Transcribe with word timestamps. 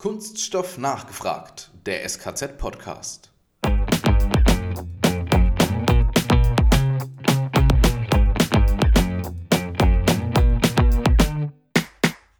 Kunststoff 0.00 0.78
nachgefragt, 0.78 1.72
der 1.84 2.08
SKZ-Podcast. 2.08 3.32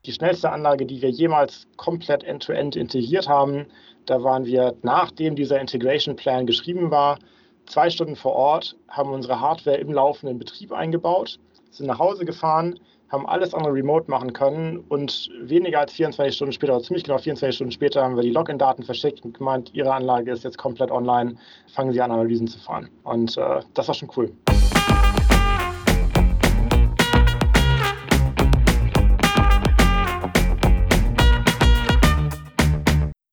Die 0.06 0.12
schnellste 0.12 0.50
Anlage, 0.52 0.86
die 0.86 1.02
wir 1.02 1.10
jemals 1.10 1.66
komplett 1.76 2.22
end-to-end 2.22 2.76
-end 2.76 2.80
integriert 2.80 3.26
haben, 3.26 3.66
da 4.06 4.22
waren 4.22 4.44
wir, 4.44 4.76
nachdem 4.82 5.34
dieser 5.34 5.60
Integration 5.60 6.14
Plan 6.14 6.46
geschrieben 6.46 6.92
war, 6.92 7.18
zwei 7.66 7.90
Stunden 7.90 8.14
vor 8.14 8.34
Ort, 8.34 8.76
haben 8.86 9.10
unsere 9.10 9.40
Hardware 9.40 9.78
im 9.78 9.92
laufenden 9.92 10.38
Betrieb 10.38 10.70
eingebaut, 10.70 11.40
sind 11.72 11.88
nach 11.88 11.98
Hause 11.98 12.24
gefahren, 12.24 12.78
haben 13.10 13.26
alles 13.26 13.54
andere 13.54 13.72
remote 13.72 14.10
machen 14.10 14.32
können 14.32 14.78
und 14.88 15.30
weniger 15.40 15.80
als 15.80 15.92
24 15.92 16.34
Stunden 16.34 16.52
später, 16.52 16.74
oder 16.76 16.84
ziemlich 16.84 17.04
genau 17.04 17.18
24 17.18 17.56
Stunden 17.56 17.72
später, 17.72 18.02
haben 18.02 18.16
wir 18.16 18.22
die 18.22 18.30
Login-Daten 18.30 18.82
verschickt 18.82 19.24
und 19.24 19.36
gemeint, 19.36 19.70
Ihre 19.72 19.92
Anlage 19.92 20.30
ist 20.30 20.44
jetzt 20.44 20.58
komplett 20.58 20.90
online, 20.90 21.36
fangen 21.74 21.92
Sie 21.92 22.00
an, 22.00 22.10
Analysen 22.10 22.48
zu 22.48 22.58
fahren. 22.58 22.90
Und 23.04 23.36
äh, 23.38 23.60
das 23.74 23.88
war 23.88 23.94
schon 23.94 24.10
cool. 24.16 24.30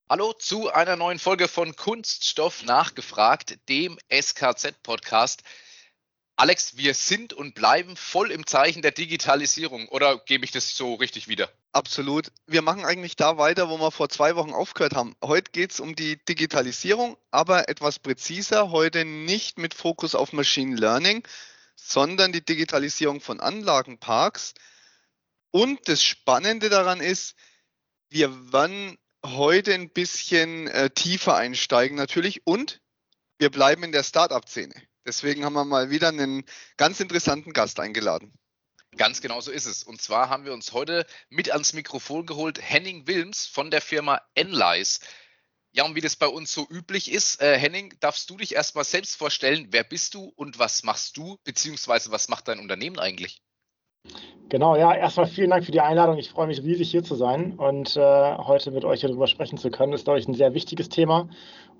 Hallo 0.07 0.32
zu 0.38 0.71
einer 0.71 0.96
neuen 0.96 1.20
Folge 1.20 1.49
von 1.49 1.76
Kunststoff 1.76 2.63
nachgefragt, 2.63 3.57
dem 3.68 3.98
SKZ-Podcast. 4.10 5.44
Alex, 6.38 6.75
wir 6.75 6.94
sind 6.94 7.31
und 7.31 7.55
bleiben 7.55 7.95
voll 7.95 8.30
im 8.30 8.45
Zeichen 8.45 8.81
der 8.81 8.91
Digitalisierung. 8.91 9.88
Oder 9.88 10.20
gebe 10.20 10.43
ich 10.43 10.52
das 10.52 10.76
so 10.76 10.95
richtig 10.95 11.30
wieder? 11.30 11.49
Absolut. 11.71 12.30
Wir 12.45 12.62
machen 12.62 12.84
eigentlich 12.84 13.16
da 13.16 13.38
weiter, 13.38 13.70
wo 13.70 13.77
wir 13.77 13.89
vor 13.89 14.09
zwei 14.09 14.35
Wochen 14.35 14.52
aufgehört 14.52 14.95
haben. 14.95 15.16
Heute 15.23 15.52
geht 15.52 15.71
es 15.71 15.79
um 15.79 15.95
die 15.95 16.17
Digitalisierung, 16.26 17.16
aber 17.31 17.70
etwas 17.70 17.99
präziser. 17.99 18.71
Heute 18.71 19.05
nicht 19.05 19.57
mit 19.57 19.73
Fokus 19.73 20.13
auf 20.13 20.34
Machine 20.34 20.76
Learning, 20.76 21.26
sondern 21.77 22.34
die 22.34 22.43
Digitalisierung 22.43 23.21
von 23.21 23.40
Anlagenparks. 23.40 24.55
Und 25.51 25.88
das 25.88 26.04
Spannende 26.04 26.67
daran 26.67 26.99
ist, 26.99 27.35
wir 28.10 28.51
werden 28.51 28.98
heute 29.26 29.73
ein 29.73 29.90
bisschen 29.90 30.67
äh, 30.67 30.90
tiefer 30.90 31.35
einsteigen 31.38 31.95
natürlich 31.95 32.45
und 32.45 32.82
wir 33.38 33.49
bleiben 33.49 33.84
in 33.84 33.93
der 33.93 34.04
Startup-Szene. 34.04 34.76
Deswegen 35.05 35.45
haben 35.45 35.53
wir 35.53 35.65
mal 35.65 35.89
wieder 35.89 36.09
einen 36.09 36.43
ganz 36.77 36.99
interessanten 36.99 37.53
Gast 37.53 37.79
eingeladen. 37.79 38.34
Ganz 38.98 39.21
genau 39.21 39.41
so 39.41 39.51
ist 39.51 39.65
es. 39.65 39.84
Und 39.84 40.01
zwar 40.01 40.29
haben 40.29 40.45
wir 40.45 40.53
uns 40.53 40.71
heute 40.71 41.05
mit 41.29 41.51
ans 41.51 41.73
Mikrofon 41.73 42.25
geholt 42.25 42.59
Henning 42.61 43.07
Wilms 43.07 43.45
von 43.45 43.70
der 43.70 43.81
Firma 43.81 44.21
Enlice. 44.35 44.99
Ja, 45.73 45.83
und 45.83 45.95
wie 45.95 46.01
das 46.01 46.15
bei 46.15 46.27
uns 46.27 46.53
so 46.53 46.65
üblich 46.70 47.11
ist, 47.11 47.41
äh, 47.41 47.57
Henning, 47.57 47.93
darfst 47.99 48.29
du 48.29 48.37
dich 48.37 48.55
erstmal 48.55 48.85
selbst 48.85 49.17
vorstellen, 49.17 49.67
wer 49.71 49.83
bist 49.83 50.13
du 50.13 50.31
und 50.37 50.57
was 50.57 50.83
machst 50.83 51.17
du, 51.17 51.37
beziehungsweise 51.43 52.11
was 52.11 52.29
macht 52.29 52.48
dein 52.48 52.59
Unternehmen 52.59 52.98
eigentlich? 52.98 53.41
Genau, 54.48 54.76
ja, 54.76 54.93
erstmal 54.93 55.27
vielen 55.27 55.49
Dank 55.49 55.65
für 55.65 55.71
die 55.71 55.81
Einladung. 55.81 56.17
Ich 56.17 56.29
freue 56.29 56.48
mich 56.48 56.61
riesig 56.61 56.91
hier 56.91 57.03
zu 57.03 57.15
sein 57.15 57.53
und 57.57 57.98
äh, 57.98 58.37
heute 58.37 58.71
mit 58.71 58.85
euch 58.85 59.01
darüber 59.01 59.27
sprechen 59.27 59.57
zu 59.57 59.71
können. 59.71 59.91
Das 59.91 60.01
ist, 60.01 60.05
glaube 60.05 60.20
ich, 60.20 60.27
ein 60.27 60.35
sehr 60.35 60.53
wichtiges 60.53 60.87
Thema. 60.87 61.27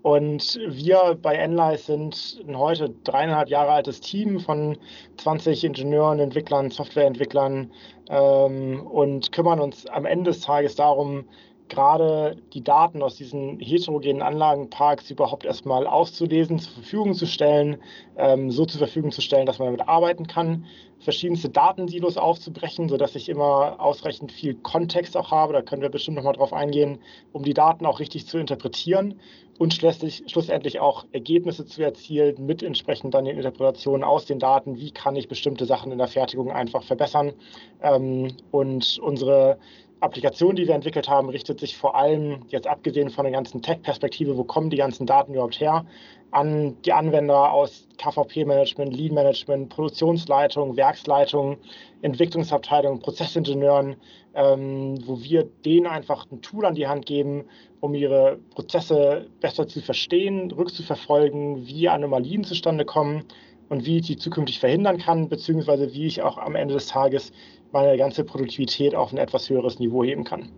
Und 0.06 0.60
wir 0.68 1.18
bei 1.20 1.34
Enlice 1.34 1.88
sind 1.88 2.38
ein 2.48 2.60
heute 2.60 2.92
dreieinhalb 3.06 3.50
Jahre 3.50 3.72
altes 3.72 4.02
Team 4.02 4.40
von 4.40 4.78
20 5.18 5.64
Ingenieuren, 5.64 6.20
Entwicklern, 6.20 6.70
Softwareentwicklern 6.70 7.72
ähm, 8.10 8.86
und 8.86 9.32
kümmern 9.32 9.60
uns 9.60 9.88
am 9.88 10.06
Ende 10.06 10.30
des 10.30 10.42
Tages 10.42 10.76
darum, 10.76 11.26
gerade 11.70 12.38
die 12.54 12.64
Daten 12.64 13.02
aus 13.02 13.16
diesen 13.16 13.60
heterogenen 13.60 14.22
Anlagenparks 14.22 15.10
überhaupt 15.10 15.46
erstmal 15.46 15.88
auszulesen, 15.88 16.60
zur 16.60 16.74
Verfügung 16.74 17.14
zu 17.14 17.26
stellen, 17.26 17.78
ähm, 18.18 18.52
so 18.52 18.66
zur 18.66 18.80
Verfügung 18.80 19.12
zu 19.12 19.22
stellen, 19.22 19.46
dass 19.46 19.60
man 19.60 19.68
damit 19.68 19.88
arbeiten 19.88 20.28
kann, 20.28 20.66
verschiedenste 21.00 21.50
Datensilos 21.50 22.18
aufzubrechen, 22.18 22.90
sodass 22.90 23.16
ich 23.16 23.30
immer 23.30 23.80
ausreichend 23.80 24.32
viel 24.32 24.56
Kontext 24.56 25.18
auch 25.18 25.32
habe, 25.32 25.54
da 25.54 25.62
können 25.62 25.82
wir 25.82 25.90
bestimmt 25.90 26.18
nochmal 26.18 26.34
drauf 26.34 26.54
eingehen, 26.54 27.00
um 27.34 27.44
die 27.44 27.54
Daten 27.54 27.86
auch 27.86 28.00
richtig 28.00 28.28
zu 28.28 28.38
interpretieren 28.38 29.20
und 29.58 29.74
schlussendlich, 29.74 30.80
auch 30.80 31.06
Ergebnisse 31.14 31.66
zu 31.66 31.82
erzielen 31.82 32.46
mit 32.46 32.62
entsprechend 32.62 33.14
dann 33.14 33.26
den 33.26 33.38
Interpretationen 33.38 34.04
aus 34.04 34.26
den 34.26 34.40
Daten, 34.40 34.78
wie 34.78 34.92
kann 34.92 35.16
ich 35.16 35.30
bestimmte 35.30 35.66
Sachen 35.66 35.92
in 35.92 35.98
der 35.98 36.08
Fertigung 36.08 36.52
einfach 36.52 36.84
verbessern. 36.84 37.34
Ähm, 37.82 38.36
und 38.52 39.00
unsere 39.02 39.58
Applikation, 40.00 40.56
die 40.56 40.68
wir 40.68 40.76
entwickelt 40.76 41.10
haben, 41.10 41.30
richtet 41.30 41.60
sich 41.60 41.78
vor 41.78 41.96
allem, 41.96 42.44
jetzt 42.50 42.68
abgesehen 42.68 43.10
von 43.10 43.24
der 43.24 43.32
ganzen 43.32 43.62
Tech-Perspektive, 43.62 44.38
wo 44.38 44.44
kommen 44.44 44.70
die 44.70 44.78
ganzen 44.78 45.06
Daten 45.06 45.34
überhaupt 45.34 45.60
her, 45.60 45.86
an 46.32 46.76
die 46.84 46.92
Anwender 46.92 47.54
aus 47.54 47.88
KVP-Management, 47.98 48.96
Lean-Management, 48.96 49.70
Produktionsleitung, 49.70 50.76
Werksleitung, 50.76 51.58
Entwicklungsabteilung, 52.02 53.00
Prozessingenieuren, 53.00 53.96
ähm, 54.34 55.00
wo 55.06 55.22
wir 55.22 55.48
denen 55.64 55.88
einfach 55.88 56.30
ein 56.30 56.42
Tool 56.42 56.66
an 56.66 56.76
die 56.76 56.88
Hand 56.88 57.06
geben, 57.06 57.46
um 57.80 57.96
ihre 57.96 58.38
Prozesse 58.54 59.28
besser 59.40 59.68
zu 59.68 59.82
verstehen, 59.82 60.52
rückzuverfolgen, 60.52 61.66
wie 61.68 61.88
Anomalien 61.88 62.44
zustande 62.44 62.84
kommen 62.84 63.24
und 63.70 63.86
wie 63.86 64.00
ich 64.00 64.08
die 64.08 64.18
zukünftig 64.18 64.60
verhindern 64.60 64.98
kann, 64.98 65.30
beziehungsweise 65.30 65.94
wie 65.94 66.08
ich 66.08 66.22
auch 66.22 66.38
am 66.38 66.56
Ende 66.56 66.74
des 66.74 66.88
Tages 66.88 67.32
meine 67.72 67.98
ganze 67.98 68.24
Produktivität 68.24 68.96
auf 68.96 69.12
ein 69.12 69.18
etwas 69.18 69.50
höheres 69.50 69.80
Niveau 69.80 70.04
heben 70.04 70.24
kann. 70.24 70.52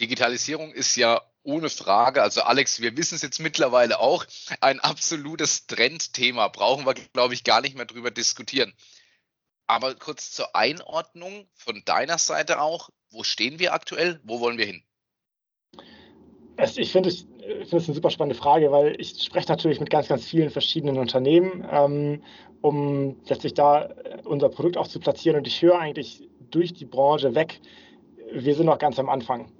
Digitalisierung 0.00 0.72
ist 0.72 0.96
ja 0.96 1.22
ohne 1.42 1.70
Frage, 1.70 2.22
also 2.22 2.42
Alex, 2.42 2.80
wir 2.80 2.96
wissen 2.96 3.14
es 3.14 3.22
jetzt 3.22 3.38
mittlerweile 3.38 4.00
auch, 4.00 4.26
ein 4.60 4.80
absolutes 4.80 5.66
Trendthema. 5.66 6.48
Brauchen 6.48 6.84
wir, 6.84 6.94
glaube 6.94 7.34
ich, 7.34 7.44
gar 7.44 7.60
nicht 7.60 7.76
mehr 7.76 7.86
drüber 7.86 8.10
diskuties. 8.10 8.66
Aber 9.68 9.94
kurz 9.94 10.32
zur 10.32 10.54
Einordnung 10.54 11.48
von 11.54 11.82
deiner 11.84 12.18
Seite 12.18 12.60
auch, 12.60 12.90
wo 13.10 13.22
stehen 13.22 13.58
wir 13.58 13.72
aktuell, 13.72 14.20
wo 14.24 14.40
wollen 14.40 14.58
wir 14.58 14.66
hin? 14.66 14.82
Ich 16.76 16.92
finde 16.92 17.10
es 17.10 17.26
ich 17.46 17.68
finde 17.68 17.76
es 17.76 17.88
eine 17.88 17.94
super 17.94 18.10
spannende 18.10 18.34
Frage, 18.34 18.70
weil 18.72 19.00
ich 19.00 19.22
spreche 19.22 19.48
natürlich 19.48 19.80
mit 19.80 19.90
ganz, 19.90 20.08
ganz 20.08 20.24
vielen 20.24 20.50
verschiedenen 20.50 20.98
Unternehmen, 20.98 21.66
ähm, 21.70 22.22
um 22.60 23.16
letztlich 23.28 23.54
da 23.54 23.84
äh, 23.84 24.18
unser 24.24 24.48
Produkt 24.48 24.76
auch 24.76 24.88
zu 24.88 24.98
platzieren. 25.00 25.38
Und 25.38 25.46
ich 25.46 25.62
höre 25.62 25.78
eigentlich 25.78 26.28
durch 26.50 26.72
die 26.72 26.84
Branche 26.84 27.34
weg, 27.34 27.60
wir 28.32 28.54
sind 28.54 28.66
noch 28.66 28.78
ganz 28.78 28.98
am 28.98 29.08
Anfang. 29.08 29.52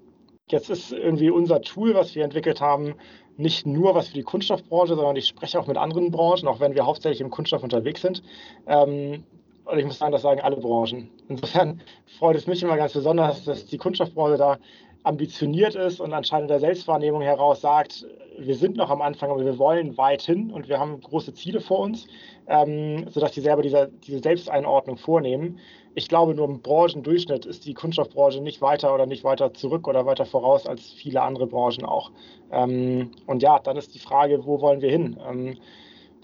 Jetzt 0.49 0.71
ist 0.71 0.93
irgendwie 0.93 1.31
unser 1.31 1.61
Tool, 1.61 1.95
was 1.95 2.15
wir 2.15 2.25
entwickelt 2.25 2.61
haben, 2.61 2.95
nicht 3.37 3.67
nur 3.67 3.95
was 3.95 4.09
für 4.09 4.15
die 4.15 4.23
Kunststoffbranche, 4.23 4.95
sondern 4.95 5.17
ich 5.17 5.27
spreche 5.27 5.59
auch 5.59 5.67
mit 5.67 5.77
anderen 5.77 6.11
Branchen, 6.11 6.49
auch 6.49 6.61
wenn 6.61 6.75
wir 6.75 6.87
hauptsächlich 6.87 7.21
im 7.21 7.31
Kunststoff 7.31 7.63
unterwegs 7.63 8.01
sind. 8.01 8.23
Ähm, 8.67 9.25
und 9.65 9.79
ich 9.79 9.85
muss 9.85 9.99
sagen, 9.99 10.13
das 10.13 10.23
sagen 10.23 10.41
alle 10.41 10.57
Branchen. 10.57 11.11
Insofern 11.29 11.83
freut 12.19 12.37
es 12.37 12.47
mich 12.47 12.63
immer 12.63 12.77
ganz 12.77 12.93
besonders, 12.93 13.45
dass 13.45 13.67
die 13.67 13.79
Kunststoffbranche 13.79 14.37
da 14.37 14.59
ambitioniert 15.07 15.77
ist 15.77 16.01
und 16.01 16.13
anscheinend 16.13 16.51
der 16.51 16.59
Selbstwahrnehmung 16.59 17.23
heraus 17.23 17.61
sagt, 17.61 18.05
wir 18.39 18.57
sind 18.57 18.77
noch 18.77 18.91
am 18.91 19.01
Anfang, 19.01 19.31
aber 19.31 19.45
wir 19.45 19.57
wollen 19.57 19.97
weit 19.97 20.23
hin 20.23 20.51
und 20.51 20.69
wir 20.69 20.81
haben 20.81 21.01
große 21.01 21.33
Ziele 21.33 21.61
vor 21.61 21.79
uns, 21.79 22.09
ähm, 22.49 23.07
sodass 23.11 23.33
sie 23.33 23.41
selber 23.41 23.63
diese, 23.63 23.89
diese 24.05 24.19
Selbsteinordnung 24.19 24.97
vornehmen. 24.97 25.61
Ich 25.95 26.09
glaube, 26.09 26.35
nur 26.35 26.47
im 26.47 26.61
Branchendurchschnitt 26.61 27.47
ist 27.47 27.67
die 27.67 27.75
Kunststoffbranche 27.75 28.41
nicht 28.43 28.61
weiter 28.61 28.93
oder 28.93 29.07
nicht 29.07 29.23
weiter 29.23 29.55
zurück 29.55 29.87
oder 29.87 30.07
weiter 30.07 30.27
voraus 30.27 30.67
als 30.67 30.93
viele 30.93 31.23
andere 31.23 31.47
Branchen 31.47 31.85
auch. 31.85 32.11
Ähm, 32.51 33.13
und 33.27 33.43
ja, 33.43 33.61
dann 33.61 33.77
ist 33.77 33.95
die 33.95 34.01
Frage, 34.01 34.45
wo 34.45 34.61
wollen 34.61 34.81
wir 34.81 34.91
hin? 34.91 35.17
Ähm, 35.25 35.57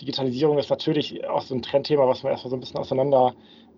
Digitalisierung 0.01 0.59
ist 0.59 0.71
natürlich 0.71 1.25
auch 1.29 1.43
so 1.43 1.55
ein 1.55 1.63
Trendthema, 1.63 2.09
was 2.09 2.25
man 2.25 2.33
erstmal 2.33 2.51
so 2.51 2.57
ein 2.57 2.61
bisschen 2.61 2.81
auseinander 2.81 3.35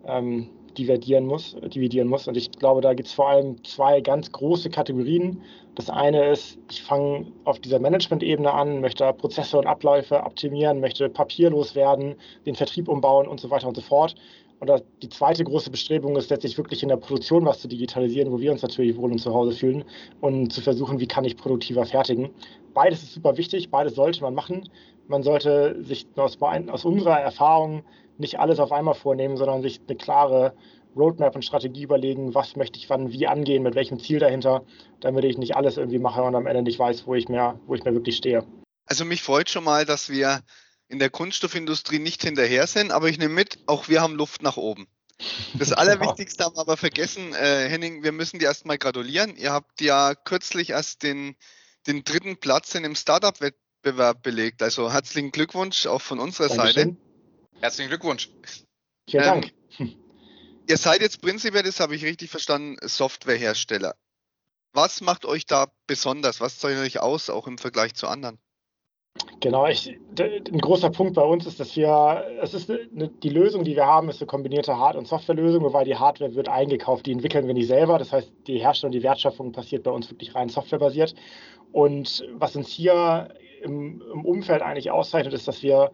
ähm, 0.07 0.49
dividieren 0.77 1.25
muss, 1.25 1.55
dividieren 1.73 2.07
muss. 2.07 2.27
Und 2.27 2.37
ich 2.37 2.51
glaube, 2.51 2.81
da 2.81 2.93
gibt 2.93 3.07
es 3.07 3.13
vor 3.13 3.29
allem 3.29 3.63
zwei 3.63 4.01
ganz 4.01 4.31
große 4.31 4.69
Kategorien. 4.69 5.41
Das 5.75 5.89
eine 5.89 6.31
ist, 6.31 6.57
ich 6.69 6.83
fange 6.83 7.27
auf 7.43 7.59
dieser 7.59 7.79
Management-Ebene 7.79 8.51
an, 8.51 8.81
möchte 8.81 9.11
Prozesse 9.13 9.57
und 9.57 9.67
Abläufe 9.67 10.23
optimieren, 10.23 10.79
möchte 10.79 11.09
papierlos 11.09 11.75
werden, 11.75 12.15
den 12.45 12.55
Vertrieb 12.55 12.87
umbauen 12.87 13.27
und 13.27 13.39
so 13.39 13.49
weiter 13.49 13.67
und 13.67 13.75
so 13.75 13.81
fort. 13.81 14.15
Und 14.59 14.71
die 15.01 15.09
zweite 15.09 15.43
große 15.43 15.69
Bestrebung 15.69 16.15
ist 16.15 16.29
letztlich 16.29 16.57
wirklich 16.57 16.81
in 16.81 16.89
der 16.89 16.97
Produktion 16.97 17.45
was 17.45 17.59
zu 17.59 17.67
digitalisieren, 17.67 18.31
wo 18.31 18.39
wir 18.39 18.51
uns 18.51 18.61
natürlich 18.61 18.95
wohl 18.95 19.11
und 19.11 19.19
zu 19.19 19.33
Hause 19.33 19.51
fühlen 19.51 19.83
und 20.21 20.53
zu 20.53 20.61
versuchen, 20.61 20.99
wie 20.99 21.07
kann 21.07 21.25
ich 21.25 21.35
produktiver 21.35 21.85
fertigen. 21.85 22.29
Beides 22.73 23.03
ist 23.03 23.13
super 23.13 23.37
wichtig, 23.37 23.69
beides 23.69 23.95
sollte 23.95 24.21
man 24.21 24.33
machen. 24.33 24.69
Man 25.07 25.23
sollte 25.23 25.83
sich 25.83 26.07
aus, 26.15 26.37
aus 26.41 26.85
unserer 26.85 27.19
Erfahrung 27.19 27.83
nicht 28.17 28.39
alles 28.39 28.59
auf 28.59 28.71
einmal 28.71 28.95
vornehmen, 28.95 29.37
sondern 29.37 29.61
sich 29.61 29.81
eine 29.87 29.97
klare 29.97 30.53
Roadmap 30.95 31.35
und 31.35 31.43
Strategie 31.43 31.83
überlegen, 31.83 32.33
was 32.33 32.55
möchte 32.55 32.79
ich 32.79 32.89
wann 32.89 33.11
wie 33.11 33.27
angehen, 33.27 33.63
mit 33.63 33.75
welchem 33.75 33.99
Ziel 33.99 34.19
dahinter, 34.19 34.63
damit 35.01 35.25
ich 35.25 35.37
nicht 35.37 35.55
alles 35.55 35.77
irgendwie 35.77 35.99
mache 35.99 36.23
und 36.23 36.35
am 36.35 36.47
Ende 36.47 36.63
nicht 36.63 36.79
weiß, 36.79 37.05
wo 37.05 37.15
ich 37.15 37.27
mehr, 37.27 37.59
wo 37.67 37.75
ich 37.75 37.83
mehr 37.83 37.93
wirklich 37.93 38.15
stehe. 38.15 38.45
Also 38.85 39.03
mich 39.03 39.21
freut 39.21 39.49
schon 39.49 39.63
mal, 39.63 39.85
dass 39.85 40.09
wir 40.09 40.41
in 40.87 40.99
der 40.99 41.09
Kunststoffindustrie 41.09 41.99
nicht 41.99 42.23
hinterher 42.23 42.67
sind, 42.67 42.91
aber 42.91 43.09
ich 43.09 43.17
nehme 43.17 43.33
mit, 43.33 43.59
auch 43.65 43.89
wir 43.89 44.01
haben 44.01 44.15
Luft 44.15 44.41
nach 44.41 44.57
oben. 44.57 44.87
Das 45.57 45.71
Allerwichtigste 45.73 46.43
haben 46.43 46.55
wir 46.55 46.61
aber 46.61 46.77
vergessen, 46.77 47.33
äh, 47.33 47.67
Henning, 47.67 48.03
wir 48.03 48.11
müssen 48.11 48.39
dir 48.39 48.45
erstmal 48.45 48.77
gratulieren. 48.77 49.35
Ihr 49.35 49.51
habt 49.51 49.81
ja 49.81 50.13
kürzlich 50.13 50.69
erst 50.69 51.03
den, 51.03 51.35
den 51.87 52.03
dritten 52.03 52.37
Platz 52.37 52.75
in 52.75 52.83
dem 52.83 52.95
Startup-Wettbewerb 52.95 54.21
belegt. 54.21 54.61
Also 54.61 54.91
herzlichen 54.91 55.31
Glückwunsch 55.31 55.87
auch 55.87 56.01
von 56.01 56.19
unserer 56.19 56.49
Dankeschön. 56.49 56.89
Seite. 56.89 57.04
Herzlichen 57.61 57.89
Glückwunsch. 57.89 58.29
Vielen 59.09 59.23
ähm, 59.23 59.29
Dank. 59.29 59.53
Ihr 60.67 60.77
seid 60.77 61.01
jetzt 61.01 61.21
prinzipiell, 61.21 61.63
das 61.63 61.79
habe 61.79 61.95
ich 61.95 62.03
richtig 62.03 62.29
verstanden, 62.29 62.77
Softwarehersteller. 62.81 63.95
Was 64.73 65.01
macht 65.01 65.25
euch 65.25 65.45
da 65.45 65.67
besonders? 65.87 66.41
Was 66.41 66.59
zeichnet 66.59 66.85
euch 66.85 66.99
aus, 66.99 67.29
auch 67.29 67.47
im 67.47 67.57
Vergleich 67.57 67.93
zu 67.93 68.07
anderen? 68.07 68.39
Genau, 69.39 69.65
ich, 69.67 69.97
ein 70.19 70.59
großer 70.59 70.89
Punkt 70.89 71.13
bei 71.13 71.21
uns 71.21 71.45
ist, 71.45 71.59
dass 71.61 71.75
wir, 71.77 72.25
es 72.41 72.53
ist 72.53 72.69
eine, 72.69 73.07
die 73.07 73.29
Lösung, 73.29 73.63
die 73.63 73.75
wir 73.75 73.85
haben, 73.85 74.09
ist 74.09 74.19
eine 74.19 74.27
kombinierte 74.27 74.77
Hard- 74.77 74.97
und 74.97 75.07
Softwarelösung, 75.07 75.63
wobei 75.63 75.85
die 75.85 75.95
Hardware 75.95 76.35
wird 76.35 76.49
eingekauft, 76.49 77.05
die 77.05 77.13
entwickeln 77.13 77.47
wir 77.47 77.53
nicht 77.53 77.67
selber. 77.67 77.97
Das 77.97 78.11
heißt, 78.11 78.29
die 78.47 78.57
Herstellung, 78.57 78.91
die 78.91 79.03
Wertschöpfung 79.03 79.53
passiert 79.53 79.83
bei 79.83 79.91
uns 79.91 80.09
wirklich 80.09 80.35
rein 80.35 80.49
softwarebasiert. 80.49 81.15
Und 81.71 82.27
was 82.33 82.57
uns 82.57 82.67
hier 82.67 83.29
im, 83.61 84.01
im 84.13 84.25
Umfeld 84.25 84.61
eigentlich 84.61 84.91
auszeichnet, 84.91 85.33
ist, 85.33 85.47
dass 85.47 85.63
wir 85.63 85.91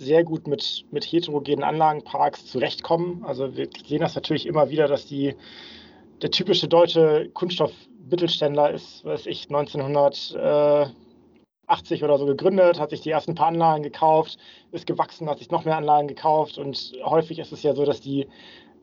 sehr 0.00 0.24
gut 0.24 0.46
mit, 0.46 0.86
mit 0.90 1.04
heterogenen 1.04 1.62
Anlagenparks 1.62 2.46
zurechtkommen. 2.46 3.22
Also 3.24 3.56
wir 3.56 3.68
sehen 3.86 4.00
das 4.00 4.14
natürlich 4.14 4.46
immer 4.46 4.70
wieder, 4.70 4.88
dass 4.88 5.06
die, 5.06 5.36
der 6.22 6.30
typische 6.30 6.68
deutsche 6.68 7.30
Kunststoffmittelständler 7.34 8.70
ist, 8.70 9.04
weiß 9.04 9.26
ich, 9.26 9.48
1900 9.50 10.94
80 11.70 12.02
oder 12.02 12.18
so 12.18 12.26
gegründet, 12.26 12.80
hat 12.80 12.90
sich 12.90 13.00
die 13.00 13.10
ersten 13.10 13.34
paar 13.34 13.46
Anlagen 13.46 13.82
gekauft, 13.82 14.38
ist 14.72 14.86
gewachsen, 14.86 15.30
hat 15.30 15.38
sich 15.38 15.50
noch 15.50 15.64
mehr 15.64 15.76
Anlagen 15.76 16.08
gekauft 16.08 16.58
und 16.58 16.92
häufig 17.04 17.38
ist 17.38 17.52
es 17.52 17.62
ja 17.62 17.74
so, 17.74 17.84
dass 17.84 18.00
die 18.00 18.26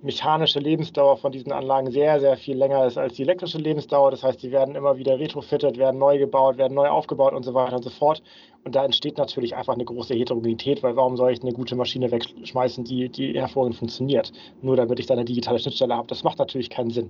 mechanische 0.01 0.59
Lebensdauer 0.59 1.17
von 1.17 1.31
diesen 1.31 1.51
Anlagen 1.51 1.89
sehr, 1.89 2.19
sehr 2.19 2.38
viel 2.38 2.55
länger 2.55 2.85
ist 2.85 2.97
als 2.97 3.15
die 3.15 3.23
elektrische 3.23 3.57
Lebensdauer. 3.57 4.11
Das 4.11 4.23
heißt, 4.23 4.44
die 4.44 4.51
werden 4.51 4.75
immer 4.75 4.97
wieder 4.97 5.17
retrofitted, 5.19 5.77
werden 5.77 5.97
neu 5.97 6.19
gebaut, 6.19 6.57
werden 6.57 6.75
neu 6.75 6.88
aufgebaut 6.88 7.33
und 7.33 7.44
so 7.44 7.53
weiter 7.55 7.77
und 7.77 7.83
so 7.83 7.89
fort. 7.89 8.21
Und 8.63 8.75
da 8.75 8.85
entsteht 8.85 9.17
natürlich 9.17 9.55
einfach 9.55 9.73
eine 9.73 9.85
große 9.85 10.13
Heterogenität, 10.13 10.83
weil 10.83 10.95
warum 10.95 11.17
soll 11.17 11.31
ich 11.31 11.41
eine 11.41 11.53
gute 11.53 11.75
Maschine 11.75 12.11
wegschmeißen, 12.11 12.83
die, 12.83 13.09
die 13.09 13.33
hervorragend 13.33 13.77
funktioniert, 13.77 14.31
nur 14.61 14.75
damit 14.75 14.99
ich 14.99 15.07
da 15.07 15.13
eine 15.13 15.25
digitale 15.25 15.57
Schnittstelle 15.57 15.95
habe? 15.95 16.07
Das 16.07 16.23
macht 16.23 16.38
natürlich 16.38 16.69
keinen 16.69 16.91
Sinn. 16.91 17.09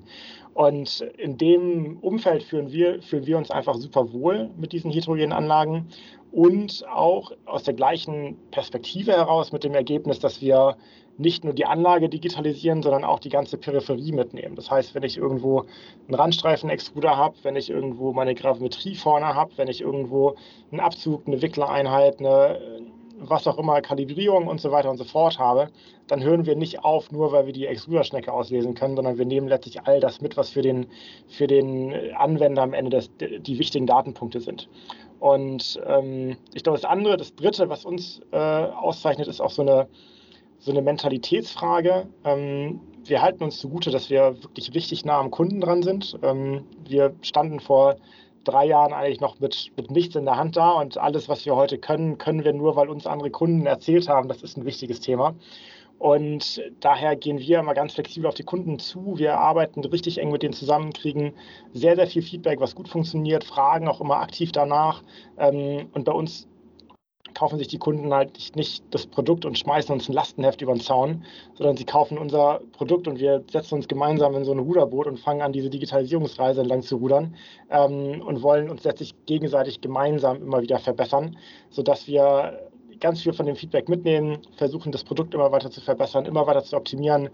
Und 0.54 1.01
in 1.18 1.38
dem 1.38 1.98
Umfeld 2.01 2.44
fühlen 2.44 2.72
wir, 2.72 3.01
fühlen 3.01 3.25
wir 3.25 3.38
uns 3.38 3.51
einfach 3.51 3.75
super 3.75 4.13
wohl 4.13 4.50
mit 4.56 4.72
diesen 4.72 4.92
heterogenen 4.92 5.33
Anlagen 5.33 5.88
und 6.31 6.86
auch 6.88 7.31
aus 7.45 7.63
der 7.63 7.74
gleichen 7.74 8.38
Perspektive 8.51 9.12
heraus 9.13 9.51
mit 9.51 9.63
dem 9.63 9.74
Ergebnis, 9.74 10.19
dass 10.19 10.42
wir 10.42 10.78
nicht 11.18 11.44
nur 11.44 11.54
die 11.54 11.66
Anlage 11.66 12.10
digitalisieren, 12.10 12.84
sondern 12.84 13.04
auch 13.04 13.19
die 13.19 13.30
ganze 13.30 13.58
Peripherie 13.58 14.12
mitnehmen. 14.12 14.56
Das 14.56 14.69
heißt, 14.69 14.96
wenn 14.96 15.04
ich 15.04 15.18
irgendwo 15.18 15.66
einen 16.08 16.16
Randstreifen-Extruder 16.16 17.18
habe, 17.18 17.36
wenn 17.44 17.56
ich 17.56 17.69
irgendwo 17.69 18.14
meine 18.14 18.36
Gravimetrie 18.36 18.96
vorne 18.96 19.34
habe, 19.34 19.52
wenn 19.58 19.68
ich 19.68 19.81
irgendwo 19.81 20.36
einen 20.72 20.80
Abzug, 20.80 21.28
eine 21.28 21.42
Wicklereinheit, 21.42 22.19
eine 22.19 22.60
was 23.19 23.48
auch 23.48 23.58
immer, 23.58 23.81
Kalibrierung 23.81 24.48
und 24.48 24.62
so 24.62 24.72
weiter 24.72 24.90
und 24.90 24.98
so 24.98 25.04
fort 25.04 25.40
habe, 25.40 25.69
dann 26.08 26.24
hören 26.24 26.46
wir 26.46 26.56
nicht 26.56 26.84
auf, 26.84 27.12
nur 27.12 27.31
weil 27.31 27.46
wir 27.46 27.54
die 27.54 27.66
Extruderschnecke 27.66 28.31
auslesen 28.31 28.75
können, 28.75 28.96
sondern 28.96 29.18
wir 29.18 29.25
nehmen 29.25 29.48
letztlich 29.48 29.81
all 29.81 30.00
das 30.00 30.22
mit, 30.22 30.38
was 30.38 30.50
für 30.50 30.62
den, 30.62 30.88
für 31.28 31.48
den 31.48 31.94
Anwender 32.16 32.62
am 32.62 32.74
Ende 32.74 32.92
das, 32.92 33.10
die 33.18 33.60
wichtigen 33.60 33.88
Datenpunkte 33.88 34.40
sind. 34.40 34.69
Und 35.19 35.80
ähm, 35.86 36.38
ich 36.54 36.64
glaube, 36.64 36.78
das 36.78 36.86
andere, 36.86 37.18
das 37.18 37.36
dritte, 37.36 37.69
was 37.69 37.86
uns 37.86 38.22
äh, 38.31 38.38
auszeichnet, 38.38 39.28
ist 39.28 39.42
auch 39.42 39.50
so 39.50 39.64
eine, 39.64 39.88
so 40.59 40.71
eine 40.71 40.81
Mentalitätsfrage. 40.81 42.07
Ähm, 42.24 42.81
wir 43.06 43.21
halten 43.21 43.44
uns 43.44 43.59
zugute, 43.59 43.92
dass 43.92 44.09
wir 44.09 44.42
wirklich 44.44 44.74
richtig 44.74 45.06
nah 45.06 45.19
am 45.19 45.31
Kunden 45.31 45.62
dran 45.62 45.83
sind. 45.83 46.18
Ähm, 46.24 46.65
wir 46.88 47.15
standen 47.21 47.59
vor 47.59 47.98
drei 48.44 48.65
Jahren 48.65 48.94
eigentlich 48.94 49.19
noch 49.19 49.39
mit, 49.39 49.71
mit 49.75 49.92
nichts 49.92 50.15
in 50.15 50.25
der 50.25 50.38
Hand 50.38 50.56
da 50.56 50.71
und 50.71 50.98
alles, 50.98 51.27
was 51.27 51.45
wir 51.45 51.56
heute 51.56 51.77
können, 51.77 52.18
können 52.18 52.44
wir 52.44 52.54
nur, 52.54 52.75
weil 52.75 52.89
uns 52.89 53.06
andere 53.06 53.30
Kunden 53.30 53.65
erzählt 53.65 54.07
haben, 54.07 54.30
das 54.30 54.42
ist 54.42 54.57
ein 54.57 54.65
wichtiges 54.65 55.01
Thema. 55.01 55.36
Und 56.00 56.62
daher 56.80 57.15
gehen 57.15 57.39
wir 57.39 57.59
immer 57.59 57.74
ganz 57.74 57.94
flexibel 57.94 58.27
auf 58.27 58.36
die 58.36 58.44
Kunden 58.44 58.77
zu. 58.77 59.18
Wir 59.18 59.38
arbeiten 59.39 59.83
richtig 59.83 60.19
eng 60.19 60.31
mit 60.31 60.44
denen 60.44 60.54
zusammen, 60.54 60.94
kriegen 60.94 61.33
sehr, 61.74 61.95
sehr 61.95 62.06
viel 62.07 62.21
Feedback, 62.21 62.59
was 62.59 62.75
gut 62.75 62.88
funktioniert, 62.88 63.44
fragen 63.44 63.88
auch 63.88 64.00
immer 64.00 64.18
aktiv 64.18 64.51
danach. 64.51 65.01
Ähm, 65.39 65.89
und 65.94 66.06
bei 66.06 66.12
uns 66.12 66.48
kaufen 67.38 67.60
sich 67.60 67.68
die 67.68 67.78
Kunden 67.78 68.12
halt 68.12 68.56
nicht 68.56 68.84
das 68.89 69.06
Produkt 69.06 69.45
und 69.45 69.60
schmeißen 69.60 69.94
uns 69.94 70.10
ein 70.10 70.13
Lastenheft 70.13 70.60
über 70.63 70.74
den 70.74 70.81
Zaun, 70.81 71.24
sondern 71.54 71.78
sie 71.78 71.86
kaufen 71.86 72.18
unser 72.18 72.62
Produkt 72.72 73.07
und 73.07 73.19
wir 73.19 73.44
setzen 73.51 73.75
uns 73.75 73.88
gemeinsam 73.88 74.34
in 74.36 74.44
so 74.44 74.54
ein 74.54 74.60
Ruderboot 74.60 75.06
und 75.06 75.19
fangen 75.19 75.44
an, 75.44 75.54
diese 75.54 75.69
Digitalisierungsreise 75.69 76.62
entlang 76.62 76.81
zu 76.81 76.95
rudern 76.95 77.36
ähm, 77.69 78.24
und 78.25 78.42
wollen 78.42 78.72
uns 78.72 78.84
letztlich 78.84 79.13
gegenseitig 79.28 79.81
gemeinsam 79.81 80.38
immer 80.38 80.62
wieder 80.62 80.80
verbessern, 80.80 81.38
sodass 81.69 82.07
wir 82.07 82.60
ganz 83.00 83.22
viel 83.22 83.34
von 83.34 83.45
dem 83.45 83.56
Feedback 83.56 83.88
mitnehmen, 83.88 84.40
versuchen 84.56 84.92
das 84.92 85.04
Produkt 85.04 85.36
immer 85.36 85.51
weiter 85.51 85.69
zu 85.69 85.80
verbessern, 85.81 86.25
immer 86.25 86.48
weiter 86.48 86.63
zu 86.63 86.75
optimieren, 86.75 87.30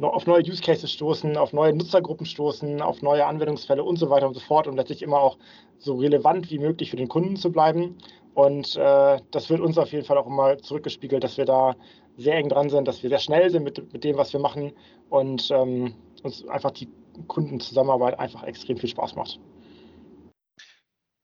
auf 0.00 0.26
neue 0.26 0.42
Use 0.42 0.62
Cases 0.62 0.90
stoßen, 0.90 1.36
auf 1.36 1.52
neue 1.52 1.74
Nutzergruppen 1.74 2.24
stoßen, 2.24 2.80
auf 2.80 3.02
neue 3.02 3.26
Anwendungsfälle 3.26 3.84
und 3.84 3.98
so 3.98 4.08
weiter 4.08 4.26
und 4.26 4.34
so 4.34 4.40
fort, 4.40 4.66
um 4.66 4.76
letztlich 4.76 5.02
immer 5.02 5.20
auch 5.20 5.36
so 5.78 5.96
relevant 5.96 6.50
wie 6.50 6.58
möglich 6.58 6.90
für 6.90 6.96
den 6.96 7.08
Kunden 7.08 7.36
zu 7.36 7.52
bleiben. 7.52 7.98
Und 8.34 8.76
äh, 8.76 9.20
das 9.30 9.50
wird 9.50 9.60
uns 9.60 9.76
auf 9.78 9.92
jeden 9.92 10.04
Fall 10.04 10.18
auch 10.18 10.26
immer 10.26 10.58
zurückgespiegelt, 10.58 11.22
dass 11.22 11.36
wir 11.36 11.44
da 11.44 11.76
sehr 12.16 12.36
eng 12.36 12.48
dran 12.48 12.70
sind, 12.70 12.88
dass 12.88 13.02
wir 13.02 13.10
sehr 13.10 13.18
schnell 13.18 13.50
sind 13.50 13.64
mit, 13.64 13.92
mit 13.92 14.04
dem, 14.04 14.16
was 14.16 14.32
wir 14.32 14.40
machen 14.40 14.72
und 15.10 15.50
ähm, 15.50 15.94
uns 16.22 16.46
einfach 16.48 16.70
die 16.70 16.88
Kundenzusammenarbeit 17.26 18.18
einfach 18.18 18.42
extrem 18.44 18.78
viel 18.78 18.88
Spaß 18.88 19.16
macht. 19.16 19.38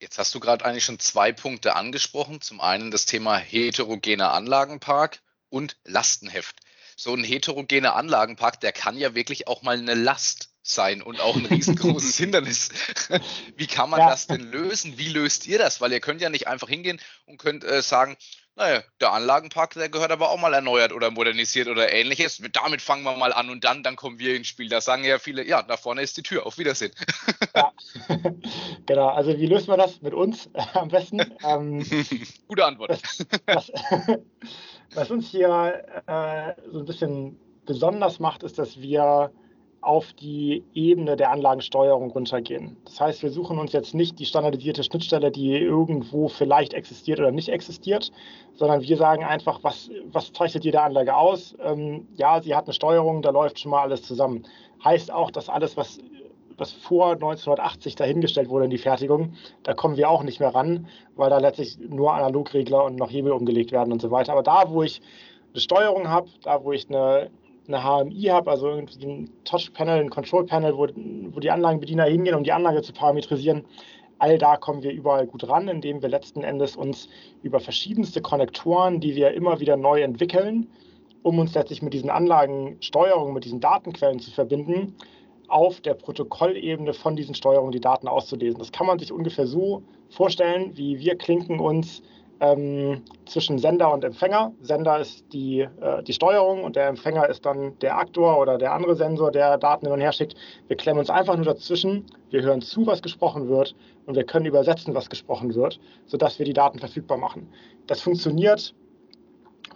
Jetzt 0.01 0.19
hast 0.19 0.35
du 0.35 0.41
gerade 0.41 0.65
eigentlich 0.65 0.85
schon 0.85 0.99
zwei 0.99 1.33
Punkte 1.33 1.75
angesprochen. 1.75 2.41
Zum 2.41 2.61
einen 2.61 2.91
das 2.91 3.05
Thema 3.05 3.37
heterogener 3.37 4.33
Anlagenpark 4.33 5.21
und 5.49 5.77
Lastenheft. 5.85 6.57
So 6.97 7.15
ein 7.15 7.25
heterogener 7.25 7.97
Anlagenpark, 7.97 8.61
der 8.61 8.73
kann 8.73 8.97
ja 8.97 9.15
wirklich 9.15 9.49
auch 9.49 9.63
mal 9.63 9.77
eine 9.77 9.95
Last 9.95 10.48
sein 10.69 11.03
und 11.03 11.21
auch 11.21 11.37
ein 11.37 11.47
riesengroßes 11.47 12.17
Hindernis. 12.19 12.69
Wie 13.57 13.67
kann 13.67 13.91
man 13.91 14.01
ja. 14.01 14.11
das 14.11 14.27
denn 14.27 14.41
lösen? 14.51 14.99
Wie 14.99 15.09
löst 15.09 15.47
ihr 15.47 15.59
das? 15.59 15.81
Weil 15.81 15.93
ihr 15.93 16.01
könnt 16.01 16.21
ja 16.21 16.29
nicht 16.29 16.47
einfach 16.47 16.69
hingehen 16.69 17.01
und 17.27 17.39
könnt 17.39 17.65
äh, 17.65 17.83
sagen, 17.83 18.17
naja, 18.55 18.83
der 19.01 19.13
Anlagenpark, 19.13 19.75
der 19.75 19.89
gehört 19.89 20.11
aber 20.11 20.31
auch 20.31 20.39
mal 20.39 20.53
erneuert 20.53 20.93
oder 20.93 21.13
modernisiert 21.13 21.69
oder 21.69 21.93
ähnliches. 21.93 22.43
Damit 22.53 22.83
fangen 22.83 23.05
wir 23.05 23.17
mal 23.17 23.33
an 23.33 23.51
und 23.51 23.63
dann, 23.63 23.85
dann 23.85 23.95
kommen 23.95 24.19
wir 24.19 24.35
ins 24.35 24.49
Spiel. 24.49 24.69
Da 24.69 24.81
sagen 24.81 25.05
ja 25.05 25.19
viele, 25.19 25.47
ja, 25.47 25.63
da 25.63 25.77
vorne 25.77 26.03
ist 26.03 26.17
die 26.17 26.23
Tür, 26.23 26.45
auf 26.45 26.59
Wiedersehen. 26.59 26.93
Ja, 27.55 27.73
genau. 28.87 29.09
Also 29.09 29.37
wie 29.37 29.47
löst 29.47 29.67
man 29.69 29.79
das 29.79 30.01
mit 30.01 30.15
uns 30.15 30.47
äh, 30.53 30.63
am 30.75 30.89
besten? 30.89 31.21
Ähm, 31.43 31.85
Gute 32.47 32.65
Antwort. 32.65 32.91
Das, 32.91 33.27
das, 33.47 33.73
was 34.95 35.11
uns 35.11 35.29
hier 35.29 35.85
äh, 36.07 36.55
so 36.71 36.81
ein 36.81 36.85
bisschen 36.85 37.39
besonders 37.65 38.21
macht, 38.21 38.45
ist, 38.45 38.59
dass 38.59 38.81
wir 38.81 39.33
auf 39.81 40.13
die 40.13 40.65
Ebene 40.75 41.17
der 41.17 41.31
Anlagensteuerung 41.31 42.11
runtergehen. 42.11 42.77
Das 42.85 43.01
heißt, 43.01 43.23
wir 43.23 43.31
suchen 43.31 43.59
uns 43.59 43.73
jetzt 43.73 43.95
nicht 43.95 44.19
die 44.19 44.27
standardisierte 44.27 44.83
Schnittstelle, 44.83 45.31
die 45.31 45.57
irgendwo 45.57 46.29
vielleicht 46.29 46.75
existiert 46.75 47.21
oder 47.21 47.31
nicht 47.31 47.49
existiert, 47.49 48.11
sondern 48.55 48.83
wir 48.83 48.97
sagen 48.97 49.25
einfach, 49.25 49.61
was, 49.63 49.91
was 50.11 50.33
zeichnet 50.33 50.65
jede 50.65 50.83
Anlage 50.83 51.17
aus? 51.17 51.57
Ähm, 51.63 52.09
ja, 52.17 52.41
sie 52.43 52.55
hat 52.55 52.65
eine 52.65 52.75
Steuerung, 52.75 53.23
da 53.23 53.31
läuft 53.31 53.61
schon 53.61 53.71
mal 53.71 53.83
alles 53.83 54.03
zusammen. 54.03 54.45
Heißt 54.85 55.13
auch, 55.13 55.31
dass 55.31 55.49
alles, 55.49 55.77
was, 55.77 55.99
was 56.57 56.73
vor 56.73 57.13
1980 57.13 57.95
dahingestellt 57.95 58.49
wurde 58.49 58.65
in 58.65 58.71
die 58.71 58.79
Fertigung, 58.79 59.35
da 59.63 59.75
kommen 59.75 59.97
wir 59.97 60.11
auch 60.11 60.25
nicht 60.25 60.41
mehr 60.41 60.55
ran, 60.55 60.89
weil 61.15 61.31
da 61.31 61.39
letztlich 61.39 61.79
nur 61.79 62.13
Analogregler 62.15 62.85
und 62.85 62.97
noch 62.97 63.11
Hebel 63.11 63.33
umgelegt 63.33 63.71
werden 63.71 63.93
und 63.93 64.03
so 64.03 64.11
weiter. 64.11 64.33
Aber 64.33 64.43
da, 64.43 64.71
wo 64.71 64.83
ich 64.83 65.01
eine 65.53 65.61
Steuerung 65.61 66.09
habe, 66.09 66.29
da, 66.43 66.65
wo 66.65 66.73
ich 66.73 66.89
eine 66.89 67.31
eine 67.69 67.83
HMI 67.83 68.23
habe, 68.25 68.51
also 68.51 68.69
ein 68.69 69.31
Touch-Panel, 69.45 70.01
ein 70.01 70.11
Control-Panel, 70.11 70.77
wo, 70.77 70.89
wo 71.35 71.41
die 71.41 71.51
Anlagenbediener 71.51 72.05
hingehen, 72.05 72.35
um 72.35 72.45
die 72.45 72.53
Anlage 72.53 72.83
zu 72.83 72.93
parametrisieren. 72.93 73.65
All 74.19 74.37
da 74.39 74.57
kommen 74.57 74.83
wir 74.83 74.91
überall 74.91 75.27
gut 75.27 75.49
ran, 75.49 75.69
indem 75.69 76.03
wir 76.03 76.09
letzten 76.09 76.43
Endes 76.43 76.75
uns 76.75 77.09
über 77.43 77.61
verschiedenste 77.61 78.21
Konnektoren, 78.21 79.01
die 79.01 79.15
wir 79.15 79.33
immer 79.33 79.61
wieder 79.61 79.77
neu 79.77 80.03
entwickeln, 80.03 80.67
um 81.23 81.39
uns 81.39 81.55
letztlich 81.55 81.83
mit 81.83 81.95
diesen 81.95 82.11
Anlagensteuerungen, 82.11 83.35
mit 83.35 83.45
diesen 83.45 83.61
Datenquellen 83.61 84.19
zu 84.19 84.31
verbinden, 84.31 84.97
auf 85.47 85.81
der 85.81 85.95
Protokollebene 85.95 86.93
von 86.93 87.17
diesen 87.17 87.35
Steuerungen 87.35 87.73
die 87.73 87.81
Daten 87.81 88.09
auszulesen. 88.09 88.59
Das 88.59 88.73
kann 88.73 88.87
man 88.87 88.99
sich 88.99 89.13
ungefähr 89.13 89.47
so 89.47 89.83
vorstellen, 90.11 90.77
wie 90.77 90.99
wir 90.99 91.17
klinken 91.17 91.61
uns 91.61 92.03
ähm, 92.41 93.03
zwischen 93.27 93.59
Sender 93.59 93.93
und 93.93 94.05
Empfänger. 94.05 94.53
Sender 94.61 95.01
ist 95.01 95.25
die, 95.33 95.61
äh, 95.61 96.03
die 96.03 96.13
Steuerung 96.13 96.65
und 96.65 96.77
der 96.77 96.89
Empfänger 96.89 97.29
ist 97.29 97.45
dann 97.45 97.79
der 97.81 97.97
Aktor 97.99 98.39
oder 98.39 98.59
der 98.59 98.73
andere 98.73 98.95
Sensor, 98.97 99.31
der 99.31 99.59
Daten 99.59 99.87
hin 99.87 99.93
und 99.93 100.01
her 100.01 100.13
schickt. 100.13 100.37
Wir 100.69 100.77
klemmen 100.77 101.01
uns 101.01 101.11
einfach 101.11 101.37
nur 101.37 101.45
dazwischen, 101.45 102.07
wir 102.31 102.43
hören 102.43 102.61
zu, 102.61 102.87
was 102.87 103.03
gesprochen 103.03 103.49
wird 103.49 103.75
und 104.07 104.15
wir 104.15 104.25
können 104.25 104.47
übersetzen, 104.47 104.95
was 104.95 105.11
gesprochen 105.11 105.55
wird, 105.55 105.81
sodass 106.07 106.39
wir 106.39 106.47
die 106.47 106.53
Daten 106.53 106.79
verfügbar 106.79 107.19
machen. 107.19 107.49
Das 107.87 108.01
funktioniert 108.01 108.75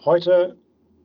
heute 0.04 0.56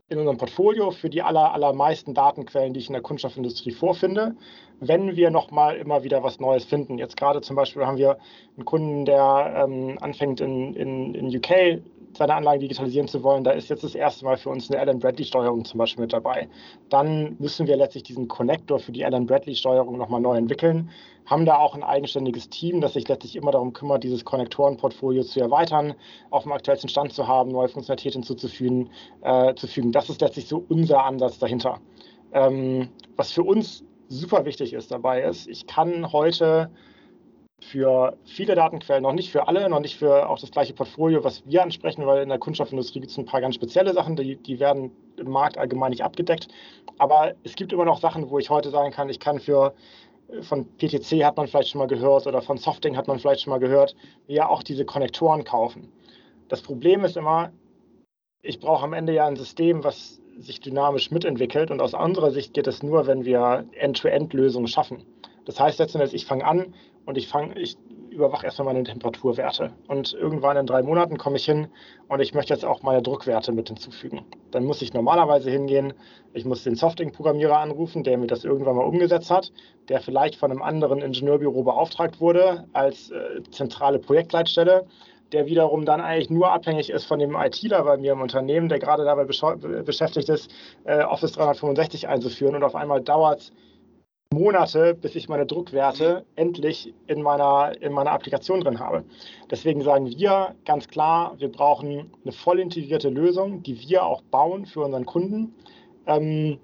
in 0.10 0.20
unserem 0.20 0.38
Portfolio 0.38 0.92
für 0.92 1.10
die 1.10 1.22
aller, 1.22 1.54
allermeisten 1.54 2.14
Datenquellen, 2.14 2.74
die 2.74 2.80
ich 2.80 2.88
in 2.88 2.94
der 2.94 3.02
Kunststoffindustrie 3.02 3.72
vorfinde, 3.72 4.36
wenn 4.80 5.16
wir 5.16 5.32
nochmal 5.32 5.76
immer 5.78 6.04
wieder 6.04 6.24
was 6.24 6.40
Neues 6.40 6.64
finden. 6.64 6.98
Jetzt 6.98 7.18
gerade 7.18 7.42
zum 7.42 7.56
Beispiel 7.56 7.86
haben 7.86 7.98
wir 7.98 8.18
einen 8.56 8.66
Kunden, 8.66 9.06
der 9.06 9.66
ähm, 9.68 9.98
anfängt 10.00 10.40
in, 10.40 10.74
in, 10.76 11.14
in 11.14 11.36
UK 11.36 11.82
seine 12.18 12.36
Anlagen 12.36 12.62
digitalisieren 12.62 13.08
zu 13.08 13.24
wollen, 13.24 13.44
da 13.44 13.52
ist 13.52 13.70
jetzt 13.70 13.84
das 13.84 13.94
erste 13.96 14.26
Mal 14.26 14.38
für 14.38 14.50
uns 14.50 14.70
eine 14.70 14.80
Alan 14.80 15.00
Bradley-Steuerung 15.00 15.66
zum 15.66 15.78
Beispiel 15.78 16.04
mit 16.04 16.14
dabei. 16.14 16.50
Dann 16.90 17.36
müssen 17.40 17.68
wir 17.68 17.78
letztlich 17.78 18.04
diesen 18.04 18.28
Connector 18.28 18.80
für 18.80 18.92
die 18.92 19.06
Alan 19.06 19.28
Bradley-Steuerung 19.28 19.98
nochmal 19.98 20.22
neu 20.22 20.36
entwickeln, 20.36 20.90
haben 21.28 21.46
da 21.46 21.58
auch 21.58 21.76
ein 21.76 21.84
eigenständiges 21.84 22.50
Team, 22.50 22.82
das 22.82 22.94
sich 22.94 23.08
letztlich 23.08 23.36
immer 23.36 23.52
darum 23.52 23.74
kümmert, 23.74 24.04
dieses 24.04 24.26
Konnektorenportfolio 24.26 25.24
zu 25.24 25.40
erweitern, 25.40 25.94
auf 26.32 26.44
dem 26.44 26.54
aktuellsten 26.54 26.90
Stand 26.90 27.14
zu 27.14 27.28
haben, 27.28 27.52
neue 27.52 27.68
Funktionalitäten 27.68 28.24
hinzuzufügen. 28.24 28.90
Äh, 29.22 29.56
zu 29.56 29.68
fügen. 29.68 29.92
Das 29.92 30.10
ist 30.10 30.22
letztlich 30.22 30.48
so 30.48 30.66
unser 30.70 31.04
Ansatz 31.04 31.40
dahinter. 31.40 31.80
Ähm, 32.34 32.90
was 33.16 33.32
für 33.32 33.44
uns 33.44 33.84
super 34.08 34.46
wichtig 34.46 34.74
ist 34.74 34.92
dabei 34.92 35.22
ist, 35.22 35.48
ich 35.48 35.68
kann 35.68 36.12
heute 36.12 36.72
für 37.60 38.16
viele 38.24 38.54
Datenquellen, 38.54 39.02
noch 39.02 39.14
nicht 39.14 39.32
für 39.32 39.48
alle, 39.48 39.68
noch 39.68 39.80
nicht 39.80 39.98
für 39.98 40.30
auch 40.30 40.40
das 40.40 40.52
gleiche 40.52 40.74
Portfolio, 40.74 41.24
was 41.24 41.44
wir 41.48 41.64
ansprechen, 41.64 42.06
weil 42.06 42.22
in 42.22 42.30
der 42.30 42.38
Kunststoffindustrie 42.38 43.00
gibt 43.00 43.12
es 43.12 43.18
ein 43.18 43.26
paar 43.26 43.42
ganz 43.42 43.56
spezielle 43.56 43.94
Sachen, 43.94 44.16
die, 44.16 44.36
die 44.36 44.60
werden 44.60 44.92
im 45.18 45.32
Markt 45.32 45.58
allgemein 45.58 45.90
nicht 45.90 46.04
abgedeckt. 46.04 46.48
Aber 47.00 47.34
es 47.44 47.56
gibt 47.56 47.74
immer 47.74 47.86
noch 47.86 48.00
Sachen, 48.00 48.30
wo 48.30 48.38
ich 48.38 48.52
heute 48.52 48.70
sagen 48.70 48.92
kann, 48.92 49.10
ich 49.10 49.20
kann 49.20 49.40
für 49.40 49.74
von 50.42 50.66
PTC 50.78 51.24
hat 51.24 51.38
man 51.38 51.48
vielleicht 51.48 51.70
schon 51.70 51.80
mal 51.80 51.88
gehört 51.88 52.28
oder 52.28 52.42
von 52.42 52.58
Softing 52.58 52.98
hat 52.98 53.08
man 53.08 53.20
vielleicht 53.20 53.42
schon 53.42 53.52
mal 53.52 53.60
gehört, 53.60 53.96
ja 54.28 54.48
auch 54.50 54.64
diese 54.64 54.86
Konnektoren 54.86 55.44
kaufen. 55.44 55.92
Das 56.50 56.62
Problem 56.62 57.04
ist 57.06 57.18
immer, 57.18 57.52
ich 58.42 58.60
brauche 58.60 58.84
am 58.84 58.94
Ende 58.94 59.14
ja 59.14 59.26
ein 59.26 59.36
System, 59.36 59.84
was 59.84 60.22
sich 60.38 60.60
dynamisch 60.60 61.12
mitentwickelt 61.12 61.72
und 61.72 61.82
aus 61.82 61.94
unserer 61.94 62.32
Sicht 62.32 62.54
geht 62.54 62.68
es 62.68 62.84
nur, 62.84 63.08
wenn 63.08 63.26
wir 63.26 63.66
End-to-End-Lösungen 63.74 64.68
schaffen. 64.68 65.04
Das 65.46 65.60
heißt 65.60 65.80
letztendlich, 65.80 66.14
ich 66.14 66.26
fange 66.26 66.46
an 66.46 66.74
und 67.06 67.18
ich 67.18 67.28
fange, 67.28 67.58
ich 67.60 67.78
überwache 68.18 68.46
erstmal 68.46 68.74
meine 68.74 68.84
Temperaturwerte. 68.84 69.72
Und 69.88 70.14
irgendwann 70.14 70.58
in 70.58 70.66
drei 70.66 70.82
Monaten 70.82 71.18
komme 71.18 71.38
ich 71.38 71.46
hin 71.46 71.68
und 72.10 72.20
ich 72.20 72.34
möchte 72.34 72.54
jetzt 72.54 72.66
auch 72.66 72.82
meine 72.82 73.02
Druckwerte 73.02 73.52
mit 73.52 73.70
hinzufügen. 73.70 74.26
Dann 74.52 74.66
muss 74.66 74.82
ich 74.82 74.94
normalerweise 74.94 75.50
hingehen, 75.50 75.94
ich 76.34 76.44
muss 76.44 76.64
den 76.64 76.76
Softing-Programmierer 76.76 77.58
anrufen, 77.58 78.04
der 78.04 78.18
mir 78.18 78.28
das 78.28 78.44
irgendwann 78.44 78.76
mal 78.76 78.86
umgesetzt 78.86 79.32
hat, 79.32 79.52
der 79.88 80.02
vielleicht 80.02 80.36
von 80.36 80.52
einem 80.52 80.62
anderen 80.62 81.02
Ingenieurbüro 81.02 81.64
beauftragt 81.64 82.20
wurde 82.20 82.66
als 82.74 83.12
äh, 83.12 83.44
zentrale 83.52 84.00
Projektleitstelle 84.00 84.86
der 85.32 85.46
wiederum 85.46 85.86
dann 85.86 86.00
eigentlich 86.00 86.30
nur 86.30 86.52
abhängig 86.52 86.90
ist 86.90 87.04
von 87.04 87.20
dem 87.20 87.36
ITler 87.36 87.84
bei 87.84 87.98
mir 87.98 88.14
im 88.14 88.22
Unternehmen, 88.22 88.70
der 88.70 88.80
gerade 88.80 89.04
dabei 89.04 89.26
beschäftigt 89.26 90.30
ist, 90.30 90.50
äh, 90.86 91.04
Office 91.04 91.34
365 91.34 92.08
einzuführen. 92.08 92.56
Und 92.56 92.64
auf 92.64 92.76
einmal 92.76 93.02
dauert 93.02 93.40
es 93.42 93.52
Monate, 94.34 94.94
bis 94.94 95.16
ich 95.16 95.30
meine 95.30 95.46
Druckwerte 95.46 96.26
endlich 96.36 96.94
in 97.08 97.22
meiner, 97.22 97.74
in 97.82 97.94
meiner 97.94 98.12
Applikation 98.12 98.62
drin 98.62 98.80
habe. 98.80 99.04
Deswegen 99.50 99.82
sagen 99.82 100.08
wir 100.08 100.56
ganz 100.66 100.88
klar, 100.88 101.36
wir 101.38 101.52
brauchen 101.52 102.12
eine 102.24 102.34
voll 102.34 102.60
integrierte 102.60 103.10
Lösung, 103.10 103.64
die 103.64 103.80
wir 103.80 104.06
auch 104.06 104.22
bauen 104.24 104.66
für 104.66 104.82
unseren 104.82 105.06
Kunden. 105.06 105.56
Ähm, 106.06 106.60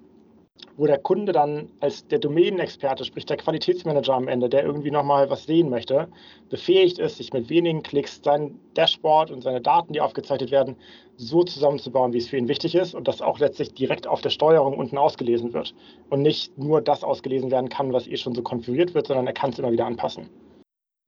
wo 0.76 0.86
der 0.86 0.98
Kunde 0.98 1.32
dann 1.32 1.68
als 1.80 2.06
der 2.08 2.18
Domänenexperte, 2.18 3.04
sprich 3.04 3.26
der 3.26 3.36
Qualitätsmanager 3.36 4.14
am 4.14 4.28
Ende, 4.28 4.48
der 4.48 4.64
irgendwie 4.64 4.90
nochmal 4.90 5.30
was 5.30 5.44
sehen 5.44 5.70
möchte, 5.70 6.08
befähigt 6.50 6.98
ist, 6.98 7.18
sich 7.18 7.32
mit 7.32 7.48
wenigen 7.48 7.82
Klicks 7.82 8.20
sein 8.22 8.58
Dashboard 8.74 9.30
und 9.30 9.42
seine 9.42 9.60
Daten, 9.60 9.92
die 9.92 10.00
aufgezeichnet 10.00 10.50
werden, 10.50 10.76
so 11.16 11.44
zusammenzubauen, 11.44 12.12
wie 12.12 12.18
es 12.18 12.28
für 12.28 12.36
ihn 12.36 12.48
wichtig 12.48 12.74
ist 12.74 12.94
und 12.94 13.06
das 13.06 13.22
auch 13.22 13.38
letztlich 13.38 13.72
direkt 13.74 14.06
auf 14.06 14.20
der 14.20 14.30
Steuerung 14.30 14.76
unten 14.76 14.98
ausgelesen 14.98 15.52
wird 15.52 15.74
und 16.10 16.22
nicht 16.22 16.58
nur 16.58 16.80
das 16.80 17.04
ausgelesen 17.04 17.50
werden 17.50 17.68
kann, 17.68 17.92
was 17.92 18.08
eh 18.08 18.16
schon 18.16 18.34
so 18.34 18.42
konfiguriert 18.42 18.94
wird, 18.94 19.06
sondern 19.06 19.26
er 19.26 19.32
kann 19.32 19.50
es 19.50 19.58
immer 19.58 19.70
wieder 19.70 19.86
anpassen. 19.86 20.28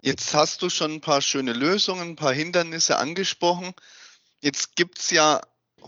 Jetzt 0.03 0.35
hast 0.35 0.63
du 0.63 0.71
schon 0.71 0.93
ein 0.93 1.01
paar 1.01 1.21
schöne 1.21 1.53
Lösungen, 1.53 2.11
ein 2.11 2.17
paar 2.17 2.33
Hindernisse 2.33 2.99
angesprochen. 2.99 3.73
Jetzt 4.41 4.77
gibt 4.77 4.99
es 4.99 5.11
ja 5.11 5.41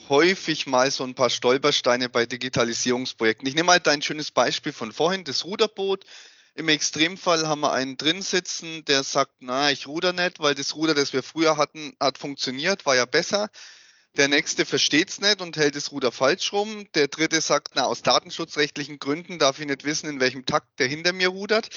häufig 0.09 0.66
mal 0.66 0.90
so 0.90 1.04
ein 1.04 1.14
paar 1.14 1.30
Stolpersteine 1.30 2.09
bei 2.09 2.26
Digitalisierungsprojekten. 2.26 3.47
Ich 3.47 3.54
nehme 3.54 3.66
mal 3.66 3.80
dein 3.80 4.02
schönes 4.02 4.30
Beispiel 4.30 4.73
von 4.73 4.92
vorhin, 4.92 5.25
das 5.25 5.45
Ruderboot. 5.45 6.04
Im 6.54 6.68
Extremfall 6.68 7.47
haben 7.47 7.61
wir 7.61 7.73
einen 7.73 7.97
drin 7.97 8.23
sitzen, 8.23 8.85
der 8.87 9.04
sagt, 9.04 9.33
na, 9.40 9.71
ich 9.71 9.87
ruder 9.87 10.12
nicht, 10.12 10.40
weil 10.40 10.54
das 10.54 10.75
Ruder, 10.75 10.95
das 10.95 11.12
wir 11.12 11.23
früher 11.23 11.57
hatten, 11.57 11.95
hat 12.00 12.18
funktioniert, 12.18 12.85
war 12.85 12.97
ja 12.97 13.04
besser. 13.04 13.49
Der 14.16 14.26
nächste 14.26 14.64
versteht 14.64 15.11
es 15.11 15.21
nicht 15.21 15.40
und 15.40 15.57
hält 15.57 15.76
das 15.76 15.92
Ruder 15.92 16.11
falsch 16.11 16.52
rum. 16.52 16.88
Der 16.95 17.07
dritte 17.07 17.40
sagt, 17.40 17.73
na, 17.75 17.85
aus 17.85 18.02
datenschutzrechtlichen 18.02 18.99
Gründen 18.99 19.38
darf 19.38 19.61
ich 19.61 19.66
nicht 19.66 19.85
wissen, 19.85 20.09
in 20.09 20.18
welchem 20.18 20.47
Takt 20.47 20.80
der 20.80 20.88
hinter 20.88 21.12
mir 21.12 21.28
rudert. 21.28 21.68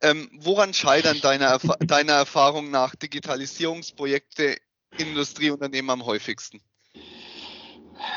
Ähm, 0.00 0.30
woran 0.32 0.72
scheitern 0.72 1.20
deiner, 1.20 1.58
deiner 1.58 2.14
Erfahrung 2.14 2.70
nach 2.70 2.94
Digitalisierungsprojekte 2.94 4.56
Industrieunternehmen 4.96 5.90
am 5.90 6.06
häufigsten? 6.06 6.62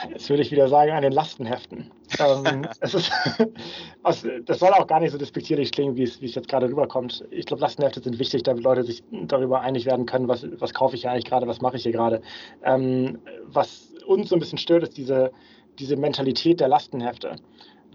Jetzt 0.10 0.30
würde 0.30 0.42
ich 0.42 0.52
wieder 0.52 0.68
sagen, 0.68 0.92
an 0.92 1.02
den 1.02 1.12
Lastenheften. 1.12 1.92
ähm, 2.20 2.68
ist, 2.82 3.12
also, 4.04 4.30
das 4.46 4.60
soll 4.60 4.70
auch 4.70 4.88
gar 4.88 5.00
nicht 5.00 5.12
so 5.12 5.18
despektierlich 5.18 5.72
klingen, 5.72 5.96
wie 5.96 6.04
es, 6.04 6.22
wie 6.22 6.26
es 6.26 6.36
jetzt 6.36 6.48
gerade 6.48 6.68
rüberkommt. 6.68 7.26
Ich 7.32 7.46
glaube, 7.46 7.62
Lastenhefte 7.62 8.02
sind 8.02 8.20
wichtig, 8.20 8.44
damit 8.44 8.64
Leute 8.64 8.84
sich 8.84 9.04
darüber 9.12 9.62
einig 9.62 9.86
werden 9.86 10.06
können, 10.06 10.28
was, 10.28 10.46
was 10.60 10.74
kaufe 10.74 10.96
ich 10.96 11.02
hier 11.02 11.12
eigentlich 11.12 11.26
gerade, 11.26 11.48
was 11.48 11.62
mache 11.62 11.78
ich 11.78 11.84
hier 11.84 11.92
gerade. 11.92 12.22
Ähm, 12.64 13.20
was 13.46 13.94
uns 14.06 14.30
so 14.30 14.36
ein 14.36 14.40
bisschen 14.40 14.58
stört, 14.58 14.84
ist 14.84 14.98
diese, 14.98 15.32
diese 15.80 15.96
Mentalität 15.98 16.60
der 16.60 16.68
Lastenhefte. 16.68 17.36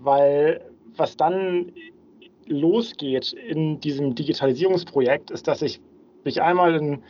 Weil 0.01 0.61
was 0.97 1.17
dann 1.17 1.73
losgeht 2.47 3.33
in 3.33 3.81
diesem 3.81 4.15
Digitalisierungsprojekt, 4.15 5.31
ist, 5.31 5.49
dass 5.49 5.63
ich 5.63 5.81
mich 6.25 6.43
einmal 6.43 6.75
in 6.75 7.03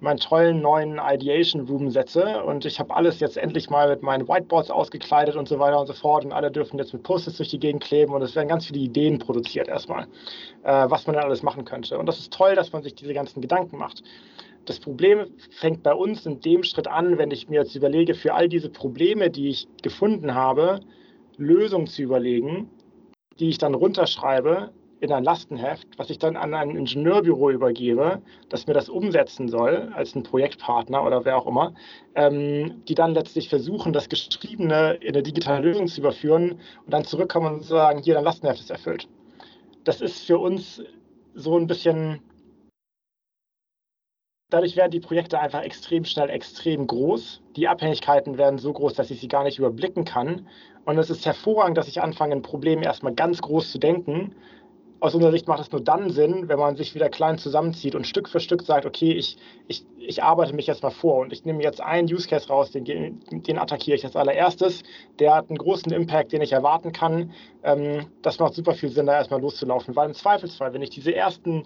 meinen 0.00 0.18
tollen 0.18 0.60
neuen 0.60 1.00
Ideation 1.02 1.66
Room 1.66 1.90
setze 1.90 2.42
und 2.44 2.64
ich 2.64 2.78
habe 2.78 2.94
alles 2.94 3.20
jetzt 3.20 3.36
endlich 3.36 3.68
mal 3.68 3.88
mit 3.88 4.02
meinen 4.02 4.28
Whiteboards 4.28 4.70
ausgekleidet 4.70 5.36
und 5.36 5.48
so 5.48 5.58
weiter 5.58 5.80
und 5.80 5.86
so 5.86 5.92
fort 5.92 6.24
und 6.24 6.32
alle 6.32 6.50
dürfen 6.50 6.78
jetzt 6.78 6.92
mit 6.92 7.02
Post-its 7.02 7.38
durch 7.38 7.48
die 7.48 7.58
Gegend 7.58 7.82
kleben 7.82 8.14
und 8.14 8.22
es 8.22 8.36
werden 8.36 8.48
ganz 8.48 8.66
viele 8.66 8.80
Ideen 8.80 9.18
produziert 9.18 9.68
erstmal, 9.68 10.04
äh, 10.62 10.86
was 10.88 11.06
man 11.06 11.16
dann 11.16 11.24
alles 11.24 11.42
machen 11.42 11.64
könnte. 11.64 11.98
Und 11.98 12.06
das 12.06 12.18
ist 12.18 12.32
toll, 12.32 12.54
dass 12.54 12.72
man 12.72 12.82
sich 12.82 12.94
diese 12.94 13.12
ganzen 13.12 13.40
Gedanken 13.40 13.76
macht. 13.76 14.02
Das 14.66 14.78
Problem 14.78 15.26
fängt 15.50 15.82
bei 15.82 15.94
uns 15.94 16.26
in 16.26 16.40
dem 16.40 16.62
Schritt 16.62 16.86
an, 16.86 17.18
wenn 17.18 17.30
ich 17.30 17.48
mir 17.48 17.60
jetzt 17.60 17.74
überlege, 17.74 18.14
für 18.14 18.34
all 18.34 18.48
diese 18.48 18.68
Probleme, 18.68 19.30
die 19.30 19.48
ich 19.48 19.66
gefunden 19.82 20.34
habe, 20.34 20.80
Lösungen 21.38 21.86
zu 21.86 22.02
überlegen, 22.02 22.70
die 23.38 23.48
ich 23.48 23.58
dann 23.58 23.74
runterschreibe, 23.74 24.70
in 25.00 25.12
ein 25.12 25.24
Lastenheft, 25.24 25.86
was 25.96 26.10
ich 26.10 26.18
dann 26.18 26.36
an 26.36 26.54
ein 26.54 26.76
Ingenieurbüro 26.76 27.50
übergebe, 27.50 28.20
das 28.48 28.66
mir 28.66 28.74
das 28.74 28.88
umsetzen 28.88 29.48
soll, 29.48 29.92
als 29.94 30.14
ein 30.14 30.22
Projektpartner 30.22 31.04
oder 31.04 31.24
wer 31.24 31.36
auch 31.36 31.46
immer, 31.46 31.74
ähm, 32.14 32.82
die 32.88 32.94
dann 32.94 33.14
letztlich 33.14 33.48
versuchen, 33.48 33.92
das 33.92 34.08
Geschriebene 34.08 34.94
in 34.94 35.14
eine 35.14 35.22
digitale 35.22 35.66
Lösung 35.66 35.86
zu 35.86 36.00
überführen 36.00 36.60
und 36.84 36.92
dann 36.92 37.04
zurückkommen 37.04 37.54
und 37.54 37.64
sagen, 37.64 38.02
hier, 38.02 38.14
dein 38.14 38.24
Lastenheft 38.24 38.60
ist 38.60 38.70
erfüllt. 38.70 39.08
Das 39.84 40.00
ist 40.00 40.26
für 40.26 40.38
uns 40.38 40.82
so 41.34 41.56
ein 41.56 41.68
bisschen, 41.68 42.20
dadurch 44.50 44.76
werden 44.76 44.90
die 44.90 45.00
Projekte 45.00 45.38
einfach 45.38 45.62
extrem 45.62 46.04
schnell 46.04 46.30
extrem 46.30 46.86
groß. 46.86 47.42
Die 47.54 47.68
Abhängigkeiten 47.68 48.36
werden 48.36 48.58
so 48.58 48.72
groß, 48.72 48.94
dass 48.94 49.10
ich 49.10 49.20
sie 49.20 49.28
gar 49.28 49.44
nicht 49.44 49.58
überblicken 49.58 50.04
kann. 50.04 50.48
Und 50.84 50.98
es 50.98 51.10
ist 51.10 51.24
hervorragend, 51.24 51.78
dass 51.78 51.86
ich 51.86 52.02
anfange, 52.02 52.34
ein 52.34 52.42
Problem 52.42 52.82
erstmal 52.82 53.14
ganz 53.14 53.40
groß 53.40 53.70
zu 53.70 53.78
denken 53.78 54.34
aus 55.00 55.14
unserer 55.14 55.30
Sicht 55.30 55.46
macht 55.46 55.60
es 55.60 55.70
nur 55.70 55.80
dann 55.80 56.10
Sinn, 56.10 56.48
wenn 56.48 56.58
man 56.58 56.76
sich 56.76 56.94
wieder 56.94 57.08
klein 57.08 57.38
zusammenzieht 57.38 57.94
und 57.94 58.06
Stück 58.06 58.28
für 58.28 58.40
Stück 58.40 58.62
sagt, 58.62 58.84
okay, 58.84 59.12
ich, 59.12 59.36
ich, 59.68 59.84
ich 59.98 60.22
arbeite 60.22 60.54
mich 60.54 60.66
jetzt 60.66 60.82
mal 60.82 60.90
vor 60.90 61.20
und 61.20 61.32
ich 61.32 61.44
nehme 61.44 61.62
jetzt 61.62 61.80
einen 61.80 62.12
Use 62.12 62.28
Case 62.28 62.48
raus, 62.48 62.72
den, 62.72 62.84
den 62.84 63.58
attackiere 63.58 63.96
ich 63.96 64.04
als 64.04 64.16
allererstes. 64.16 64.82
Der 65.18 65.34
hat 65.34 65.48
einen 65.48 65.58
großen 65.58 65.92
Impact, 65.92 66.32
den 66.32 66.42
ich 66.42 66.52
erwarten 66.52 66.92
kann. 66.92 67.32
Ähm, 67.62 68.06
das 68.22 68.38
macht 68.38 68.54
super 68.54 68.74
viel 68.74 68.88
Sinn, 68.88 69.06
da 69.06 69.14
erstmal 69.14 69.40
loszulaufen, 69.40 69.94
weil 69.94 70.08
im 70.08 70.14
Zweifelsfall, 70.14 70.72
wenn 70.72 70.82
ich 70.82 70.90
diese 70.90 71.14
ersten 71.14 71.64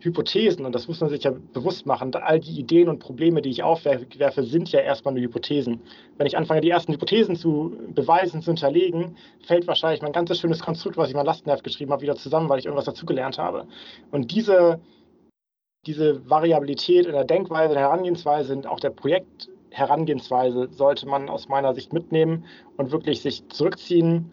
Hypothesen, 0.00 0.64
und 0.64 0.74
das 0.74 0.88
muss 0.88 1.00
man 1.00 1.10
sich 1.10 1.24
ja 1.24 1.32
bewusst 1.52 1.84
machen, 1.84 2.14
all 2.14 2.40
die 2.40 2.58
Ideen 2.58 2.88
und 2.88 3.00
Probleme, 3.00 3.42
die 3.42 3.50
ich 3.50 3.62
aufwerfe, 3.62 4.42
sind 4.42 4.72
ja 4.72 4.80
erstmal 4.80 5.12
nur 5.12 5.22
Hypothesen. 5.22 5.80
Wenn 6.16 6.26
ich 6.26 6.36
anfange, 6.36 6.62
die 6.62 6.70
ersten 6.70 6.92
Hypothesen 6.92 7.36
zu 7.36 7.76
beweisen, 7.94 8.40
zu 8.40 8.46
hinterlegen, 8.46 9.16
fällt 9.46 9.66
wahrscheinlich 9.66 10.00
mein 10.00 10.12
ganzes 10.12 10.40
schönes 10.40 10.60
Konstrukt, 10.60 10.96
was 10.96 11.10
ich 11.10 11.14
mal 11.14 11.24
Lastenheft 11.24 11.64
geschrieben 11.64 11.92
habe, 11.92 12.02
wieder 12.02 12.16
zusammen, 12.16 12.48
weil 12.48 12.58
ich 12.58 12.64
irgendwas 12.64 12.86
dazugelernt 12.86 13.38
habe. 13.38 13.66
Und 14.10 14.32
diese, 14.34 14.80
diese 15.86 16.28
Variabilität 16.28 17.04
in 17.04 17.12
der 17.12 17.24
Denkweise, 17.24 17.74
der 17.74 17.82
Herangehensweise 17.82 18.56
und 18.56 18.66
auch 18.66 18.80
der 18.80 18.90
Projektherangehensweise 18.90 20.68
sollte 20.72 21.06
man 21.06 21.28
aus 21.28 21.48
meiner 21.48 21.74
Sicht 21.74 21.92
mitnehmen 21.92 22.46
und 22.78 22.90
wirklich 22.90 23.20
sich 23.20 23.46
zurückziehen, 23.50 24.30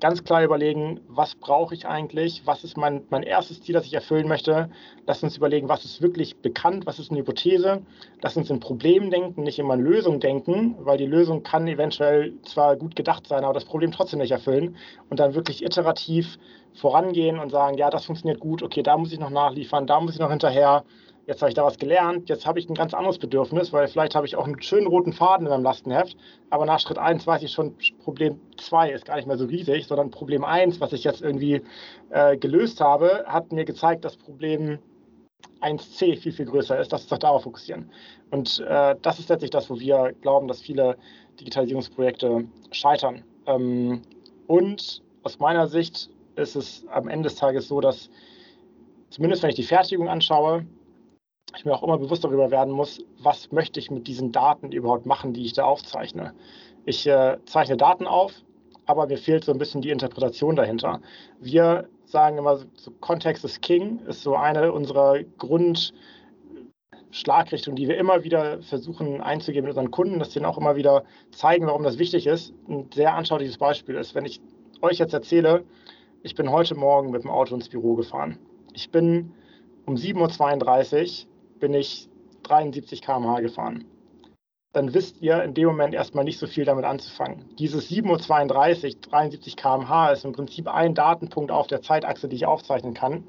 ganz 0.00 0.24
klar 0.24 0.42
überlegen, 0.42 1.00
was 1.08 1.34
brauche 1.34 1.74
ich 1.74 1.86
eigentlich, 1.86 2.42
was 2.44 2.64
ist 2.64 2.76
mein, 2.76 3.02
mein 3.10 3.22
erstes 3.22 3.62
Ziel, 3.62 3.74
das 3.74 3.86
ich 3.86 3.94
erfüllen 3.94 4.28
möchte. 4.28 4.70
Lass 5.06 5.22
uns 5.22 5.36
überlegen, 5.36 5.68
was 5.68 5.84
ist 5.84 6.02
wirklich 6.02 6.36
bekannt, 6.36 6.86
was 6.86 6.98
ist 6.98 7.10
eine 7.10 7.20
Hypothese. 7.20 7.82
Lass 8.22 8.36
uns 8.36 8.50
in 8.50 8.60
Problemen 8.60 9.10
denken, 9.10 9.42
nicht 9.42 9.58
immer 9.58 9.74
in 9.74 9.80
Lösungen 9.80 10.20
denken, 10.20 10.76
weil 10.80 10.98
die 10.98 11.06
Lösung 11.06 11.42
kann 11.42 11.68
eventuell 11.68 12.34
zwar 12.42 12.76
gut 12.76 12.96
gedacht 12.96 13.26
sein, 13.26 13.44
aber 13.44 13.54
das 13.54 13.64
Problem 13.64 13.92
trotzdem 13.92 14.20
nicht 14.20 14.32
erfüllen. 14.32 14.76
Und 15.10 15.20
dann 15.20 15.34
wirklich 15.34 15.64
iterativ 15.64 16.38
vorangehen 16.74 17.38
und 17.38 17.50
sagen, 17.50 17.78
ja, 17.78 17.90
das 17.90 18.04
funktioniert 18.04 18.40
gut, 18.40 18.62
okay, 18.62 18.82
da 18.82 18.96
muss 18.96 19.12
ich 19.12 19.20
noch 19.20 19.30
nachliefern, 19.30 19.86
da 19.86 20.00
muss 20.00 20.14
ich 20.14 20.20
noch 20.20 20.30
hinterher 20.30 20.84
jetzt 21.26 21.40
habe 21.40 21.48
ich 21.50 21.54
da 21.54 21.64
was 21.64 21.78
gelernt, 21.78 22.28
jetzt 22.28 22.46
habe 22.46 22.58
ich 22.58 22.68
ein 22.68 22.74
ganz 22.74 22.94
anderes 22.94 23.18
Bedürfnis, 23.18 23.72
weil 23.72 23.88
vielleicht 23.88 24.14
habe 24.14 24.26
ich 24.26 24.36
auch 24.36 24.46
einen 24.46 24.60
schönen 24.60 24.86
roten 24.86 25.12
Faden 25.12 25.46
in 25.46 25.50
meinem 25.50 25.62
Lastenheft, 25.62 26.16
aber 26.50 26.66
nach 26.66 26.80
Schritt 26.80 26.98
1 26.98 27.26
weiß 27.26 27.42
ich 27.42 27.52
schon, 27.52 27.74
Problem 28.02 28.40
2 28.58 28.90
ist 28.90 29.06
gar 29.06 29.16
nicht 29.16 29.26
mehr 29.26 29.38
so 29.38 29.46
riesig, 29.46 29.86
sondern 29.86 30.10
Problem 30.10 30.44
1, 30.44 30.80
was 30.80 30.92
ich 30.92 31.04
jetzt 31.04 31.22
irgendwie 31.22 31.62
äh, 32.10 32.36
gelöst 32.36 32.80
habe, 32.80 33.24
hat 33.26 33.52
mir 33.52 33.64
gezeigt, 33.64 34.04
dass 34.04 34.16
Problem 34.16 34.78
1c 35.60 36.18
viel, 36.18 36.32
viel 36.32 36.46
größer 36.46 36.78
ist. 36.78 36.92
Lass 36.92 37.02
uns 37.02 37.10
doch 37.10 37.18
darauf 37.18 37.42
fokussieren. 37.42 37.90
Und 38.30 38.60
äh, 38.60 38.96
das 39.00 39.18
ist 39.18 39.28
letztlich 39.28 39.50
das, 39.50 39.70
wo 39.70 39.78
wir 39.78 40.12
glauben, 40.20 40.48
dass 40.48 40.60
viele 40.60 40.96
Digitalisierungsprojekte 41.40 42.44
scheitern. 42.70 43.24
Ähm, 43.46 44.02
und 44.46 45.02
aus 45.22 45.38
meiner 45.38 45.66
Sicht 45.66 46.10
ist 46.36 46.56
es 46.56 46.84
am 46.88 47.08
Ende 47.08 47.28
des 47.28 47.36
Tages 47.36 47.68
so, 47.68 47.80
dass 47.80 48.10
zumindest 49.10 49.42
wenn 49.42 49.50
ich 49.50 49.56
die 49.56 49.62
Fertigung 49.62 50.08
anschaue, 50.08 50.66
ich 51.56 51.64
mir 51.64 51.74
auch 51.74 51.82
immer 51.82 51.98
bewusst 51.98 52.24
darüber 52.24 52.50
werden 52.50 52.72
muss, 52.72 53.00
was 53.18 53.52
möchte 53.52 53.80
ich 53.80 53.90
mit 53.90 54.06
diesen 54.06 54.32
Daten 54.32 54.72
überhaupt 54.72 55.06
machen, 55.06 55.32
die 55.32 55.44
ich 55.44 55.52
da 55.52 55.64
aufzeichne. 55.64 56.34
Ich 56.84 57.06
äh, 57.06 57.38
zeichne 57.46 57.76
Daten 57.76 58.06
auf, 58.06 58.32
aber 58.86 59.06
mir 59.06 59.18
fehlt 59.18 59.44
so 59.44 59.52
ein 59.52 59.58
bisschen 59.58 59.80
die 59.80 59.90
Interpretation 59.90 60.56
dahinter. 60.56 61.00
Wir 61.40 61.88
sagen 62.04 62.38
immer, 62.38 62.58
so 62.74 62.90
Kontext 63.00 63.44
ist 63.44 63.62
King, 63.62 64.00
ist 64.06 64.22
so 64.22 64.36
eine 64.36 64.72
unserer 64.72 65.22
Grundschlagrichtungen, 65.38 67.76
die 67.76 67.88
wir 67.88 67.96
immer 67.96 68.24
wieder 68.24 68.62
versuchen 68.62 69.20
einzugeben 69.20 69.64
mit 69.64 69.76
unseren 69.76 69.90
Kunden, 69.90 70.18
dass 70.18 70.32
sie 70.32 70.38
ihnen 70.38 70.46
auch 70.46 70.58
immer 70.58 70.76
wieder 70.76 71.04
zeigen, 71.30 71.66
warum 71.66 71.82
das 71.82 71.98
wichtig 71.98 72.26
ist. 72.26 72.52
Ein 72.68 72.88
sehr 72.92 73.14
anschauliches 73.14 73.58
Beispiel 73.58 73.96
ist, 73.96 74.14
wenn 74.14 74.26
ich 74.26 74.40
euch 74.82 74.98
jetzt 74.98 75.14
erzähle, 75.14 75.64
ich 76.22 76.34
bin 76.34 76.50
heute 76.50 76.74
Morgen 76.74 77.10
mit 77.10 77.24
dem 77.24 77.30
Auto 77.30 77.54
ins 77.54 77.68
Büro 77.68 77.94
gefahren. 77.94 78.38
Ich 78.72 78.90
bin 78.90 79.32
um 79.86 79.94
7.32 79.94 81.24
Uhr 81.24 81.33
bin 81.60 81.74
ich 81.74 82.08
73 82.42 83.02
km/h 83.02 83.40
gefahren. 83.40 83.84
Dann 84.72 84.92
wisst 84.92 85.22
ihr 85.22 85.42
in 85.42 85.54
dem 85.54 85.68
Moment 85.68 85.94
erstmal 85.94 86.24
nicht 86.24 86.38
so 86.38 86.46
viel 86.46 86.64
damit 86.64 86.84
anzufangen. 86.84 87.44
Dieses 87.58 87.90
7.32 87.90 88.96
Uhr, 88.96 89.00
73 89.02 89.56
km/h 89.56 90.12
ist 90.12 90.24
im 90.24 90.32
Prinzip 90.32 90.66
ein 90.68 90.94
Datenpunkt 90.94 91.52
auf 91.52 91.68
der 91.68 91.80
Zeitachse, 91.80 92.28
die 92.28 92.36
ich 92.36 92.46
aufzeichnen 92.46 92.92
kann. 92.92 93.24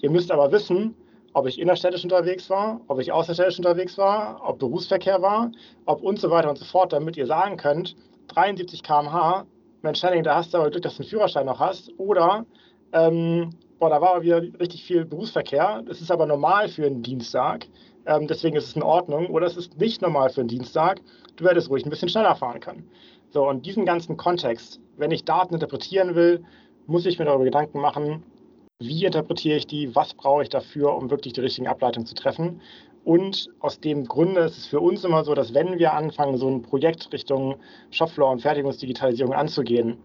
Ihr 0.00 0.10
müsst 0.10 0.30
aber 0.30 0.52
wissen, 0.52 0.94
ob 1.32 1.46
ich 1.46 1.60
innerstädtisch 1.60 2.04
unterwegs 2.04 2.48
war, 2.48 2.80
ob 2.86 3.00
ich 3.00 3.10
außerstädtisch 3.10 3.58
unterwegs 3.58 3.98
war, 3.98 4.40
ob 4.48 4.60
Berufsverkehr 4.60 5.20
war, 5.20 5.50
ob 5.84 6.02
und 6.02 6.20
so 6.20 6.30
weiter 6.30 6.48
und 6.48 6.58
so 6.58 6.64
fort, 6.64 6.92
damit 6.92 7.16
ihr 7.16 7.26
sagen 7.26 7.56
könnt, 7.56 7.96
73 8.28 8.82
km/h, 8.82 9.46
Mensch 9.82 10.02
Henning, 10.02 10.22
da 10.22 10.36
hast 10.36 10.54
du 10.54 10.58
aber 10.58 10.70
Glück, 10.70 10.82
dass 10.82 10.96
du 10.96 11.02
einen 11.02 11.10
Führerschein 11.10 11.46
noch 11.46 11.60
hast. 11.60 11.92
Oder 11.98 12.44
ähm, 12.92 13.50
boah, 13.78 13.90
da 13.90 14.00
war 14.00 14.22
wieder 14.22 14.42
richtig 14.42 14.84
viel 14.84 15.04
Berufsverkehr. 15.04 15.82
Das 15.86 16.00
ist 16.00 16.10
aber 16.10 16.26
normal 16.26 16.68
für 16.68 16.86
einen 16.86 17.02
Dienstag. 17.02 17.66
Ähm, 18.06 18.26
deswegen 18.26 18.56
ist 18.56 18.66
es 18.66 18.76
in 18.76 18.82
Ordnung. 18.82 19.28
Oder 19.28 19.46
es 19.46 19.56
ist 19.56 19.78
nicht 19.78 20.02
normal 20.02 20.30
für 20.30 20.40
einen 20.40 20.48
Dienstag. 20.48 21.00
Du 21.36 21.48
hättest 21.48 21.70
ruhig 21.70 21.84
ein 21.84 21.90
bisschen 21.90 22.08
schneller 22.08 22.34
fahren 22.34 22.60
können. 22.60 22.88
So, 23.30 23.46
und 23.46 23.66
diesen 23.66 23.84
ganzen 23.84 24.16
Kontext, 24.16 24.80
wenn 24.96 25.10
ich 25.10 25.24
Daten 25.24 25.54
interpretieren 25.54 26.14
will, 26.14 26.44
muss 26.86 27.06
ich 27.06 27.18
mir 27.18 27.26
darüber 27.26 27.44
Gedanken 27.44 27.80
machen, 27.80 28.24
wie 28.80 29.04
interpretiere 29.04 29.58
ich 29.58 29.66
die, 29.66 29.94
was 29.94 30.14
brauche 30.14 30.42
ich 30.42 30.48
dafür, 30.48 30.96
um 30.96 31.10
wirklich 31.10 31.34
die 31.34 31.40
richtigen 31.40 31.66
Ableitungen 31.66 32.06
zu 32.06 32.14
treffen. 32.14 32.60
Und 33.04 33.48
aus 33.60 33.80
dem 33.80 34.06
Grunde 34.06 34.42
ist 34.42 34.58
es 34.58 34.66
für 34.66 34.80
uns 34.80 35.04
immer 35.04 35.24
so, 35.24 35.34
dass 35.34 35.52
wenn 35.52 35.78
wir 35.78 35.92
anfangen, 35.94 36.36
so 36.36 36.48
ein 36.48 36.62
Projekt 36.62 37.12
Richtung 37.12 37.56
Shopfloor 37.90 38.30
und 38.30 38.42
Fertigungsdigitalisierung 38.42 39.34
anzugehen, 39.34 39.98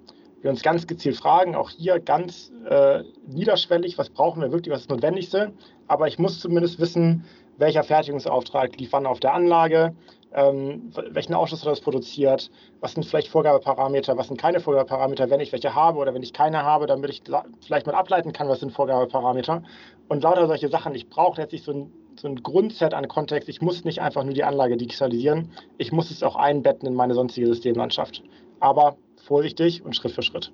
wir 0.43 0.51
uns 0.51 0.62
ganz 0.62 0.85
gezielt 0.85 1.15
fragen, 1.15 1.55
auch 1.55 1.69
hier 1.69 2.00
ganz 2.00 2.51
äh, 2.69 3.03
niederschwellig, 3.27 3.97
was 3.97 4.09
brauchen 4.09 4.41
wir 4.41 4.51
wirklich, 4.51 4.73
was 4.73 4.81
ist 4.81 4.89
das 4.89 4.95
Notwendigste. 4.95 5.53
Aber 5.88 6.07
ich 6.07 6.19
muss 6.19 6.39
zumindest 6.39 6.79
wissen, 6.79 7.23
welcher 7.57 7.83
Fertigungsauftrag 7.83 8.77
lief 8.77 8.91
wann 8.91 9.05
auf 9.05 9.19
der 9.19 9.33
Anlage, 9.33 9.95
ähm, 10.33 10.91
welchen 11.12 11.33
Ausschuss 11.33 11.62
hat 11.62 11.71
das 11.71 11.79
produziert, 11.79 12.51
was 12.82 12.93
sind 12.93 13.06
vielleicht 13.06 13.29
Vorgabeparameter, 13.29 14.17
was 14.17 14.27
sind 14.27 14.41
keine 14.41 14.60
Vorgabeparameter, 14.60 15.29
wenn 15.29 15.39
ich 15.39 15.51
welche 15.51 15.75
habe 15.75 15.99
oder 15.99 16.13
wenn 16.13 16.23
ich 16.23 16.34
keine 16.34 16.63
habe, 16.63 16.88
damit 16.88 17.10
ich 17.10 17.21
vielleicht 17.62 17.86
mal 17.86 17.95
ableiten 17.95 18.34
kann, 18.34 18.49
was 18.49 18.60
sind 18.60 18.71
Vorgabeparameter. 18.71 19.63
Und 20.10 20.23
lauter 20.23 20.47
solche 20.47 20.69
Sachen. 20.69 20.93
Ich 20.95 21.10
brauche 21.10 21.39
letztlich 21.39 21.63
so 21.63 21.71
ein, 21.71 21.93
so 22.19 22.27
ein 22.27 22.36
Grundset 22.43 22.93
an 22.93 23.08
Kontext. 23.08 23.47
Ich 23.47 23.62
muss 23.62 23.86
nicht 23.86 24.01
einfach 24.01 24.23
nur 24.23 24.34
die 24.34 24.43
Anlage 24.43 24.75
digitalisieren, 24.75 25.51
ich 25.77 25.91
muss 25.91 26.12
es 26.12 26.23
auch 26.23 26.36
einbetten 26.36 26.88
in 26.88 26.95
meine 26.95 27.13
sonstige 27.13 27.47
Systemlandschaft. 27.47 28.23
Aber 28.60 28.97
vorsichtig 29.23 29.81
und 29.81 29.95
Schritt 29.95 30.13
für 30.13 30.23
Schritt. 30.23 30.51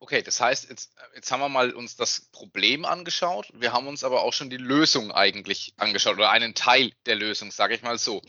Okay, 0.00 0.22
das 0.22 0.40
heißt, 0.40 0.70
jetzt, 0.70 0.94
jetzt 1.14 1.30
haben 1.30 1.40
wir 1.40 1.48
mal 1.48 1.72
uns 1.72 1.96
das 1.96 2.30
Problem 2.32 2.84
angeschaut. 2.84 3.50
Wir 3.52 3.72
haben 3.72 3.88
uns 3.88 4.04
aber 4.04 4.22
auch 4.22 4.32
schon 4.32 4.48
die 4.48 4.56
Lösung 4.56 5.12
eigentlich 5.12 5.74
angeschaut 5.76 6.16
oder 6.16 6.30
einen 6.30 6.54
Teil 6.54 6.92
der 7.06 7.16
Lösung, 7.16 7.50
sage 7.50 7.74
ich 7.74 7.82
mal 7.82 7.98
so. 7.98 8.22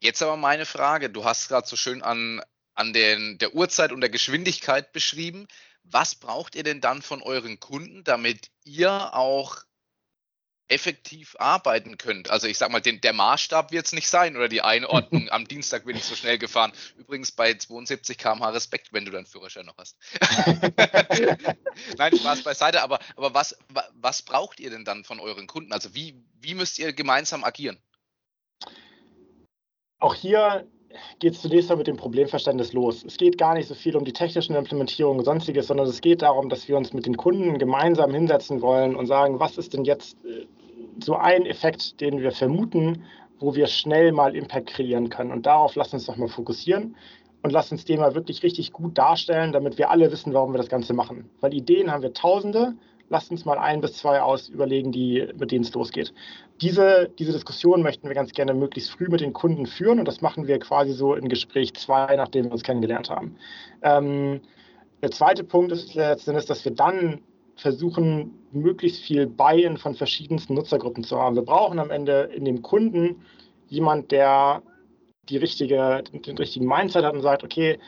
Jetzt 0.00 0.22
aber 0.22 0.36
meine 0.36 0.64
Frage, 0.64 1.10
du 1.10 1.24
hast 1.24 1.48
gerade 1.48 1.66
so 1.66 1.76
schön 1.76 2.02
an, 2.02 2.40
an 2.74 2.92
den, 2.92 3.38
der 3.38 3.54
Uhrzeit 3.54 3.92
und 3.92 4.00
der 4.00 4.10
Geschwindigkeit 4.10 4.92
beschrieben. 4.92 5.46
Was 5.84 6.14
braucht 6.14 6.54
ihr 6.54 6.62
denn 6.62 6.80
dann 6.80 7.02
von 7.02 7.22
euren 7.22 7.60
Kunden, 7.60 8.02
damit 8.04 8.50
ihr 8.64 9.14
auch 9.14 9.56
effektiv 10.72 11.36
arbeiten 11.38 11.98
könnt. 11.98 12.30
Also 12.30 12.46
ich 12.46 12.58
sag 12.58 12.72
mal, 12.72 12.80
den, 12.80 13.00
der 13.00 13.12
Maßstab 13.12 13.72
wird 13.72 13.86
es 13.86 13.92
nicht 13.92 14.08
sein 14.08 14.36
oder 14.36 14.48
die 14.48 14.62
Einordnung. 14.62 15.28
Am 15.30 15.46
Dienstag 15.46 15.84
bin 15.84 15.96
ich 15.96 16.04
so 16.04 16.14
schnell 16.14 16.38
gefahren. 16.38 16.72
Übrigens 16.96 17.30
bei 17.30 17.54
72 17.54 18.16
km/h 18.16 18.50
Respekt, 18.50 18.92
wenn 18.92 19.04
du 19.04 19.10
deinen 19.10 19.26
Führerschein 19.26 19.66
noch 19.66 19.76
hast. 19.76 19.96
Nein, 21.98 22.16
Spaß 22.16 22.42
beiseite, 22.42 22.82
aber, 22.82 22.98
aber 23.16 23.34
was, 23.34 23.56
was 23.94 24.22
braucht 24.22 24.60
ihr 24.60 24.70
denn 24.70 24.84
dann 24.84 25.04
von 25.04 25.20
euren 25.20 25.46
Kunden? 25.46 25.72
Also 25.72 25.94
wie, 25.94 26.14
wie 26.40 26.54
müsst 26.54 26.78
ihr 26.78 26.92
gemeinsam 26.92 27.44
agieren? 27.44 27.78
Auch 29.98 30.14
hier 30.14 30.66
geht 31.18 31.34
es 31.34 31.42
zunächst 31.42 31.68
mal 31.68 31.76
mit 31.76 31.86
dem 31.86 31.96
Problemverständnis 31.96 32.72
los. 32.72 33.04
Es 33.04 33.16
geht 33.16 33.38
gar 33.38 33.54
nicht 33.54 33.68
so 33.68 33.74
viel 33.74 33.96
um 33.96 34.04
die 34.04 34.12
technischen 34.12 34.54
Implementierungen 34.54 35.20
und 35.20 35.24
sonstiges, 35.24 35.66
sondern 35.66 35.86
es 35.86 36.00
geht 36.00 36.22
darum, 36.22 36.48
dass 36.48 36.68
wir 36.68 36.76
uns 36.76 36.92
mit 36.92 37.06
den 37.06 37.16
Kunden 37.16 37.58
gemeinsam 37.58 38.12
hinsetzen 38.12 38.60
wollen 38.60 38.96
und 38.96 39.06
sagen, 39.06 39.40
was 39.40 39.58
ist 39.58 39.74
denn 39.74 39.84
jetzt 39.84 40.16
äh, 40.24 40.46
so 41.00 41.16
ein 41.16 41.46
Effekt, 41.46 42.00
den 42.00 42.20
wir 42.20 42.32
vermuten, 42.32 43.04
wo 43.38 43.54
wir 43.54 43.66
schnell 43.66 44.12
mal 44.12 44.36
Impact 44.36 44.68
kreieren 44.68 45.08
können. 45.08 45.32
Und 45.32 45.46
darauf 45.46 45.74
lassen 45.74 45.96
uns 45.96 46.06
doch 46.06 46.16
mal 46.16 46.28
fokussieren 46.28 46.96
und 47.42 47.50
lassen 47.50 47.74
uns 47.74 47.84
den 47.84 48.00
mal 48.00 48.14
wirklich 48.14 48.42
richtig 48.42 48.72
gut 48.72 48.96
darstellen, 48.96 49.52
damit 49.52 49.78
wir 49.78 49.90
alle 49.90 50.10
wissen, 50.12 50.32
warum 50.32 50.52
wir 50.52 50.58
das 50.58 50.68
Ganze 50.68 50.94
machen. 50.94 51.28
Weil 51.40 51.52
Ideen 51.54 51.90
haben 51.90 52.02
wir 52.02 52.12
tausende, 52.12 52.74
lasst 53.08 53.30
uns 53.30 53.44
mal 53.44 53.58
ein 53.58 53.80
bis 53.80 53.94
zwei 53.94 54.22
aus 54.22 54.48
überlegen, 54.48 54.92
die, 54.92 55.28
mit 55.38 55.50
denen 55.50 55.64
es 55.64 55.74
losgeht. 55.74 56.14
Diese, 56.60 57.10
diese 57.18 57.32
Diskussion 57.32 57.82
möchten 57.82 58.06
wir 58.06 58.14
ganz 58.14 58.32
gerne 58.32 58.54
möglichst 58.54 58.90
früh 58.90 59.08
mit 59.08 59.20
den 59.20 59.32
Kunden 59.32 59.66
führen 59.66 59.98
und 59.98 60.06
das 60.06 60.20
machen 60.20 60.46
wir 60.46 60.58
quasi 60.60 60.92
so 60.92 61.14
in 61.14 61.28
Gespräch 61.28 61.74
zwei, 61.74 62.14
nachdem 62.16 62.46
wir 62.46 62.52
uns 62.52 62.62
kennengelernt 62.62 63.10
haben. 63.10 63.36
Ähm, 63.82 64.40
der 65.02 65.10
zweite 65.10 65.42
Punkt 65.42 65.72
ist 65.72 65.96
dass 65.96 66.64
wir 66.64 66.72
dann 66.72 67.22
versuchen, 67.62 68.34
möglichst 68.52 69.02
viel 69.02 69.26
Buy-in 69.26 69.78
von 69.78 69.94
verschiedensten 69.94 70.54
Nutzergruppen 70.54 71.04
zu 71.04 71.18
haben. 71.18 71.36
Wir 71.36 71.42
brauchen 71.42 71.78
am 71.78 71.90
Ende 71.90 72.30
in 72.34 72.44
dem 72.44 72.60
Kunden 72.60 73.22
jemand, 73.68 74.10
der 74.10 74.62
die 75.28 75.36
richtige, 75.36 76.02
den 76.12 76.36
richtigen 76.36 76.66
Mindset 76.66 77.04
hat 77.04 77.14
und 77.14 77.22
sagt, 77.22 77.44
okay, 77.44 77.78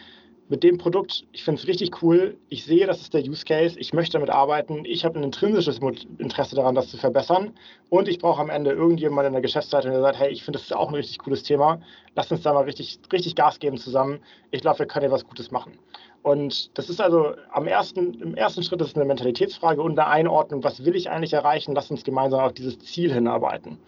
mit 0.48 0.62
dem 0.62 0.78
Produkt, 0.78 1.24
ich 1.32 1.42
finde 1.42 1.60
es 1.60 1.66
richtig 1.66 2.02
cool, 2.02 2.36
ich 2.48 2.64
sehe, 2.64 2.86
das 2.86 3.00
ist 3.00 3.14
der 3.14 3.22
Use 3.22 3.44
Case, 3.44 3.78
ich 3.78 3.92
möchte 3.94 4.12
damit 4.12 4.30
arbeiten, 4.30 4.84
ich 4.84 5.04
habe 5.04 5.18
ein 5.18 5.24
intrinsisches 5.24 5.80
Interesse 6.18 6.54
daran, 6.54 6.74
das 6.74 6.88
zu 6.88 6.98
verbessern 6.98 7.54
und 7.88 8.08
ich 8.08 8.18
brauche 8.18 8.42
am 8.42 8.50
Ende 8.50 8.70
irgendjemanden 8.70 9.28
in 9.28 9.32
der 9.32 9.42
Geschäftsleitung, 9.42 9.92
der 9.92 10.02
sagt, 10.02 10.18
hey, 10.18 10.30
ich 10.30 10.44
finde 10.44 10.58
das 10.58 10.66
ist 10.66 10.76
auch 10.76 10.88
ein 10.88 10.94
richtig 10.94 11.18
cooles 11.18 11.42
Thema, 11.42 11.80
lass 12.14 12.30
uns 12.30 12.42
da 12.42 12.52
mal 12.52 12.64
richtig, 12.64 12.98
richtig 13.10 13.34
Gas 13.34 13.58
geben 13.58 13.78
zusammen, 13.78 14.20
ich 14.50 14.60
glaube, 14.60 14.80
wir 14.80 14.86
können 14.86 15.04
hier 15.04 15.12
was 15.12 15.24
Gutes 15.24 15.50
machen. 15.50 15.78
Und 16.24 16.76
das 16.78 16.88
ist 16.88 17.02
also 17.02 17.34
am 17.52 17.66
ersten, 17.66 18.14
im 18.14 18.34
ersten 18.34 18.62
Schritt 18.62 18.80
ist 18.80 18.96
eine 18.96 19.04
Mentalitätsfrage 19.04 19.82
und 19.82 19.98
eine 19.98 20.08
Einordnung, 20.08 20.64
was 20.64 20.82
will 20.82 20.96
ich 20.96 21.10
eigentlich 21.10 21.34
erreichen, 21.34 21.74
lass 21.74 21.90
uns 21.90 22.02
gemeinsam 22.02 22.40
auf 22.40 22.54
dieses 22.54 22.78
Ziel 22.78 23.12
hinarbeiten. 23.12 23.78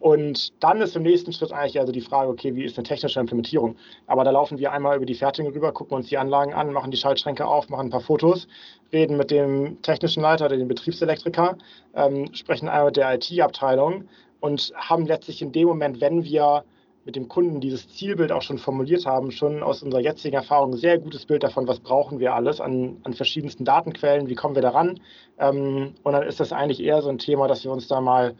Und 0.00 0.54
dann 0.62 0.80
ist 0.80 0.96
im 0.96 1.02
nächsten 1.02 1.34
Schritt 1.34 1.52
eigentlich 1.52 1.78
also 1.78 1.92
die 1.92 2.00
Frage, 2.00 2.30
okay, 2.30 2.54
wie 2.54 2.64
ist 2.64 2.78
eine 2.78 2.84
technische 2.84 3.20
Implementierung? 3.20 3.76
Aber 4.06 4.24
da 4.24 4.30
laufen 4.30 4.56
wir 4.56 4.72
einmal 4.72 4.96
über 4.96 5.04
die 5.04 5.14
Fertigung 5.14 5.52
rüber, 5.52 5.72
gucken 5.72 5.98
uns 5.98 6.08
die 6.08 6.16
Anlagen 6.16 6.54
an, 6.54 6.72
machen 6.72 6.90
die 6.90 6.96
Schaltschränke 6.96 7.46
auf, 7.46 7.68
machen 7.68 7.88
ein 7.88 7.90
paar 7.90 8.00
Fotos, 8.00 8.48
reden 8.90 9.18
mit 9.18 9.30
dem 9.30 9.82
technischen 9.82 10.22
Leiter 10.22 10.46
oder 10.46 10.56
dem 10.56 10.68
Betriebselektriker, 10.68 11.58
ähm, 11.94 12.32
sprechen 12.32 12.66
einmal 12.66 12.86
mit 12.86 12.96
der 12.96 13.14
IT-Abteilung 13.14 14.08
und 14.40 14.72
haben 14.74 15.04
letztlich 15.04 15.42
in 15.42 15.52
dem 15.52 15.68
Moment, 15.68 16.00
wenn 16.00 16.24
wir 16.24 16.64
mit 17.04 17.16
dem 17.16 17.28
Kunden 17.28 17.60
dieses 17.60 17.88
Zielbild 17.88 18.32
auch 18.32 18.42
schon 18.42 18.58
formuliert 18.58 19.06
haben, 19.06 19.30
schon 19.30 19.62
aus 19.62 19.82
unserer 19.82 20.00
jetzigen 20.00 20.36
Erfahrung 20.36 20.72
ein 20.72 20.78
sehr 20.78 20.98
gutes 20.98 21.26
Bild 21.26 21.42
davon, 21.42 21.68
was 21.68 21.80
brauchen 21.80 22.18
wir 22.18 22.34
alles 22.34 22.60
an, 22.60 22.96
an 23.04 23.12
verschiedensten 23.12 23.64
Datenquellen, 23.64 24.28
wie 24.28 24.34
kommen 24.34 24.54
wir 24.54 24.62
daran. 24.62 25.00
Ähm, 25.38 25.94
und 26.02 26.12
dann 26.12 26.22
ist 26.22 26.40
das 26.40 26.52
eigentlich 26.52 26.82
eher 26.82 27.02
so 27.02 27.10
ein 27.10 27.18
Thema, 27.18 27.46
dass 27.46 27.64
wir 27.64 27.72
uns 27.72 27.88
da 27.88 28.00
mal 28.00 28.34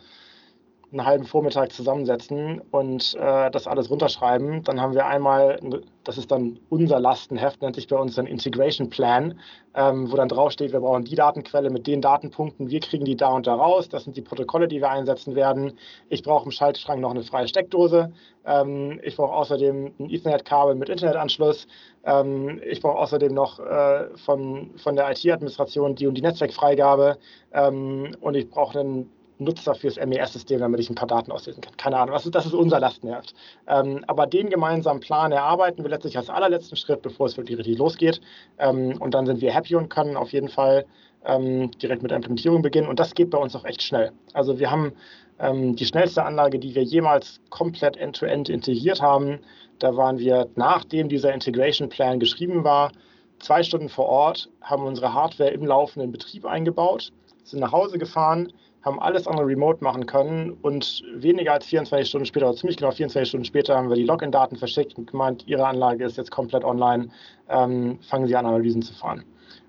einen 0.95 1.07
halben 1.07 1.25
Vormittag 1.25 1.73
zusammensetzen 1.73 2.61
und 2.71 3.15
äh, 3.21 3.51
das 3.51 3.67
alles 3.67 3.91
runterschreiben. 3.91 4.63
Dann 4.63 4.81
haben 4.81 4.95
wir 4.95 5.07
einmal, 5.07 5.59
das 6.05 6.19
ist 6.19 6.31
dann 6.31 6.59
unser 6.71 7.01
Lastenheft, 7.01 7.61
nennt 7.61 7.75
sich 7.75 7.89
bei 7.89 7.97
uns 7.97 8.19
ein 8.19 8.27
Integration 8.27 8.89
Plan, 8.89 9.39
ähm, 9.75 10.11
wo 10.11 10.17
dann 10.17 10.29
draufsteht, 10.29 10.73
wir 10.73 10.81
brauchen 10.81 11.05
die 11.05 11.17
Datenquelle 11.17 11.71
mit 11.71 11.87
den 11.87 12.01
Datenpunkten, 12.01 12.71
wir 12.71 12.81
kriegen 12.81 13.05
die 13.05 13.17
da 13.17 13.29
und 13.29 13.47
da 13.47 13.55
raus, 13.55 13.89
das 13.89 14.05
sind 14.05 14.17
die 14.17 14.23
Protokolle, 14.23 14.69
die 14.69 14.81
wir 14.81 14.91
einsetzen 14.91 15.35
werden. 15.35 15.73
Ich 16.09 16.23
brauche 16.23 16.45
im 16.45 16.53
Schaltschrank 16.53 17.01
noch 17.01 17.11
eine 17.11 17.25
freie 17.25 17.49
Steckdose. 17.49 18.13
Ähm, 18.47 19.01
ich 19.03 19.17
brauche 19.17 19.33
außerdem 19.33 19.95
ein 19.99 20.11
Ethernet-Kabel 20.11 20.75
mit 20.75 20.89
Internetanschluss. 20.89 21.67
Ähm, 22.05 22.61
ich 22.65 22.81
brauche 22.81 22.99
außerdem 22.99 23.35
noch 23.35 23.59
äh, 23.59 24.09
von, 24.17 24.71
von 24.77 24.97
der 24.97 25.11
IT-Administration 25.11 25.95
die 25.95 26.07
und 26.07 26.15
die 26.15 26.23
Netzwerkfreigabe. 26.23 27.19
Ähm, 27.53 28.15
und 28.21 28.35
ich 28.35 28.49
brauche 28.49 28.79
einen 28.79 29.11
Nutzer 29.39 29.75
fürs 29.75 29.97
MES-System, 29.97 30.61
damit 30.61 30.81
ich 30.81 30.91
ein 30.91 30.95
paar 30.95 31.09
Daten 31.09 31.33
auslesen 31.33 31.61
kann. 31.61 31.77
Keine 31.77 31.97
Ahnung, 31.99 32.15
das 32.15 32.25
ist, 32.25 32.35
das 32.35 32.47
ist 32.47 32.55
unser 32.55 32.81
Lastenheft. 32.81 33.35
Ähm, 33.67 34.05
aber 34.07 34.27
den 34.27 34.49
gemeinsamen 34.49 35.01
Plan 35.01 35.33
erarbeiten 35.33 35.83
wir 35.83 35.91
letztlich 35.91 36.17
als 36.17 36.31
allerletzten 36.31 36.77
Schritt, 36.77 37.03
bevor 37.03 37.27
es 37.27 37.37
wirklich 37.37 37.59
richtig 37.59 37.79
losgeht. 37.79 38.21
Ähm, 38.59 38.97
und 39.01 39.15
dann 39.15 39.27
sind 39.27 39.41
wir 39.41 39.53
happy 39.53 39.75
und 39.75 39.89
können 39.89 40.17
auf 40.17 40.33
jeden 40.33 40.49
Fall 40.49 40.87
ähm, 41.25 41.71
direkt 41.73 42.03
mit 42.03 42.11
der 42.11 42.17
Implementierung 42.17 42.63
beginnen. 42.63 42.89
Und 42.89 43.01
das 43.01 43.15
geht 43.15 43.31
bei 43.31 43.39
uns 43.39 43.57
auch 43.57 43.65
echt 43.65 43.83
schnell. 43.83 44.13
Also 44.33 44.59
wir 44.59 44.71
haben 44.71 44.93
ähm, 45.39 45.75
die 45.77 45.87
schnellste 45.87 46.25
Anlage, 46.25 46.59
die 46.59 46.75
wir 46.75 46.83
jemals 46.83 47.41
komplett 47.51 47.97
end-to-end 47.97 48.49
-end 48.49 48.53
integriert 48.53 49.01
haben. 49.01 49.41
Da 49.79 49.97
waren 49.97 50.19
wir, 50.19 50.49
nachdem 50.55 51.09
dieser 51.09 51.33
Integration 51.35 51.89
Plan 51.89 52.21
geschrieben 52.21 52.65
war, 52.65 52.93
zwei 53.41 53.63
Stunden 53.63 53.89
vor 53.89 54.07
Ort, 54.07 54.49
haben 54.63 54.85
unsere 54.85 55.13
Hardware 55.13 55.51
im 55.51 55.67
laufenden 55.67 56.13
Betrieb 56.13 56.47
eingebaut, 56.47 57.13
sind 57.43 57.61
nach 57.61 57.73
Hause 57.73 57.99
gefahren, 57.99 58.53
haben 58.85 59.01
alles 59.01 59.27
andere 59.27 59.47
remote 59.47 59.83
machen 59.83 60.07
können 60.07 60.51
und 60.51 61.03
weniger 61.15 61.55
als 61.55 61.65
24 61.67 62.09
Stunden 62.09 62.27
später, 62.27 62.49
oder 62.49 62.57
ziemlich 62.57 62.77
genau 62.77 62.91
24 62.91 63.29
Stunden 63.29 63.45
später, 63.45 63.77
haben 63.77 63.89
wir 63.89 63.97
die 63.97 64.05
Login-Daten 64.05 64.57
verschickt 64.57 64.97
und 64.99 65.11
gemeint, 65.11 65.45
Ihre 65.47 65.67
Anlage 65.67 66.05
ist 66.05 66.19
jetzt 66.19 66.31
komplett 66.31 66.65
online, 66.65 67.11
ähm, 67.49 67.99
fangen 68.03 68.27
Sie 68.27 68.37
an, 68.37 68.47
Analysen 68.47 68.83
zu 68.83 68.93
fahren. 68.93 69.25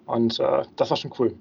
Und 0.05 0.39
äh, 0.39 0.63
das 0.75 0.89
war 0.89 0.97
schon 0.97 1.13
cool. 1.17 1.37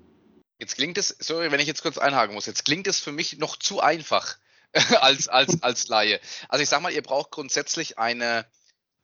Jetzt 0.61 0.77
klingt 0.77 0.97
es, 0.99 1.17
sorry, 1.19 1.51
wenn 1.51 1.61
ich 1.61 1.67
jetzt 1.67 1.83
kurz 1.83 1.99
einhaken 1.99 2.35
muss, 2.35 2.47
jetzt 2.47 2.65
klingt 2.65 2.87
es 2.87 3.01
für 3.01 3.13
mich 3.13 3.39
noch 3.39 3.57
zu 3.57 3.81
einfach 3.81 4.37
als, 5.01 5.29
als, 5.29 5.63
als 5.63 5.89
Laie. 5.89 6.21
Also 6.49 6.63
ich 6.63 6.69
sag 6.69 6.81
mal, 6.81 6.93
ihr 6.93 7.03
braucht 7.03 7.33
grundsätzlich 7.33 7.99
eine, 7.99 8.47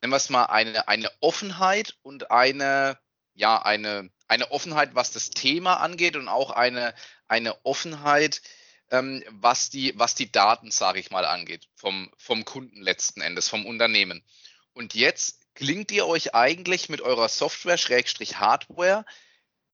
nennen 0.01 0.13
wir 0.13 0.17
es 0.17 0.29
mal, 0.29 0.45
eine, 0.45 0.87
eine 0.87 1.09
Offenheit 1.19 1.97
und 2.03 2.31
eine, 2.31 2.97
ja, 3.33 3.61
eine, 3.61 4.09
eine 4.29 4.49
Offenheit, 4.51 4.95
was 4.95 5.11
das 5.11 5.29
Thema 5.29 5.75
angeht 5.75 6.15
und 6.15 6.29
auch 6.29 6.51
eine, 6.51 6.93
eine 7.27 7.65
Offenheit, 7.65 8.41
ähm, 8.91 9.23
was, 9.29 9.69
die, 9.69 9.97
was 9.97 10.15
die 10.15 10.31
Daten, 10.31 10.69
sage 10.69 10.99
ich 10.99 11.11
mal, 11.11 11.25
angeht, 11.25 11.67
vom, 11.75 12.11
vom 12.17 12.45
Kunden 12.45 12.81
letzten 12.81 13.21
Endes, 13.21 13.49
vom 13.49 13.65
Unternehmen. 13.65 14.23
Und 14.73 14.93
jetzt 14.93 15.39
klingt 15.55 15.91
ihr 15.91 16.05
euch 16.05 16.35
eigentlich 16.35 16.89
mit 16.89 17.01
eurer 17.01 17.29
Software, 17.29 17.77
Schrägstrich 17.77 18.37
Hardware, 18.37 19.05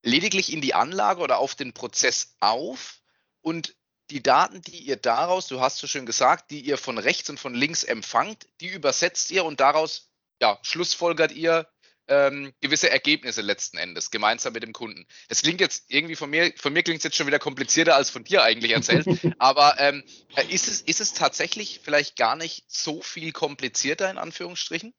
lediglich 0.03 0.53
in 0.53 0.61
die 0.61 0.73
Anlage 0.73 1.21
oder 1.21 1.39
auf 1.39 1.55
den 1.55 1.73
Prozess 1.73 2.35
auf 2.39 3.01
und 3.41 3.75
die 4.09 4.23
Daten, 4.23 4.61
die 4.61 4.79
ihr 4.79 4.95
daraus, 4.95 5.47
du 5.47 5.59
hast 5.59 5.77
so 5.77 5.87
schön 5.87 6.05
gesagt, 6.05 6.49
die 6.51 6.61
ihr 6.61 6.77
von 6.77 6.97
rechts 6.97 7.29
und 7.29 7.39
von 7.39 7.53
links 7.53 7.83
empfangt, 7.83 8.47
die 8.61 8.67
übersetzt 8.67 9.31
ihr 9.31 9.43
und 9.43 9.59
daraus 9.59 10.09
ja, 10.41 10.59
schlussfolgert 10.61 11.31
ihr, 11.31 11.67
ähm, 12.07 12.53
gewisse 12.61 12.89
Ergebnisse 12.89 13.41
letzten 13.41 13.77
Endes, 13.77 14.11
gemeinsam 14.11 14.53
mit 14.53 14.63
dem 14.63 14.73
Kunden. 14.73 15.05
Das 15.29 15.41
klingt 15.41 15.61
jetzt 15.61 15.85
irgendwie 15.89 16.15
von 16.15 16.29
mir, 16.29 16.53
von 16.57 16.73
mir 16.73 16.83
klingt 16.83 16.99
es 16.99 17.03
jetzt 17.03 17.15
schon 17.15 17.27
wieder 17.27 17.39
komplizierter 17.39 17.95
als 17.95 18.09
von 18.09 18.23
dir 18.23 18.43
eigentlich 18.43 18.71
erzählt, 18.71 19.07
aber 19.39 19.75
ähm, 19.79 20.03
äh, 20.35 20.45
ist, 20.53 20.67
es, 20.67 20.81
ist 20.81 21.01
es 21.01 21.13
tatsächlich 21.13 21.81
vielleicht 21.83 22.15
gar 22.15 22.35
nicht 22.35 22.65
so 22.67 23.01
viel 23.01 23.31
komplizierter 23.31 24.09
in 24.09 24.17
Anführungsstrichen? 24.17 24.93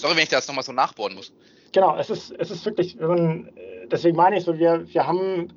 Sorry, 0.00 0.16
wenn 0.16 0.24
ich 0.24 0.28
da 0.28 0.36
jetzt 0.36 0.48
nochmal 0.48 0.64
so 0.64 0.72
nachbohren 0.72 1.14
muss. 1.14 1.32
Genau, 1.72 1.96
es 1.98 2.10
ist, 2.10 2.30
es 2.30 2.50
ist 2.50 2.64
wirklich, 2.64 2.96
deswegen 3.90 4.16
meine 4.16 4.38
ich 4.38 4.44
so, 4.44 4.58
wir, 4.58 4.86
wir 4.92 5.06
haben 5.06 5.52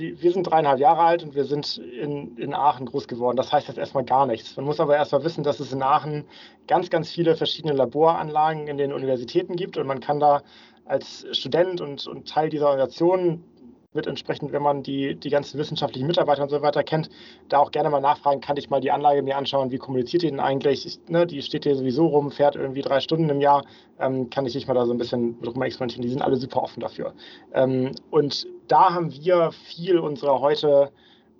wir 0.00 0.32
sind 0.32 0.44
dreieinhalb 0.44 0.80
Jahre 0.80 1.02
alt 1.02 1.22
und 1.22 1.34
wir 1.34 1.44
sind 1.44 1.78
in, 1.78 2.36
in 2.36 2.54
Aachen 2.54 2.86
groß 2.86 3.06
geworden. 3.06 3.36
Das 3.36 3.52
heißt 3.52 3.68
jetzt 3.68 3.78
erstmal 3.78 4.04
gar 4.04 4.26
nichts. 4.26 4.56
Man 4.56 4.64
muss 4.64 4.80
aber 4.80 4.96
erstmal 4.96 5.24
wissen, 5.24 5.44
dass 5.44 5.60
es 5.60 5.72
in 5.72 5.82
Aachen 5.82 6.24
ganz, 6.66 6.90
ganz 6.90 7.10
viele 7.10 7.36
verschiedene 7.36 7.74
Laboranlagen 7.74 8.66
in 8.66 8.78
den 8.78 8.92
Universitäten 8.92 9.56
gibt 9.56 9.76
und 9.76 9.86
man 9.86 10.00
kann 10.00 10.20
da 10.20 10.42
als 10.84 11.26
Student 11.32 11.80
und, 11.80 12.06
und 12.06 12.28
Teil 12.28 12.48
dieser 12.48 12.66
Organisation 12.66 13.44
wird 13.92 14.06
entsprechend, 14.06 14.52
wenn 14.52 14.62
man 14.62 14.84
die, 14.84 15.16
die 15.16 15.30
ganzen 15.30 15.58
wissenschaftlichen 15.58 16.06
Mitarbeiter 16.06 16.42
und 16.42 16.48
so 16.48 16.62
weiter 16.62 16.84
kennt, 16.84 17.10
da 17.48 17.58
auch 17.58 17.72
gerne 17.72 17.90
mal 17.90 18.00
nachfragen, 18.00 18.40
kann 18.40 18.56
ich 18.56 18.70
mal 18.70 18.80
die 18.80 18.92
Anlage 18.92 19.22
mir 19.22 19.36
anschauen, 19.36 19.72
wie 19.72 19.78
kommuniziert 19.78 20.22
die 20.22 20.28
denn 20.28 20.38
eigentlich? 20.38 20.86
Ich, 20.86 21.00
ne, 21.08 21.26
die 21.26 21.42
steht 21.42 21.64
hier 21.64 21.74
sowieso 21.74 22.06
rum, 22.06 22.30
fährt 22.30 22.54
irgendwie 22.54 22.82
drei 22.82 23.00
Stunden 23.00 23.28
im 23.28 23.40
Jahr, 23.40 23.64
ähm, 23.98 24.30
kann 24.30 24.46
ich 24.46 24.54
nicht 24.54 24.68
mal 24.68 24.74
da 24.74 24.86
so 24.86 24.92
ein 24.92 24.98
bisschen 24.98 25.36
rum 25.44 25.60
experimentieren. 25.62 26.02
Die 26.02 26.08
sind 26.08 26.22
alle 26.22 26.36
super 26.36 26.62
offen 26.62 26.80
dafür. 26.80 27.14
Ähm, 27.52 27.90
und 28.10 28.46
da 28.68 28.94
haben 28.94 29.12
wir 29.12 29.50
viel 29.50 29.98
unserer 29.98 30.40
heute, 30.40 30.92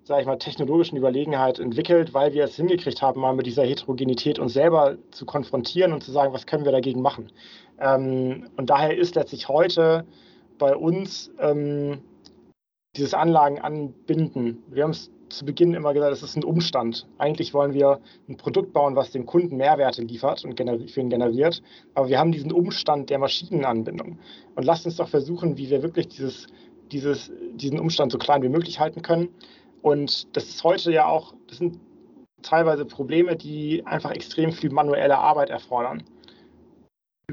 sage 0.02 0.22
ich 0.22 0.26
mal, 0.26 0.36
technologischen 0.36 0.96
Überlegenheit 0.96 1.60
entwickelt, 1.60 2.14
weil 2.14 2.32
wir 2.32 2.44
es 2.44 2.56
hingekriegt 2.56 3.00
haben, 3.00 3.20
mal 3.20 3.32
mit 3.32 3.46
dieser 3.46 3.62
Heterogenität 3.62 4.40
uns 4.40 4.54
selber 4.54 4.96
zu 5.12 5.24
konfrontieren 5.24 5.92
und 5.92 6.02
zu 6.02 6.10
sagen, 6.10 6.32
was 6.32 6.46
können 6.46 6.64
wir 6.64 6.72
dagegen 6.72 7.00
machen. 7.00 7.30
Ähm, 7.78 8.48
und 8.56 8.70
daher 8.70 8.96
ist 8.96 9.14
letztlich 9.14 9.48
heute 9.48 10.04
bei 10.58 10.74
uns 10.74 11.30
ähm, 11.38 12.02
dieses 12.96 13.14
Anlagen 13.14 13.58
anbinden. 13.60 14.62
Wir 14.68 14.82
haben 14.84 14.90
es 14.90 15.10
zu 15.28 15.44
Beginn 15.44 15.74
immer 15.74 15.94
gesagt, 15.94 16.12
es 16.12 16.22
ist 16.24 16.36
ein 16.36 16.42
Umstand. 16.44 17.06
Eigentlich 17.18 17.54
wollen 17.54 17.72
wir 17.72 18.00
ein 18.28 18.36
Produkt 18.36 18.72
bauen, 18.72 18.96
was 18.96 19.12
dem 19.12 19.26
Kunden 19.26 19.56
Mehrwerte 19.56 20.02
liefert 20.02 20.44
und 20.44 20.58
für 20.58 21.00
ihn 21.00 21.08
generiert. 21.08 21.62
Aber 21.94 22.08
wir 22.08 22.18
haben 22.18 22.32
diesen 22.32 22.50
Umstand 22.50 23.10
der 23.10 23.20
Maschinenanbindung. 23.20 24.18
Und 24.56 24.64
lasst 24.64 24.86
uns 24.86 24.96
doch 24.96 25.08
versuchen, 25.08 25.56
wie 25.56 25.70
wir 25.70 25.82
wirklich 25.82 26.08
dieses, 26.08 26.48
dieses, 26.90 27.30
diesen 27.54 27.78
Umstand 27.78 28.10
so 28.10 28.18
klein 28.18 28.42
wie 28.42 28.48
möglich 28.48 28.80
halten 28.80 29.02
können. 29.02 29.28
Und 29.82 30.36
das 30.36 30.48
ist 30.48 30.64
heute 30.64 30.90
ja 30.90 31.06
auch, 31.06 31.34
das 31.46 31.58
sind 31.58 31.78
teilweise 32.42 32.84
Probleme, 32.84 33.36
die 33.36 33.86
einfach 33.86 34.10
extrem 34.10 34.50
viel 34.50 34.70
manuelle 34.70 35.18
Arbeit 35.18 35.50
erfordern 35.50 36.02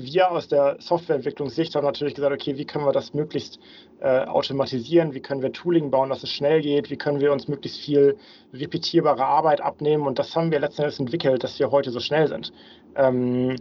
wir 0.04 0.32
aus 0.32 0.48
der 0.48 0.78
Softwareentwicklungssicht 0.80 1.76
haben 1.76 1.86
natürlich 1.86 2.16
gesagt, 2.16 2.34
okay, 2.34 2.58
wie 2.58 2.66
können 2.66 2.86
wir 2.86 2.92
das 2.92 3.14
möglichst 3.14 3.60
äh, 4.00 4.26
automatisieren, 4.26 5.14
wie 5.14 5.20
können 5.20 5.42
wir 5.42 5.52
Tooling 5.52 5.92
bauen, 5.92 6.10
dass 6.10 6.24
es 6.24 6.32
schnell 6.32 6.62
geht, 6.62 6.90
wie 6.90 6.98
können 6.98 7.20
wir 7.20 7.32
uns 7.32 7.48
möglichst 7.48 7.80
viel 7.80 8.18
repetierbare 8.54 9.26
Arbeit 9.26 9.62
abnehmen? 9.62 10.08
Und 10.08 10.20
das 10.20 10.36
haben 10.36 10.52
wir 10.52 10.60
letzten 10.60 10.84
Endes 10.84 11.00
entwickelt, 11.00 11.44
dass 11.44 11.60
wir 11.60 11.72
heute 11.72 11.92
so 11.92 12.00
schnell 12.00 12.28
sind. 12.28 12.54
Ähm, 12.96 13.56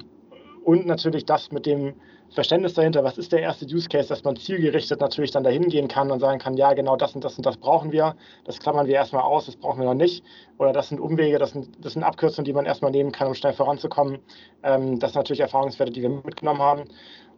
und 0.64 0.86
natürlich 0.86 1.24
das 1.24 1.52
mit 1.52 1.64
dem 1.64 1.94
Verständnis 2.30 2.74
dahinter, 2.74 3.04
was 3.04 3.18
ist 3.18 3.32
der 3.32 3.40
erste 3.40 3.64
Use 3.66 3.88
Case, 3.88 4.08
dass 4.08 4.24
man 4.24 4.36
zielgerichtet 4.36 5.00
natürlich 5.00 5.30
dann 5.30 5.44
dahin 5.44 5.68
gehen 5.68 5.88
kann 5.88 6.10
und 6.10 6.20
sagen 6.20 6.38
kann, 6.38 6.56
ja, 6.56 6.72
genau 6.74 6.96
das 6.96 7.14
und 7.14 7.24
das 7.24 7.36
und 7.36 7.46
das 7.46 7.56
brauchen 7.56 7.92
wir. 7.92 8.16
Das 8.44 8.58
klammern 8.58 8.86
wir 8.86 8.94
erstmal 8.94 9.22
aus, 9.22 9.46
das 9.46 9.56
brauchen 9.56 9.80
wir 9.80 9.86
noch 9.86 9.94
nicht. 9.94 10.24
Oder 10.58 10.72
das 10.72 10.88
sind 10.88 11.00
Umwege, 11.00 11.38
das 11.38 11.52
sind, 11.52 11.68
das 11.84 11.94
sind 11.94 12.02
Abkürzungen, 12.02 12.44
die 12.44 12.52
man 12.52 12.66
erstmal 12.66 12.90
nehmen 12.90 13.12
kann, 13.12 13.28
um 13.28 13.34
schnell 13.34 13.52
voranzukommen. 13.52 14.18
Ähm, 14.62 14.98
das 14.98 15.12
sind 15.12 15.20
natürlich 15.20 15.40
Erfahrungswerte, 15.40 15.92
die 15.92 16.02
wir 16.02 16.10
mitgenommen 16.10 16.60
haben. 16.60 16.84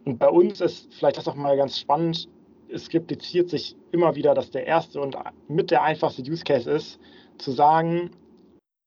Und 0.05 0.17
bei 0.17 0.29
uns 0.29 0.61
ist 0.61 0.93
vielleicht 0.93 1.17
das 1.17 1.27
auch 1.27 1.35
mal 1.35 1.55
ganz 1.55 1.77
spannend. 1.77 2.27
Es 2.67 2.91
repliziert 2.93 3.49
sich 3.49 3.75
immer 3.91 4.15
wieder, 4.15 4.33
dass 4.33 4.51
der 4.51 4.65
erste 4.65 5.01
und 5.01 5.15
mit 5.47 5.71
der 5.71 5.83
einfachste 5.83 6.21
Use 6.21 6.43
Case 6.43 6.69
ist, 6.69 6.99
zu 7.37 7.51
sagen, 7.51 8.11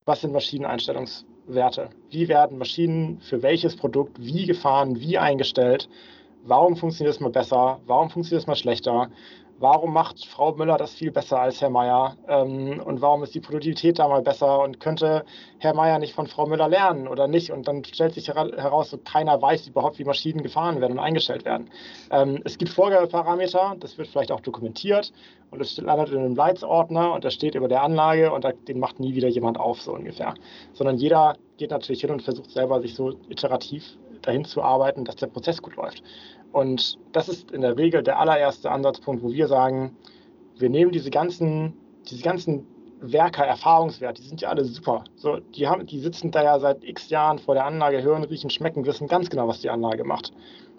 was 0.04 0.20
sind 0.20 0.32
Maschineneinstellungs 0.32 1.26
Werte. 1.46 1.90
Wie 2.10 2.28
werden 2.28 2.58
Maschinen 2.58 3.20
für 3.20 3.42
welches 3.42 3.76
Produkt 3.76 4.18
wie 4.20 4.46
gefahren, 4.46 5.00
wie 5.00 5.18
eingestellt? 5.18 5.88
Warum 6.44 6.76
funktioniert 6.76 7.14
es 7.14 7.20
mal 7.20 7.30
besser? 7.30 7.80
Warum 7.86 8.10
funktioniert 8.10 8.42
es 8.42 8.46
mal 8.46 8.56
schlechter? 8.56 9.10
warum 9.62 9.92
macht 9.92 10.26
Frau 10.26 10.52
Müller 10.52 10.76
das 10.76 10.92
viel 10.92 11.12
besser 11.12 11.40
als 11.40 11.60
Herr 11.60 11.70
Meier? 11.70 12.16
Ähm, 12.28 12.82
und 12.84 13.00
warum 13.00 13.22
ist 13.22 13.34
die 13.34 13.40
Produktivität 13.40 13.98
da 13.98 14.08
mal 14.08 14.20
besser? 14.20 14.60
Und 14.60 14.80
könnte 14.80 15.24
Herr 15.58 15.72
Meier 15.72 16.00
nicht 16.00 16.14
von 16.14 16.26
Frau 16.26 16.46
Müller 16.46 16.68
lernen 16.68 17.06
oder 17.06 17.28
nicht? 17.28 17.52
Und 17.52 17.68
dann 17.68 17.84
stellt 17.84 18.12
sich 18.14 18.28
heraus, 18.28 18.90
so 18.90 18.98
keiner 18.98 19.40
weiß 19.40 19.68
überhaupt, 19.68 20.00
wie 20.00 20.04
Maschinen 20.04 20.42
gefahren 20.42 20.80
werden 20.80 20.94
und 20.94 20.98
eingestellt 20.98 21.44
werden. 21.44 21.70
Ähm, 22.10 22.40
es 22.44 22.58
gibt 22.58 22.72
Vorgabeparameter, 22.72 23.76
das 23.78 23.96
wird 23.96 24.08
vielleicht 24.08 24.32
auch 24.32 24.40
dokumentiert 24.40 25.12
und 25.52 25.62
es 25.62 25.76
landet 25.78 26.10
in 26.10 26.18
einem 26.18 26.34
Leitsordner 26.34 27.12
und 27.12 27.24
da 27.24 27.30
steht 27.30 27.54
über 27.54 27.68
der 27.68 27.84
Anlage 27.84 28.32
und 28.32 28.44
den 28.66 28.80
macht 28.80 28.98
nie 28.98 29.14
wieder 29.14 29.28
jemand 29.28 29.60
auf, 29.60 29.80
so 29.80 29.92
ungefähr. 29.92 30.34
Sondern 30.72 30.96
jeder 30.96 31.36
geht 31.56 31.70
natürlich 31.70 32.00
hin 32.00 32.10
und 32.10 32.22
versucht 32.22 32.50
selber, 32.50 32.80
sich 32.80 32.96
so 32.96 33.12
iterativ 33.28 33.96
dahin 34.22 34.44
zu 34.44 34.62
arbeiten, 34.62 35.04
dass 35.04 35.16
der 35.16 35.26
Prozess 35.26 35.60
gut 35.60 35.76
läuft. 35.76 36.02
Und 36.52 36.98
das 37.12 37.28
ist 37.28 37.50
in 37.50 37.62
der 37.62 37.76
Regel 37.76 38.02
der 38.02 38.18
allererste 38.18 38.70
Ansatzpunkt, 38.70 39.22
wo 39.22 39.30
wir 39.32 39.48
sagen, 39.48 39.96
wir 40.58 40.68
nehmen 40.68 40.92
diese 40.92 41.10
ganzen, 41.10 41.74
diese 42.08 42.22
ganzen 42.22 42.66
Werker, 43.00 43.44
Erfahrungswert, 43.44 44.18
die 44.18 44.22
sind 44.22 44.40
ja 44.40 44.48
alle 44.50 44.64
super. 44.64 45.02
So, 45.16 45.38
die, 45.38 45.66
haben, 45.66 45.86
die 45.86 45.98
sitzen 45.98 46.30
da 46.30 46.44
ja 46.44 46.58
seit 46.60 46.84
x 46.84 47.10
Jahren 47.10 47.38
vor 47.38 47.54
der 47.54 47.66
Anlage, 47.66 48.02
hören, 48.02 48.22
riechen, 48.24 48.50
schmecken, 48.50 48.86
wissen 48.86 49.08
ganz 49.08 49.28
genau, 49.28 49.48
was 49.48 49.60
die 49.60 49.70
Anlage 49.70 50.04
macht. 50.04 50.32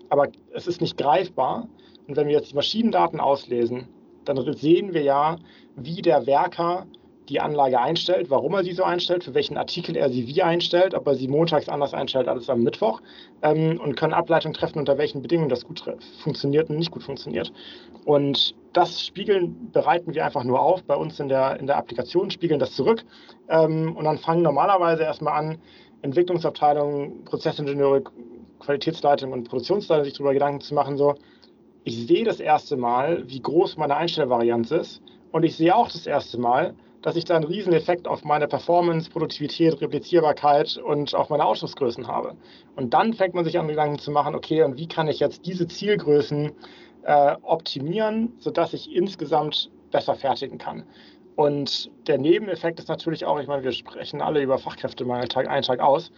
Aber 0.09 0.29
es 0.53 0.67
ist 0.67 0.79
nicht 0.79 0.97
greifbar. 0.97 1.67
Und 2.07 2.15
wenn 2.15 2.27
wir 2.27 2.33
jetzt 2.33 2.51
die 2.51 2.55
Maschinendaten 2.55 3.19
auslesen, 3.19 3.87
dann 4.25 4.37
sehen 4.53 4.93
wir 4.93 5.01
ja, 5.01 5.37
wie 5.75 6.01
der 6.01 6.25
Werker 6.25 6.85
die 7.29 7.39
Anlage 7.39 7.79
einstellt, 7.79 8.29
warum 8.29 8.53
er 8.53 8.63
sie 8.63 8.73
so 8.73 8.83
einstellt, 8.83 9.23
für 9.23 9.33
welchen 9.33 9.57
Artikel 9.57 9.95
er 9.95 10.09
sie 10.09 10.27
wie 10.27 10.41
einstellt, 10.41 10.93
ob 10.93 11.07
er 11.07 11.15
sie 11.15 11.27
montags 11.27 11.69
anders 11.69 11.93
einstellt 11.93 12.27
als 12.27 12.49
am 12.49 12.63
Mittwoch 12.63 13.01
ähm, 13.41 13.79
und 13.79 13.95
können 13.95 14.13
Ableitungen 14.13 14.53
treffen, 14.53 14.79
unter 14.79 14.97
welchen 14.97 15.21
Bedingungen 15.21 15.49
das 15.49 15.65
gut 15.65 15.83
funktioniert 16.21 16.69
und 16.69 16.77
nicht 16.77 16.91
gut 16.91 17.03
funktioniert. 17.03 17.53
Und 18.05 18.55
das 18.73 19.05
spiegeln, 19.05 19.71
bereiten 19.71 20.13
wir 20.13 20.25
einfach 20.25 20.43
nur 20.43 20.61
auf 20.61 20.83
bei 20.83 20.95
uns 20.95 21.19
in 21.19 21.29
der, 21.29 21.59
in 21.59 21.67
der 21.67 21.77
Applikation, 21.77 22.31
spiegeln 22.31 22.59
das 22.59 22.75
zurück 22.75 23.05
ähm, 23.49 23.95
und 23.95 24.03
dann 24.03 24.17
fangen 24.17 24.41
normalerweise 24.41 25.03
erstmal 25.03 25.39
an, 25.39 25.57
Entwicklungsabteilungen, 26.01 27.23
Prozessingenieure, 27.23 28.03
Qualitätsleitung 28.59 29.31
und 29.31 29.47
Produktionsleitung 29.47 30.03
sich 30.03 30.13
darüber 30.13 30.33
Gedanken 30.33 30.61
zu 30.61 30.73
machen, 30.73 30.97
so, 30.97 31.15
ich 31.85 32.07
sehe 32.07 32.23
das 32.23 32.39
erste 32.39 32.77
Mal, 32.77 33.23
wie 33.27 33.41
groß 33.41 33.77
meine 33.77 33.95
Einstellvarianz 33.95 34.71
ist 34.71 35.01
und 35.31 35.43
ich 35.43 35.55
sehe 35.55 35.75
auch 35.75 35.89
das 35.89 36.05
erste 36.05 36.39
Mal, 36.39 36.75
dass 37.03 37.17
ich 37.17 37.25
da 37.25 37.35
einen 37.35 37.43
riesen 37.43 37.73
Effekt 37.73 38.07
auf 38.07 38.23
meine 38.23 38.47
Performance, 38.47 39.11
Produktivität, 39.11 39.79
Replizierbarkeit 39.81 40.77
und 40.77 41.13
auf 41.13 41.29
meine 41.29 41.45
Ausschussgrößen 41.45 42.07
habe. 42.07 42.35
Und 42.75 42.93
dann 42.93 43.13
fängt 43.13 43.35
man 43.35 43.43
sich 43.43 43.59
an, 43.59 43.67
Gedanken 43.67 43.99
zu 43.99 44.09
machen, 44.09 44.33
okay, 44.33 44.63
und 44.63 44.77
wie 44.77 44.87
kann 44.87 45.07
ich 45.07 45.19
jetzt 45.19 45.45
diese 45.45 45.67
Zielgrößen 45.67 46.53
äh, 47.03 47.35
optimieren, 47.41 48.33
sodass 48.39 48.73
ich 48.73 48.95
insgesamt 48.95 49.69
besser 49.91 50.15
fertigen 50.15 50.57
kann. 50.57 50.83
Und 51.35 51.91
der 52.07 52.17
Nebeneffekt 52.17 52.79
ist 52.79 52.87
natürlich 52.87 53.25
auch, 53.25 53.39
ich 53.39 53.47
meine, 53.47 53.63
wir 53.63 53.73
sprechen 53.73 54.21
alle 54.21 54.41
über 54.41 54.57
Fachkräftemangel 54.57 55.27
Tag 55.27 55.49
ein, 55.49 55.63
Tag 55.63 55.81
aus. 55.81 56.11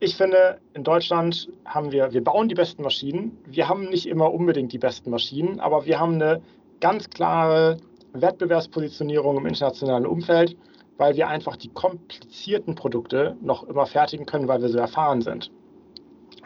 Ich 0.00 0.16
finde, 0.16 0.60
in 0.72 0.82
Deutschland 0.82 1.48
haben 1.64 1.92
wir, 1.92 2.12
wir 2.12 2.24
bauen 2.24 2.48
die 2.48 2.54
besten 2.54 2.82
Maschinen. 2.82 3.38
Wir 3.46 3.68
haben 3.68 3.88
nicht 3.88 4.06
immer 4.06 4.32
unbedingt 4.32 4.72
die 4.72 4.78
besten 4.78 5.10
Maschinen, 5.10 5.60
aber 5.60 5.84
wir 5.84 6.00
haben 6.00 6.14
eine 6.14 6.42
ganz 6.80 7.10
klare 7.10 7.78
Wettbewerbspositionierung 8.14 9.36
im 9.38 9.46
internationalen 9.46 10.06
Umfeld, 10.06 10.56
weil 10.96 11.16
wir 11.16 11.28
einfach 11.28 11.56
die 11.56 11.68
komplizierten 11.68 12.74
Produkte 12.74 13.36
noch 13.42 13.64
immer 13.64 13.86
fertigen 13.86 14.26
können, 14.26 14.48
weil 14.48 14.62
wir 14.62 14.68
so 14.68 14.78
erfahren 14.78 15.22
sind. 15.22 15.50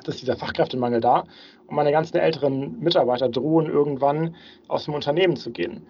Das 0.05 0.15
ist 0.15 0.23
dieser 0.23 0.37
Fachkräftemangel 0.37 1.01
da 1.01 1.25
und 1.67 1.77
meine 1.77 1.93
ganzen 1.93 2.17
älteren 2.17 2.81
Mitarbeiter 2.81 3.29
drohen 3.29 3.67
irgendwann 3.67 4.35
aus 4.69 4.87
dem 4.87 4.95
Unternehmen 4.95 5.37
zu 5.37 5.51
gehen. 5.51 5.87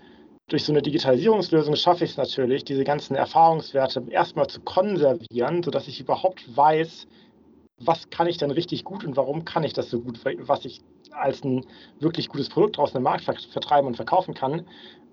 Durch 0.48 0.64
so 0.64 0.72
eine 0.72 0.82
Digitalisierungslösung 0.82 1.76
schaffe 1.76 2.04
ich 2.04 2.12
es 2.12 2.16
natürlich, 2.16 2.64
diese 2.64 2.82
ganzen 2.82 3.14
Erfahrungswerte 3.14 4.02
erstmal 4.08 4.46
zu 4.46 4.60
konservieren, 4.60 5.62
sodass 5.62 5.86
ich 5.88 6.00
überhaupt 6.00 6.56
weiß, 6.56 7.06
was 7.80 8.10
kann 8.10 8.26
ich 8.26 8.38
denn 8.38 8.50
richtig 8.50 8.84
gut 8.84 9.04
und 9.04 9.16
warum 9.16 9.44
kann 9.44 9.62
ich 9.62 9.72
das 9.72 9.90
so 9.90 10.00
gut, 10.00 10.20
was 10.24 10.64
ich 10.64 10.80
als 11.12 11.44
ein 11.44 11.64
wirklich 12.00 12.28
gutes 12.28 12.48
Produkt 12.48 12.76
draußen 12.76 12.96
im 12.96 13.02
Markt 13.02 13.24
vertreiben 13.24 13.86
und 13.86 13.96
verkaufen 13.96 14.34
kann. 14.34 14.66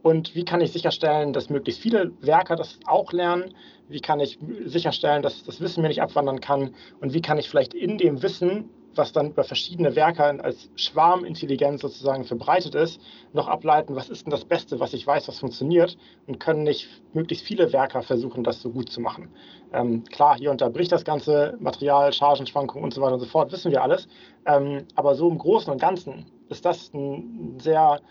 Und 0.05 0.35
wie 0.35 0.45
kann 0.45 0.61
ich 0.61 0.71
sicherstellen, 0.71 1.33
dass 1.33 1.49
möglichst 1.49 1.81
viele 1.81 2.11
Werker 2.21 2.55
das 2.55 2.77
auch 2.85 3.11
lernen? 3.11 3.55
Wie 3.87 4.01
kann 4.01 4.19
ich 4.19 4.37
sicherstellen, 4.63 5.23
dass 5.23 5.43
das 5.43 5.59
Wissen 5.61 5.81
mir 5.81 5.87
nicht 5.87 6.03
abwandern 6.03 6.41
kann? 6.41 6.75
Und 7.01 7.15
wie 7.15 7.23
kann 7.23 7.39
ich 7.39 7.49
vielleicht 7.49 7.73
in 7.73 7.97
dem 7.97 8.21
Wissen, 8.21 8.69
was 8.93 9.13
dann 9.13 9.31
über 9.31 9.43
verschiedene 9.43 9.95
Werker 9.95 10.43
als 10.43 10.69
Schwarmintelligenz 10.75 11.81
sozusagen 11.81 12.23
verbreitet 12.23 12.75
ist, 12.75 13.01
noch 13.33 13.47
ableiten, 13.47 13.95
was 13.95 14.09
ist 14.09 14.27
denn 14.27 14.29
das 14.29 14.45
Beste, 14.45 14.79
was 14.79 14.93
ich 14.93 15.07
weiß, 15.07 15.27
was 15.27 15.39
funktioniert? 15.39 15.97
Und 16.27 16.39
können 16.39 16.61
nicht 16.61 16.87
möglichst 17.13 17.43
viele 17.43 17.73
Werker 17.73 18.03
versuchen, 18.03 18.43
das 18.43 18.61
so 18.61 18.69
gut 18.69 18.91
zu 18.91 19.01
machen? 19.01 19.29
Ähm, 19.73 20.03
klar, 20.03 20.37
hier 20.37 20.51
unterbricht 20.51 20.91
das 20.91 21.03
ganze 21.03 21.57
Material, 21.59 22.13
Chargenschwankungen 22.13 22.83
und 22.83 22.93
so 22.93 23.01
weiter 23.01 23.15
und 23.15 23.21
so 23.21 23.25
fort, 23.25 23.51
wissen 23.51 23.71
wir 23.71 23.81
alles. 23.81 24.07
Ähm, 24.45 24.85
aber 24.93 25.15
so 25.15 25.27
im 25.27 25.39
Großen 25.39 25.73
und 25.73 25.81
Ganzen 25.81 26.27
ist 26.49 26.63
das 26.63 26.93
ein 26.93 27.59
sehr 27.59 28.01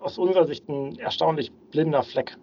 aus 0.00 0.18
unserer 0.18 0.46
Sicht 0.46 0.68
ein 0.68 0.98
erstaunlich 0.98 1.52
blinder 1.70 2.02
Fleck. 2.02 2.36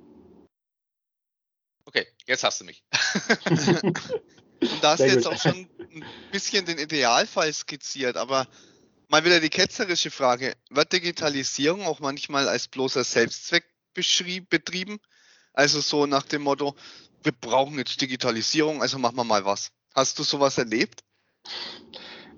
Okay, 1.85 2.07
jetzt 2.25 2.43
hast 2.43 2.61
du 2.61 2.65
mich. 2.65 2.83
Und 4.61 4.83
da 4.83 4.91
hast 4.91 5.01
du 5.01 5.07
jetzt 5.07 5.27
auch 5.27 5.39
schon 5.39 5.67
ein 5.79 6.05
bisschen 6.31 6.65
den 6.65 6.77
Idealfall 6.77 7.51
skizziert, 7.53 8.17
aber 8.17 8.47
mal 9.09 9.23
wieder 9.23 9.39
die 9.39 9.49
ketzerische 9.49 10.11
Frage. 10.11 10.55
Wird 10.69 10.93
Digitalisierung 10.93 11.83
auch 11.83 11.99
manchmal 11.99 12.47
als 12.47 12.67
bloßer 12.67 13.03
Selbstzweck 13.03 13.65
betrieben? 13.93 14.99
Also 15.53 15.79
so 15.79 16.05
nach 16.05 16.23
dem 16.23 16.41
Motto, 16.41 16.75
wir 17.23 17.31
brauchen 17.31 17.77
jetzt 17.77 17.99
Digitalisierung, 18.01 18.81
also 18.81 18.97
machen 18.97 19.15
wir 19.15 19.23
mal 19.23 19.45
was. 19.45 19.71
Hast 19.93 20.19
du 20.19 20.23
sowas 20.23 20.57
erlebt? 20.57 21.03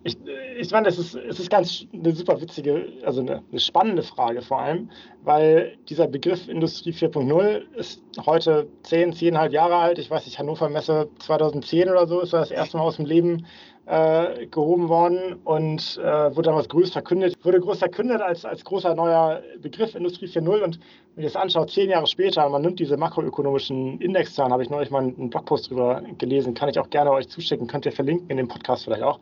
Ich, 0.04 0.18
ich 0.58 0.72
meine, 0.72 0.88
es 0.88 0.98
ist, 0.98 1.16
es 1.16 1.40
ist 1.40 1.50
ganz 1.50 1.86
eine 1.94 2.14
super 2.14 2.40
witzige, 2.40 2.88
also 3.04 3.22
eine, 3.22 3.44
eine, 3.52 3.60
spannende 3.60 4.04
Frage 4.04 4.42
vor 4.42 4.60
allem, 4.60 4.90
weil 5.24 5.78
dieser 5.90 6.08
Begriff 6.08 6.48
Industrie 6.48 6.92
4.0 6.92 7.64
ist 7.76 8.02
heute 8.26 8.68
10, 8.84 9.14
10,5 9.14 9.50
Jahre 9.52 9.76
alt. 9.76 10.00
Ich 10.00 10.10
weiß 10.10 10.26
nicht, 10.26 10.40
Hannover 10.40 10.70
Messe 10.70 11.10
2010 11.20 11.90
oder 11.90 12.08
so 12.08 12.22
ist 12.22 12.34
das 12.34 12.52
erste 12.52 12.78
Mal 12.78 12.84
aus 12.84 12.96
dem 12.98 13.06
Leben 13.06 13.46
äh, 13.88 14.48
gehoben 14.48 14.90
worden 14.90 15.40
und 15.46 15.98
äh, 15.98 16.36
wurde 16.36 16.50
damals 16.50 16.68
groß 16.70 16.92
verkündet, 16.92 17.36
wurde 17.44 17.60
groß 17.60 17.80
verkündet 17.80 18.22
als, 18.22 18.44
als 18.44 18.64
großer 18.64 18.94
neuer 18.96 19.42
Begriff 19.62 19.96
Industrie 19.96 20.28
4.0 20.28 20.62
und 20.62 20.80
wenn 21.16 21.24
ihr 21.24 21.30
das 21.30 21.36
anschaut, 21.36 21.72
zehn 21.72 21.90
Jahre 21.90 22.06
später, 22.06 22.48
man 22.50 22.62
nimmt 22.62 22.80
diese 22.80 22.98
makroökonomischen 22.98 24.00
Indexzahlen, 24.02 24.52
habe 24.52 24.64
ich 24.64 24.70
neulich 24.70 24.92
mal 24.92 25.04
einen 25.04 25.30
Blogpost 25.30 25.70
drüber 25.70 26.04
gelesen, 26.18 26.54
kann 26.54 26.70
ich 26.70 26.78
auch 26.78 26.90
gerne 26.90 27.12
euch 27.12 27.30
zuschicken, 27.30 27.68
könnt 27.68 27.86
ihr 27.86 27.94
verlinken 27.94 28.30
in 28.30 28.38
dem 28.38 28.48
Podcast 28.50 28.84
vielleicht 28.84 29.04
auch. 29.04 29.20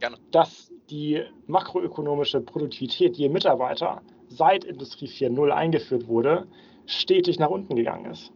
Gerne. 0.00 0.16
dass 0.30 0.70
die 0.90 1.22
makroökonomische 1.46 2.40
Produktivität 2.40 3.16
je 3.16 3.28
Mitarbeiter 3.28 4.02
seit 4.28 4.64
Industrie 4.64 5.08
4.0 5.08 5.50
eingeführt 5.50 6.06
wurde, 6.06 6.46
stetig 6.86 7.38
nach 7.38 7.50
unten 7.50 7.76
gegangen 7.76 8.10
ist. 8.10 8.32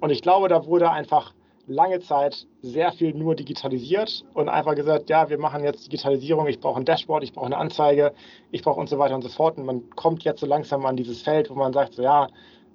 Und 0.00 0.10
ich 0.10 0.22
glaube, 0.22 0.48
da 0.48 0.66
wurde 0.66 0.90
einfach 0.90 1.34
lange 1.66 2.00
Zeit 2.00 2.46
sehr 2.62 2.90
viel 2.92 3.14
nur 3.14 3.34
digitalisiert 3.34 4.24
und 4.34 4.48
einfach 4.48 4.74
gesagt, 4.74 5.08
ja, 5.08 5.30
wir 5.30 5.38
machen 5.38 5.62
jetzt 5.62 5.86
Digitalisierung, 5.86 6.46
ich 6.48 6.58
brauche 6.58 6.80
ein 6.80 6.84
Dashboard, 6.84 7.22
ich 7.22 7.32
brauche 7.32 7.46
eine 7.46 7.58
Anzeige, 7.58 8.12
ich 8.50 8.62
brauche 8.62 8.80
und 8.80 8.88
so 8.88 8.98
weiter 8.98 9.14
und 9.14 9.22
so 9.22 9.28
fort. 9.28 9.56
Und 9.58 9.66
man 9.66 9.88
kommt 9.90 10.24
jetzt 10.24 10.40
so 10.40 10.46
langsam 10.46 10.84
an 10.84 10.96
dieses 10.96 11.22
Feld, 11.22 11.48
wo 11.50 11.54
man 11.54 11.72
sagt, 11.72 11.94
so 11.94 12.02
ja, 12.02 12.28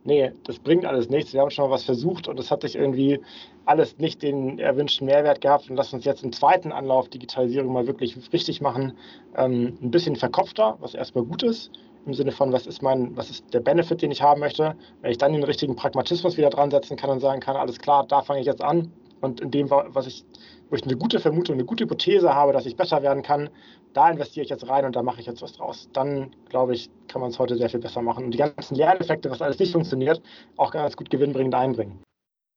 nee, 0.06 0.32
das 0.44 0.60
bringt 0.60 0.86
alles 0.86 1.10
nichts, 1.10 1.34
wir 1.34 1.42
haben 1.42 1.50
schon 1.50 1.66
mal 1.66 1.74
was 1.74 1.84
versucht 1.84 2.28
und 2.28 2.40
es 2.40 2.52
hat 2.52 2.62
sich 2.62 2.76
irgendwie 2.76 3.20
alles 3.66 3.98
nicht 3.98 4.22
den 4.22 4.60
erwünschten 4.60 5.08
Mehrwert 5.08 5.42
gehabt 5.42 5.70
und 5.70 5.76
lass 5.76 5.94
uns 5.94 6.06
jetzt 6.06 6.24
im 6.24 6.32
zweiten 6.32 6.72
Anlauf 6.72 7.10
Digitalisierung 7.10 7.74
mal 7.74 7.88
wirklich 7.88 8.16
richtig 8.32 8.62
machen. 8.62 8.94
Ähm, 9.36 9.78
ein 9.82 9.92
bisschen 9.92 10.16
verkopfter, 10.16 10.78
was 10.80 10.94
erstmal 10.94 11.26
gut 11.26 11.44
ist, 11.44 11.72
im 12.06 12.14
Sinne 12.14 12.32
von, 12.32 12.54
was 12.54 12.68
ist 12.68 12.82
mein, 12.82 13.18
was 13.18 13.30
ist 13.32 13.54
der 13.54 13.60
Benefit, 13.60 14.04
den 14.04 14.12
ich 14.12 14.22
haben 14.22 14.40
möchte. 14.40 14.76
Wenn 15.02 15.12
ich 15.12 15.18
dann 15.18 15.34
den 15.34 15.44
richtigen 15.44 15.76
Pragmatismus 15.76 16.38
wieder 16.38 16.52
dran 16.52 16.70
setzen 16.70 16.96
kann 16.96 17.10
und 17.10 17.20
sagen 17.20 17.42
kann, 17.42 17.56
alles 17.56 17.80
klar, 17.80 18.06
da 18.08 18.22
fange 18.22 18.40
ich 18.40 18.46
jetzt 18.46 18.64
an 18.64 18.92
und 19.26 19.42
in 19.42 19.52
dem, 19.52 19.70
was 19.70 20.08
ich, 20.08 20.24
wo 20.70 20.76
ich 20.76 20.84
eine 20.84 20.96
gute 20.96 21.20
Vermutung, 21.20 21.56
eine 21.56 21.66
gute 21.66 21.84
Hypothese 21.84 22.34
habe, 22.34 22.54
dass 22.54 22.66
ich 22.66 22.78
besser 22.78 23.04
werden 23.04 23.24
kann, 23.24 23.50
da 23.94 24.10
investiere 24.10 24.44
ich 24.44 24.50
jetzt 24.50 24.68
rein 24.68 24.86
und 24.86 24.96
da 24.96 25.04
mache 25.04 25.22
ich 25.22 25.26
jetzt 25.26 25.42
was 25.42 25.54
draus. 25.54 25.90
Dann, 25.94 26.36
glaube 26.50 26.74
ich, 26.74 26.90
kann 27.08 27.22
man 27.22 27.32
es 27.32 27.40
heute 27.40 27.58
sehr 27.58 27.70
viel 27.70 27.80
besser 27.80 28.02
machen 28.02 28.26
und 28.26 28.32
die 28.32 28.38
ganzen 28.38 28.76
Lerneffekte, 28.76 29.30
was 29.30 29.42
alles 29.42 29.60
nicht 29.60 29.72
funktioniert, 29.72 30.22
auch 30.58 30.72
ganz 30.72 30.96
gut 30.96 31.10
gewinnbringend 31.10 31.56
einbringen. 31.56 32.04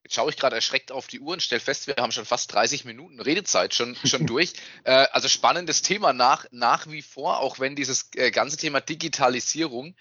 Jetzt 0.04 0.14
schaue 0.14 0.30
ich 0.30 0.36
gerade 0.36 0.56
erschreckt 0.56 0.90
auf 0.90 1.06
die 1.06 1.20
Uhr 1.20 1.34
und 1.34 1.42
stelle 1.42 1.60
fest, 1.60 1.86
wir 1.86 1.96
haben 1.96 2.12
schon 2.12 2.24
fast 2.24 2.52
30 2.54 2.86
Minuten 2.86 3.20
Redezeit 3.20 3.74
schon, 3.74 3.94
schon 4.04 4.26
durch. 4.26 4.54
Äh, 4.84 5.06
also 5.12 5.28
spannendes 5.28 5.82
Thema 5.82 6.12
nach, 6.12 6.46
nach 6.50 6.88
wie 6.90 7.02
vor, 7.02 7.40
auch 7.40 7.58
wenn 7.60 7.76
dieses 7.76 8.10
äh, 8.14 8.30
ganze 8.30 8.56
Thema 8.56 8.80
Digitalisierung 8.80 9.94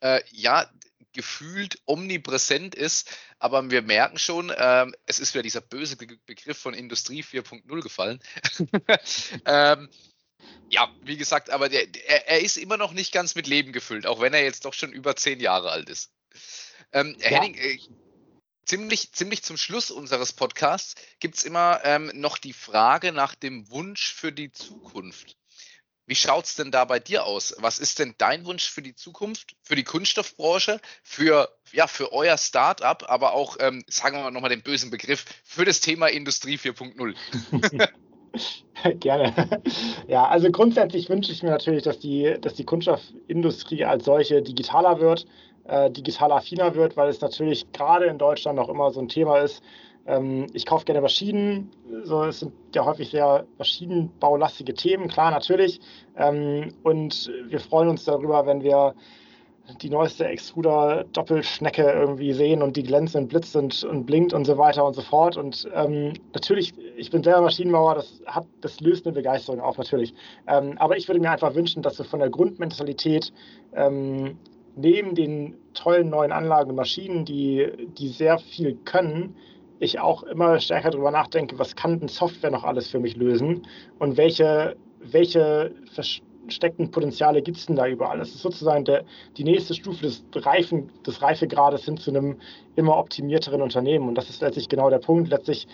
äh, 0.00 0.20
ja 0.30 0.66
gefühlt 1.16 1.80
omnipräsent 1.86 2.74
ist. 2.76 3.10
Aber 3.40 3.68
wir 3.70 3.82
merken 3.82 4.18
schon, 4.18 4.52
ähm, 4.56 4.94
es 5.06 5.18
ist 5.18 5.34
wieder 5.34 5.42
dieser 5.42 5.62
böse 5.62 5.96
Be 5.96 6.06
Begriff 6.26 6.58
von 6.58 6.74
Industrie 6.74 7.22
4.0 7.22 7.80
gefallen. 7.82 8.20
ähm, 9.46 9.88
ja, 10.68 10.94
wie 11.02 11.16
gesagt, 11.16 11.50
aber 11.50 11.68
der, 11.68 11.88
er, 12.06 12.28
er, 12.28 12.40
ist 12.40 12.56
immer 12.56 12.76
noch 12.76 12.92
nicht 12.92 13.12
ganz 13.12 13.34
mit 13.34 13.46
Leben 13.46 13.72
gefüllt, 13.72 14.06
auch 14.06 14.20
wenn 14.20 14.34
er 14.34 14.44
jetzt 14.44 14.64
doch 14.64 14.74
schon 14.74 14.92
über 14.92 15.16
zehn 15.16 15.40
Jahre 15.40 15.70
alt 15.70 15.88
ist. 15.88 16.12
Ähm, 16.92 17.16
ja. 17.18 17.28
Henning, 17.28 17.54
äh, 17.54 17.78
ziemlich, 18.64 19.12
ziemlich 19.12 19.42
zum 19.42 19.56
Schluss 19.56 19.90
unseres 19.90 20.32
Podcasts 20.32 20.94
gibt 21.18 21.36
es 21.36 21.44
immer 21.44 21.80
ähm, 21.84 22.10
noch 22.14 22.36
die 22.36 22.52
Frage 22.52 23.12
nach 23.12 23.34
dem 23.34 23.70
Wunsch 23.70 24.12
für 24.12 24.32
die 24.32 24.52
Zukunft. 24.52 25.36
Wie 26.06 26.14
schaut 26.14 26.44
es 26.44 26.54
denn 26.54 26.70
da 26.70 26.84
bei 26.84 26.98
dir 26.98 27.24
aus? 27.24 27.54
Was 27.58 27.78
ist 27.78 27.98
denn 27.98 28.14
dein 28.18 28.44
Wunsch 28.46 28.68
für 28.68 28.82
die 28.82 28.94
Zukunft, 28.94 29.56
für 29.62 29.74
die 29.74 29.84
Kunststoffbranche, 29.84 30.80
für, 31.02 31.48
ja, 31.72 31.86
für 31.86 32.12
euer 32.12 32.38
Startup, 32.38 33.02
aber 33.08 33.32
auch, 33.32 33.56
ähm, 33.60 33.84
sagen 33.88 34.16
wir 34.16 34.22
mal 34.22 34.30
nochmal 34.30 34.50
den 34.50 34.62
bösen 34.62 34.90
Begriff, 34.90 35.24
für 35.44 35.64
das 35.64 35.80
Thema 35.80 36.06
Industrie 36.06 36.56
4.0? 36.56 37.14
Gerne. 39.00 39.62
Ja, 40.06 40.28
also 40.28 40.50
grundsätzlich 40.50 41.08
wünsche 41.08 41.32
ich 41.32 41.42
mir 41.42 41.50
natürlich, 41.50 41.82
dass 41.82 41.98
die, 41.98 42.36
dass 42.40 42.54
die 42.54 42.64
Kunststoffindustrie 42.64 43.84
als 43.84 44.04
solche 44.04 44.42
digitaler 44.42 45.00
wird 45.00 45.26
äh, 45.68 45.90
digital 45.90 46.32
affiner 46.32 46.74
wird, 46.74 46.96
weil 46.96 47.08
es 47.08 47.20
natürlich 47.20 47.70
gerade 47.72 48.06
in 48.06 48.18
Deutschland 48.18 48.56
noch 48.56 48.68
immer 48.68 48.90
so 48.90 49.00
ein 49.00 49.08
Thema 49.08 49.38
ist. 49.38 49.62
Ähm, 50.06 50.46
ich 50.52 50.66
kaufe 50.66 50.84
gerne 50.84 51.00
Maschinen, 51.00 51.70
so, 52.04 52.24
es 52.24 52.40
sind 52.40 52.52
ja 52.74 52.84
häufig 52.84 53.10
sehr 53.10 53.46
maschinenbaulastige 53.58 54.74
Themen, 54.74 55.08
klar, 55.08 55.30
natürlich. 55.30 55.80
Ähm, 56.16 56.72
und 56.82 57.30
wir 57.48 57.60
freuen 57.60 57.88
uns 57.88 58.04
darüber, 58.04 58.46
wenn 58.46 58.62
wir 58.62 58.94
die 59.82 59.90
neueste 59.90 60.26
Extruder-Doppelschnecke 60.26 61.82
irgendwie 61.82 62.32
sehen 62.32 62.62
und 62.62 62.76
die 62.76 62.82
glänzt 62.82 63.16
und 63.16 63.28
blitzt 63.28 63.56
und, 63.56 63.82
und 63.84 64.06
blinkt 64.06 64.32
und 64.32 64.44
so 64.44 64.58
weiter 64.58 64.84
und 64.84 64.94
so 64.94 65.02
fort. 65.02 65.36
Und 65.36 65.68
ähm, 65.74 66.12
natürlich, 66.32 66.72
ich 66.96 67.10
bin 67.10 67.22
selber 67.22 67.42
Maschinenbauer, 67.42 67.96
das, 67.96 68.22
hat, 68.26 68.46
das 68.60 68.80
löst 68.80 69.06
eine 69.06 69.14
Begeisterung 69.14 69.60
auf, 69.60 69.76
natürlich. 69.76 70.14
Ähm, 70.46 70.78
aber 70.78 70.96
ich 70.96 71.08
würde 71.08 71.20
mir 71.20 71.30
einfach 71.30 71.54
wünschen, 71.54 71.82
dass 71.82 71.98
wir 71.98 72.04
von 72.04 72.20
der 72.20 72.30
Grundmentalität 72.30 73.32
ähm, 73.74 74.38
neben 74.76 75.14
den 75.14 75.54
tollen 75.74 76.10
neuen 76.10 76.32
Anlagen 76.32 76.70
und 76.70 76.76
Maschinen, 76.76 77.24
die, 77.24 77.66
die 77.98 78.08
sehr 78.08 78.38
viel 78.38 78.76
können, 78.84 79.34
ich 79.78 79.98
auch 79.98 80.22
immer 80.24 80.58
stärker 80.60 80.90
darüber 80.90 81.10
nachdenke, 81.10 81.58
was 81.58 81.76
kann 81.76 82.00
denn 82.00 82.08
Software 82.08 82.50
noch 82.50 82.64
alles 82.64 82.88
für 82.88 82.98
mich 82.98 83.16
lösen 83.16 83.66
und 83.98 84.16
welche, 84.16 84.76
welche 85.00 85.72
versteckten 85.92 86.90
Potenziale 86.90 87.42
gibt 87.42 87.58
es 87.58 87.66
denn 87.66 87.76
da 87.76 87.86
überall? 87.86 88.18
Das 88.18 88.30
ist 88.30 88.42
sozusagen 88.42 88.84
der, 88.84 89.04
die 89.36 89.44
nächste 89.44 89.74
Stufe 89.74 90.02
des, 90.02 90.24
Reifen, 90.34 90.90
des 91.06 91.20
Reifegrades 91.20 91.84
hin 91.84 91.96
zu 91.96 92.10
einem 92.10 92.36
immer 92.76 92.96
optimierteren 92.96 93.62
Unternehmen. 93.62 94.08
Und 94.08 94.16
das 94.16 94.30
ist 94.30 94.40
letztlich 94.40 94.68
genau 94.68 94.88
der 94.90 94.98
Punkt. 94.98 95.30
Letztlich 95.30 95.66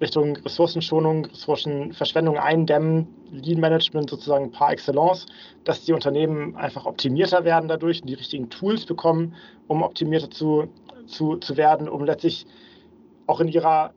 Richtung 0.00 0.36
Ressourcenschonung, 0.36 1.26
Ressourcenverschwendung 1.26 2.36
eindämmen, 2.36 3.06
Lean 3.30 3.60
Management 3.60 4.10
sozusagen 4.10 4.50
par 4.50 4.72
excellence, 4.72 5.26
dass 5.64 5.84
die 5.84 5.92
Unternehmen 5.92 6.56
einfach 6.56 6.86
optimierter 6.86 7.44
werden 7.44 7.68
dadurch 7.68 8.00
und 8.00 8.08
die 8.08 8.14
richtigen 8.14 8.50
Tools 8.50 8.84
bekommen, 8.84 9.34
um 9.68 9.82
optimierter 9.82 10.30
zu, 10.30 10.68
zu, 11.06 11.36
zu 11.36 11.56
werden, 11.56 11.88
um 11.88 12.04
letztlich 12.04 12.46
auch 13.32 13.40
in 13.40 13.48
ihrer, 13.48 13.94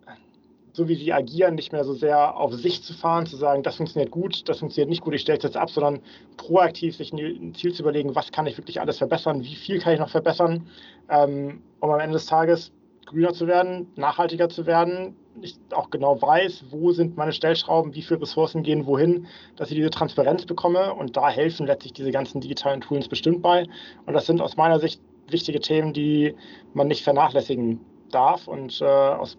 so 0.71 0.87
wie 0.87 0.95
sie 0.95 1.11
agieren, 1.11 1.55
nicht 1.55 1.73
mehr 1.73 1.83
so 1.83 1.93
sehr 1.93 2.37
auf 2.37 2.53
sich 2.53 2.81
zu 2.83 2.93
fahren, 2.93 3.25
zu 3.25 3.35
sagen, 3.35 3.63
das 3.63 3.75
funktioniert 3.75 4.11
gut, 4.11 4.47
das 4.47 4.59
funktioniert 4.59 4.89
nicht 4.89 5.01
gut, 5.01 5.13
ich 5.13 5.21
stelle 5.21 5.37
es 5.37 5.43
jetzt 5.43 5.57
ab, 5.57 5.69
sondern 5.69 5.99
proaktiv 6.37 6.95
sich 6.95 7.11
ein 7.11 7.53
Ziel 7.53 7.73
zu 7.73 7.83
überlegen, 7.83 8.15
was 8.15 8.31
kann 8.31 8.47
ich 8.47 8.57
wirklich 8.57 8.79
alles 8.79 8.97
verbessern, 8.97 9.43
wie 9.43 9.55
viel 9.55 9.79
kann 9.79 9.93
ich 9.93 9.99
noch 9.99 10.09
verbessern, 10.09 10.67
ähm, 11.09 11.61
um 11.81 11.91
am 11.91 11.99
Ende 11.99 12.13
des 12.13 12.25
Tages 12.25 12.71
grüner 13.05 13.33
zu 13.33 13.45
werden, 13.45 13.87
nachhaltiger 13.95 14.49
zu 14.49 14.65
werden, 14.65 15.15
ich 15.41 15.57
auch 15.71 15.89
genau 15.89 16.21
weiß, 16.21 16.65
wo 16.69 16.93
sind 16.93 17.17
meine 17.17 17.33
Stellschrauben, 17.33 17.93
wie 17.93 18.01
viele 18.01 18.21
Ressourcen 18.21 18.63
gehen 18.63 18.85
wohin, 18.85 19.27
dass 19.57 19.69
ich 19.69 19.75
diese 19.75 19.89
Transparenz 19.89 20.45
bekomme 20.45 20.93
und 20.93 21.17
da 21.17 21.29
helfen 21.29 21.67
letztlich 21.67 21.91
diese 21.91 22.11
ganzen 22.11 22.39
digitalen 22.39 22.79
Tools 22.79 23.09
bestimmt 23.09 23.41
bei. 23.41 23.67
Und 24.05 24.13
das 24.13 24.25
sind 24.25 24.41
aus 24.41 24.55
meiner 24.55 24.79
Sicht 24.79 25.01
wichtige 25.29 25.59
Themen, 25.59 25.91
die 25.91 26.35
man 26.73 26.87
nicht 26.87 27.03
vernachlässigen 27.03 27.81
darf. 28.11 28.47
Und 28.47 28.81
äh, 28.81 28.85
aus, 28.85 29.37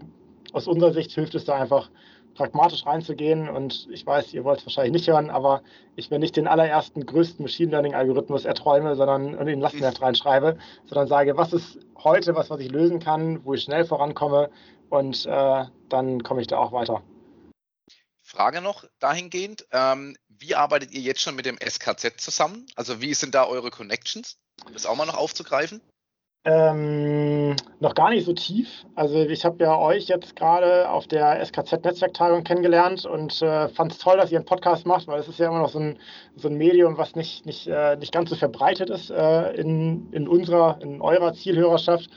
aus 0.53 0.67
unserer 0.67 0.93
Sicht 0.93 1.13
hilft 1.13 1.35
es 1.35 1.45
da 1.45 1.55
einfach, 1.55 1.91
pragmatisch 2.37 2.87
reinzugehen. 2.87 3.49
Und 3.49 3.89
ich 3.91 4.07
weiß, 4.07 4.33
ihr 4.35 4.45
wollt 4.45 4.61
es 4.61 4.67
wahrscheinlich 4.67 4.93
nicht 4.93 5.09
hören, 5.09 5.31
aber 5.31 5.63
ich 5.97 6.11
mir 6.11 6.19
nicht 6.19 6.37
den 6.37 6.47
allerersten, 6.47 7.05
größten 7.05 7.43
Machine 7.43 7.73
Learning-Algorithmus 7.73 8.45
erträume, 8.45 8.95
sondern 8.95 9.35
in 9.35 9.47
den 9.47 9.61
Lastenheft 9.61 10.01
reinschreibe, 10.01 10.59
sondern 10.87 11.09
sage, 11.09 11.37
was 11.37 11.53
ist 11.53 11.79
heute 12.05 12.35
was, 12.37 12.51
was 12.51 12.61
ich 12.61 12.71
lösen 12.71 13.01
kann, 13.01 13.45
wo 13.45 13.55
ich 13.55 13.63
schnell 13.63 13.85
vorankomme 13.85 14.51
und 14.91 15.27
äh, 15.27 15.65
dann 15.89 16.23
komme 16.23 16.41
ich 16.41 16.47
da 16.47 16.59
auch 16.59 16.73
weiter. 16.73 17.03
Frage 18.23 18.61
noch 18.61 18.85
dahingehend, 18.99 19.67
ähm, 19.73 20.17
wie 20.29 20.55
arbeitet 20.55 20.93
ihr 20.93 21.01
jetzt 21.01 21.23
schon 21.23 21.37
mit 21.37 21.47
dem 21.47 21.59
SKZ 21.59 22.21
zusammen? 22.21 22.67
Also 22.75 23.01
wie 23.01 23.15
sind 23.15 23.35
da 23.35 23.47
eure 23.47 23.71
Connections? 23.71 24.37
Um 24.67 24.73
das 24.73 24.85
auch 24.85 24.97
mal 24.97 25.07
noch 25.07 25.17
aufzugreifen. 25.17 25.81
Ähm, 26.49 27.57
noch 27.81 27.95
gar 27.95 28.11
nicht 28.11 28.25
so 28.25 28.33
tief. 28.33 28.87
Also 28.95 29.19
ich 29.19 29.45
habe 29.45 29.65
ja 29.65 29.77
euch 29.77 30.07
jetzt 30.07 30.37
gerade 30.37 30.89
auf 30.89 31.09
der 31.09 31.45
SKZ-Netzwerktagung 31.45 32.45
kennengelernt 32.45 33.05
und 33.05 33.43
äh, 33.43 33.69
fand 33.71 33.91
es 33.91 33.99
toll, 33.99 34.17
dass 34.17 34.31
ihr 34.31 34.39
einen 34.39 34.45
Podcast 34.45 34.87
macht, 34.87 35.09
weil 35.09 35.19
es 35.19 35.27
ist 35.27 35.41
ja 35.41 35.49
immer 35.49 35.59
noch 35.59 35.71
so 35.71 35.81
ein, 35.81 35.99
so 36.37 36.47
ein 36.47 36.55
Medium, 36.55 36.99
was 36.99 37.17
nicht, 37.17 37.47
nicht, 37.47 37.67
äh, 37.67 37.97
nicht 37.97 38.13
ganz 38.13 38.31
so 38.31 38.37
verbreitet 38.37 38.91
ist 38.91 39.11
äh, 39.11 39.55
in, 39.55 40.07
in 40.13 40.29
unserer, 40.29 40.79
in 40.83 41.01
eurer 41.01 41.33
Zielhörerschaft. 41.33 42.09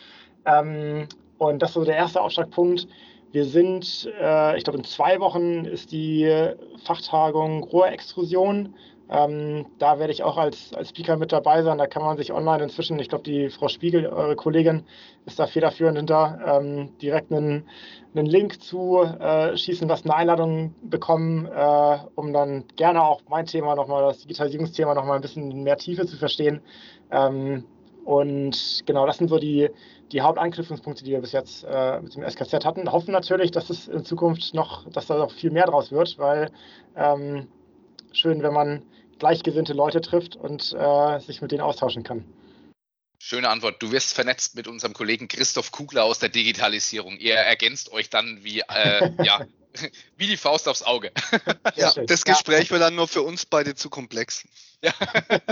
Ähm, 0.45 1.07
und 1.39 1.63
das 1.63 1.71
ist 1.71 1.73
so 1.73 1.83
der 1.83 1.95
erste 1.95 2.21
Aufschlagpunkt. 2.21 2.87
Wir 3.31 3.45
sind, 3.45 4.11
äh, 4.21 4.55
ich 4.57 4.63
glaube, 4.63 4.77
in 4.77 4.85
zwei 4.85 5.19
Wochen 5.19 5.65
ist 5.65 5.91
die 5.91 6.51
Fachtagung 6.83 7.63
Rohrextrusion. 7.63 8.75
Ähm, 9.11 9.65
da 9.79 9.97
werde 9.97 10.13
ich 10.13 10.23
auch 10.23 10.37
als, 10.37 10.73
als 10.73 10.89
Speaker 10.89 11.17
mit 11.17 11.31
dabei 11.31 11.63
sein. 11.63 11.79
Da 11.79 11.87
kann 11.87 12.03
man 12.03 12.17
sich 12.17 12.31
online 12.31 12.63
inzwischen, 12.63 12.99
ich 12.99 13.09
glaube, 13.09 13.23
die 13.23 13.49
Frau 13.49 13.67
Spiegel, 13.67 14.05
eure 14.05 14.35
Kollegin, 14.35 14.83
ist 15.25 15.39
da 15.39 15.47
federführend 15.47 15.97
hinter, 15.97 16.39
ähm, 16.45 16.97
direkt 16.99 17.31
einen, 17.31 17.67
einen 18.13 18.27
Link 18.27 18.61
zu 18.61 19.01
äh, 19.01 19.57
schießen 19.57 19.87
lassen, 19.87 20.09
eine 20.09 20.19
Einladung 20.19 20.75
bekommen, 20.83 21.47
äh, 21.47 21.97
um 22.15 22.33
dann 22.33 22.65
gerne 22.75 23.03
auch 23.03 23.21
mein 23.29 23.47
Thema 23.47 23.75
nochmal, 23.75 24.03
das 24.03 24.21
Digitalisierungsthema 24.21 24.93
nochmal 24.93 25.15
ein 25.15 25.21
bisschen 25.21 25.63
mehr 25.63 25.77
Tiefe 25.77 26.05
zu 26.05 26.17
verstehen. 26.17 26.61
Ähm, 27.11 27.65
und 28.05 28.83
genau, 28.85 29.05
das 29.05 29.17
sind 29.17 29.29
so 29.29 29.39
die, 29.39 29.69
die 30.11 30.21
Hauptanknüpfungspunkte, 30.21 31.03
die 31.03 31.11
wir 31.11 31.21
bis 31.21 31.31
jetzt 31.31 31.65
äh, 31.69 31.99
mit 31.99 32.15
dem 32.15 32.27
SKZ 32.27 32.65
hatten. 32.65 32.91
Hoffen 32.91 33.11
natürlich, 33.11 33.51
dass 33.51 33.69
es 33.69 33.87
in 33.87 34.05
Zukunft 34.05 34.53
noch, 34.53 34.87
dass 34.89 35.07
da 35.07 35.17
noch 35.17 35.31
viel 35.31 35.51
mehr 35.51 35.65
draus 35.65 35.91
wird, 35.91 36.17
weil 36.17 36.51
ähm, 36.95 37.47
schön, 38.11 38.41
wenn 38.41 38.53
man 38.53 38.83
gleichgesinnte 39.19 39.73
Leute 39.73 40.01
trifft 40.01 40.35
und 40.35 40.73
äh, 40.73 41.19
sich 41.19 41.41
mit 41.41 41.51
denen 41.51 41.61
austauschen 41.61 42.03
kann. 42.03 42.25
Schöne 43.21 43.49
Antwort. 43.49 43.83
Du 43.83 43.91
wirst 43.91 44.13
vernetzt 44.13 44.55
mit 44.55 44.67
unserem 44.67 44.93
Kollegen 44.93 45.27
Christoph 45.27 45.71
Kugler 45.71 46.05
aus 46.05 46.19
der 46.19 46.29
Digitalisierung. 46.29 47.17
Ihr 47.17 47.35
ergänzt 47.35 47.91
euch 47.91 48.09
dann 48.09 48.43
wie, 48.43 48.61
äh, 48.61 49.11
ja, 49.23 49.45
wie 50.15 50.27
die 50.27 50.37
Faust 50.37 50.67
aufs 50.69 50.83
Auge. 50.83 51.11
Ja, 51.75 51.93
das 51.93 52.23
Gespräch 52.23 52.65
ja. 52.65 52.71
wird 52.71 52.81
dann 52.81 52.95
nur 52.95 53.07
für 53.07 53.21
uns 53.21 53.45
beide 53.45 53.75
zu 53.75 53.89
komplex. 53.89 54.47
Ja. 54.81 54.93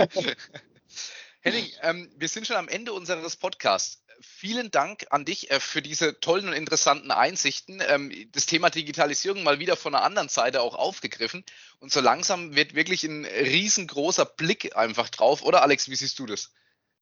Henning, 1.40 1.66
ähm, 1.82 2.10
wir 2.16 2.28
sind 2.28 2.46
schon 2.46 2.56
am 2.56 2.68
Ende 2.68 2.92
unseres 2.92 3.36
Podcasts 3.36 4.02
vielen 4.20 4.70
Dank 4.70 5.06
an 5.10 5.24
dich 5.24 5.50
äh, 5.50 5.60
für 5.60 5.82
diese 5.82 6.20
tollen 6.20 6.48
und 6.48 6.54
interessanten 6.54 7.10
Einsichten. 7.10 7.82
Ähm, 7.86 8.12
das 8.32 8.46
Thema 8.46 8.70
Digitalisierung 8.70 9.42
mal 9.42 9.58
wieder 9.58 9.76
von 9.76 9.94
einer 9.94 10.04
anderen 10.04 10.28
Seite 10.28 10.62
auch 10.62 10.74
aufgegriffen. 10.74 11.44
Und 11.78 11.92
so 11.92 12.00
langsam 12.00 12.54
wird 12.54 12.74
wirklich 12.74 13.04
ein 13.04 13.24
riesengroßer 13.24 14.24
Blick 14.24 14.76
einfach 14.76 15.08
drauf. 15.08 15.42
Oder 15.42 15.62
Alex, 15.62 15.88
wie 15.88 15.96
siehst 15.96 16.18
du 16.18 16.26
das? 16.26 16.52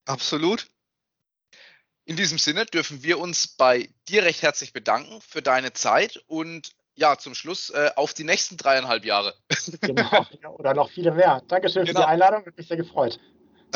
Absolut. 0.04 0.66
In 2.04 2.16
diesem 2.16 2.38
Sinne 2.38 2.66
dürfen 2.66 3.02
wir 3.02 3.18
uns 3.18 3.48
bei 3.48 3.88
dir 4.08 4.22
recht 4.22 4.42
herzlich 4.42 4.72
bedanken 4.72 5.20
für 5.20 5.42
deine 5.42 5.72
Zeit 5.72 6.22
und 6.28 6.70
ja, 6.94 7.18
zum 7.18 7.34
Schluss 7.34 7.70
äh, 7.70 7.90
auf 7.96 8.14
die 8.14 8.24
nächsten 8.24 8.56
dreieinhalb 8.56 9.04
Jahre. 9.04 9.34
Genau, 9.82 10.26
oder 10.58 10.72
noch 10.72 10.90
viele 10.90 11.12
mehr. 11.12 11.42
Dankeschön 11.48 11.84
genau. 11.84 12.00
für 12.00 12.06
die 12.06 12.10
Einladung, 12.10 12.46
hat 12.46 12.56
mich 12.56 12.68
sehr 12.68 12.76
gefreut. 12.76 13.20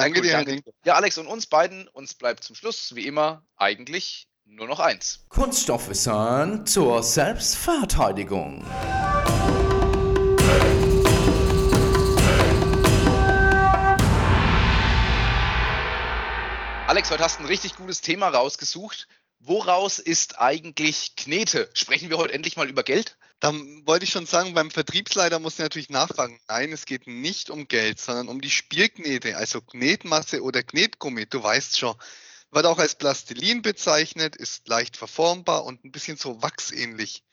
Danke 0.00 0.22
dir, 0.22 0.38
Henning. 0.38 0.62
Ja, 0.86 0.94
Alex 0.94 1.18
und 1.18 1.26
uns 1.26 1.46
beiden, 1.46 1.86
uns 1.88 2.14
bleibt 2.14 2.42
zum 2.42 2.56
Schluss, 2.56 2.94
wie 2.94 3.06
immer, 3.06 3.42
eigentlich 3.56 4.28
nur 4.46 4.66
noch 4.66 4.80
eins. 4.80 5.26
Kunststoffwissern 5.28 6.64
zur 6.64 7.02
Selbstverteidigung. 7.02 8.64
Alex, 16.86 17.10
heute 17.10 17.22
hast 17.22 17.38
du 17.38 17.42
ein 17.42 17.46
richtig 17.46 17.76
gutes 17.76 18.00
Thema 18.00 18.28
rausgesucht. 18.28 19.06
Woraus 19.38 19.98
ist 19.98 20.40
eigentlich 20.40 21.14
Knete? 21.16 21.68
Sprechen 21.74 22.08
wir 22.08 22.16
heute 22.16 22.32
endlich 22.32 22.56
mal 22.56 22.70
über 22.70 22.84
Geld? 22.84 23.18
Dann 23.40 23.86
wollte 23.86 24.04
ich 24.04 24.10
schon 24.10 24.26
sagen, 24.26 24.52
beim 24.52 24.70
Vertriebsleiter 24.70 25.38
muss 25.38 25.54
ich 25.54 25.60
natürlich 25.60 25.88
nachfragen. 25.88 26.38
Nein, 26.48 26.72
es 26.72 26.84
geht 26.84 27.06
nicht 27.06 27.48
um 27.48 27.68
Geld, 27.68 27.98
sondern 27.98 28.28
um 28.28 28.42
die 28.42 28.50
Spielknete, 28.50 29.36
also 29.36 29.62
Knetmasse 29.62 30.42
oder 30.42 30.62
Knetgummi. 30.62 31.24
Du 31.26 31.42
weißt 31.42 31.78
schon, 31.78 31.96
wird 32.50 32.66
auch 32.66 32.78
als 32.78 32.96
Plastilin 32.96 33.62
bezeichnet, 33.62 34.36
ist 34.36 34.68
leicht 34.68 34.98
verformbar 34.98 35.64
und 35.64 35.84
ein 35.84 35.90
bisschen 35.90 36.18
so 36.18 36.42
wachsähnlich. 36.42 37.24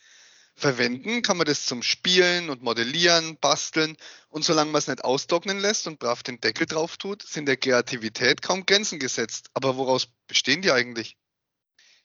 Verwenden 0.56 1.22
kann 1.22 1.38
man 1.38 1.46
das 1.46 1.66
zum 1.66 1.84
Spielen 1.84 2.50
und 2.50 2.64
Modellieren, 2.64 3.38
Basteln 3.38 3.98
und 4.30 4.46
solange 4.46 4.72
man 4.72 4.80
es 4.80 4.88
nicht 4.88 5.04
austrocknen 5.04 5.60
lässt 5.60 5.88
und 5.88 6.00
brav 6.00 6.24
den 6.24 6.40
Deckel 6.40 6.66
drauf 6.66 6.98
tut, 6.98 7.22
sind 7.22 7.48
der 7.48 7.58
Kreativität 7.58 8.42
kaum 8.42 8.66
Grenzen 8.66 8.98
gesetzt. 8.98 9.50
Aber 9.54 9.76
woraus 9.76 10.08
bestehen 10.28 10.62
die 10.62 10.72
eigentlich? 10.72 11.18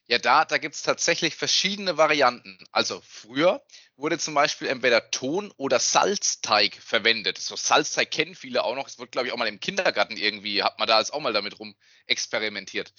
Ja, 0.09 0.19
da, 0.19 0.45
da 0.45 0.59
gibt 0.59 0.75
es 0.75 0.83
tatsächlich 0.83 1.37
verschiedene 1.37 1.97
Varianten. 1.97 2.59
Also 2.73 3.03
früher 3.07 3.65
wurde 3.97 4.19
zum 4.19 4.35
Beispiel 4.35 4.69
entweder 4.69 5.11
Ton- 5.11 5.53
oder 5.57 5.79
Salzteig 5.79 6.77
verwendet. 6.77 7.39
So 7.39 7.57
Salzteig 7.57 8.11
kennen 8.11 8.35
viele 8.35 8.65
auch 8.65 8.75
noch. 8.75 8.89
Es 8.89 8.99
wird, 8.99 9.13
glaube 9.13 9.29
ich, 9.29 9.33
auch 9.33 9.39
mal 9.39 9.49
im 9.49 9.61
Kindergarten 9.61 10.17
irgendwie, 10.17 10.63
hat 10.63 10.79
man 10.79 10.89
da 10.89 10.99
jetzt 10.99 11.13
auch 11.13 11.21
mal 11.21 11.33
damit 11.33 11.59
rum 11.59 11.75
experimentiert. 12.07 12.93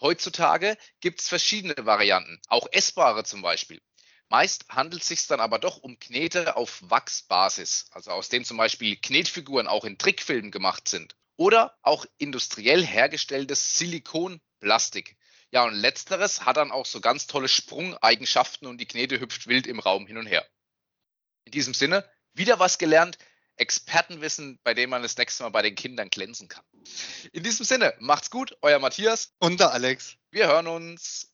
Heutzutage 0.00 0.76
gibt 1.00 1.20
es 1.20 1.28
verschiedene 1.28 1.74
Varianten, 1.86 2.40
auch 2.48 2.68
essbare 2.70 3.24
zum 3.24 3.42
Beispiel. 3.42 3.80
Meist 4.28 4.66
handelt 4.68 5.02
es 5.02 5.08
sich 5.08 5.26
dann 5.26 5.40
aber 5.40 5.58
doch 5.58 5.78
um 5.78 5.98
Knete 5.98 6.56
auf 6.56 6.82
Wachsbasis, 6.82 7.86
also 7.92 8.10
aus 8.10 8.28
dem 8.28 8.44
zum 8.44 8.58
Beispiel 8.58 8.96
Knetfiguren 8.96 9.66
auch 9.66 9.84
in 9.84 9.98
Trickfilmen 9.98 10.50
gemacht 10.50 10.86
sind. 10.88 11.16
Oder 11.36 11.76
auch 11.82 12.04
industriell 12.18 12.84
hergestelltes 12.84 13.78
Silikon 13.78 14.40
Plastik. 14.60 15.16
Ja, 15.50 15.64
und 15.64 15.74
letzteres 15.74 16.44
hat 16.44 16.58
dann 16.58 16.70
auch 16.70 16.86
so 16.86 17.00
ganz 17.00 17.26
tolle 17.26 17.48
Sprungeigenschaften 17.48 18.68
und 18.68 18.78
die 18.78 18.86
Knete 18.86 19.18
hüpft 19.20 19.46
wild 19.46 19.66
im 19.66 19.80
Raum 19.80 20.06
hin 20.06 20.18
und 20.18 20.26
her. 20.26 20.46
In 21.44 21.52
diesem 21.52 21.72
Sinne, 21.72 22.08
wieder 22.34 22.58
was 22.58 22.78
gelernt. 22.78 23.18
Expertenwissen, 23.56 24.60
bei 24.62 24.72
dem 24.72 24.90
man 24.90 25.02
das 25.02 25.16
nächste 25.16 25.42
Mal 25.42 25.48
bei 25.48 25.62
den 25.62 25.74
Kindern 25.74 26.10
glänzen 26.10 26.48
kann. 26.48 26.64
In 27.32 27.42
diesem 27.42 27.64
Sinne, 27.66 27.94
macht's 27.98 28.30
gut, 28.30 28.56
euer 28.62 28.78
Matthias 28.78 29.32
und 29.40 29.58
der 29.58 29.72
Alex. 29.72 30.16
Wir 30.30 30.46
hören 30.46 30.68
uns. 30.68 31.32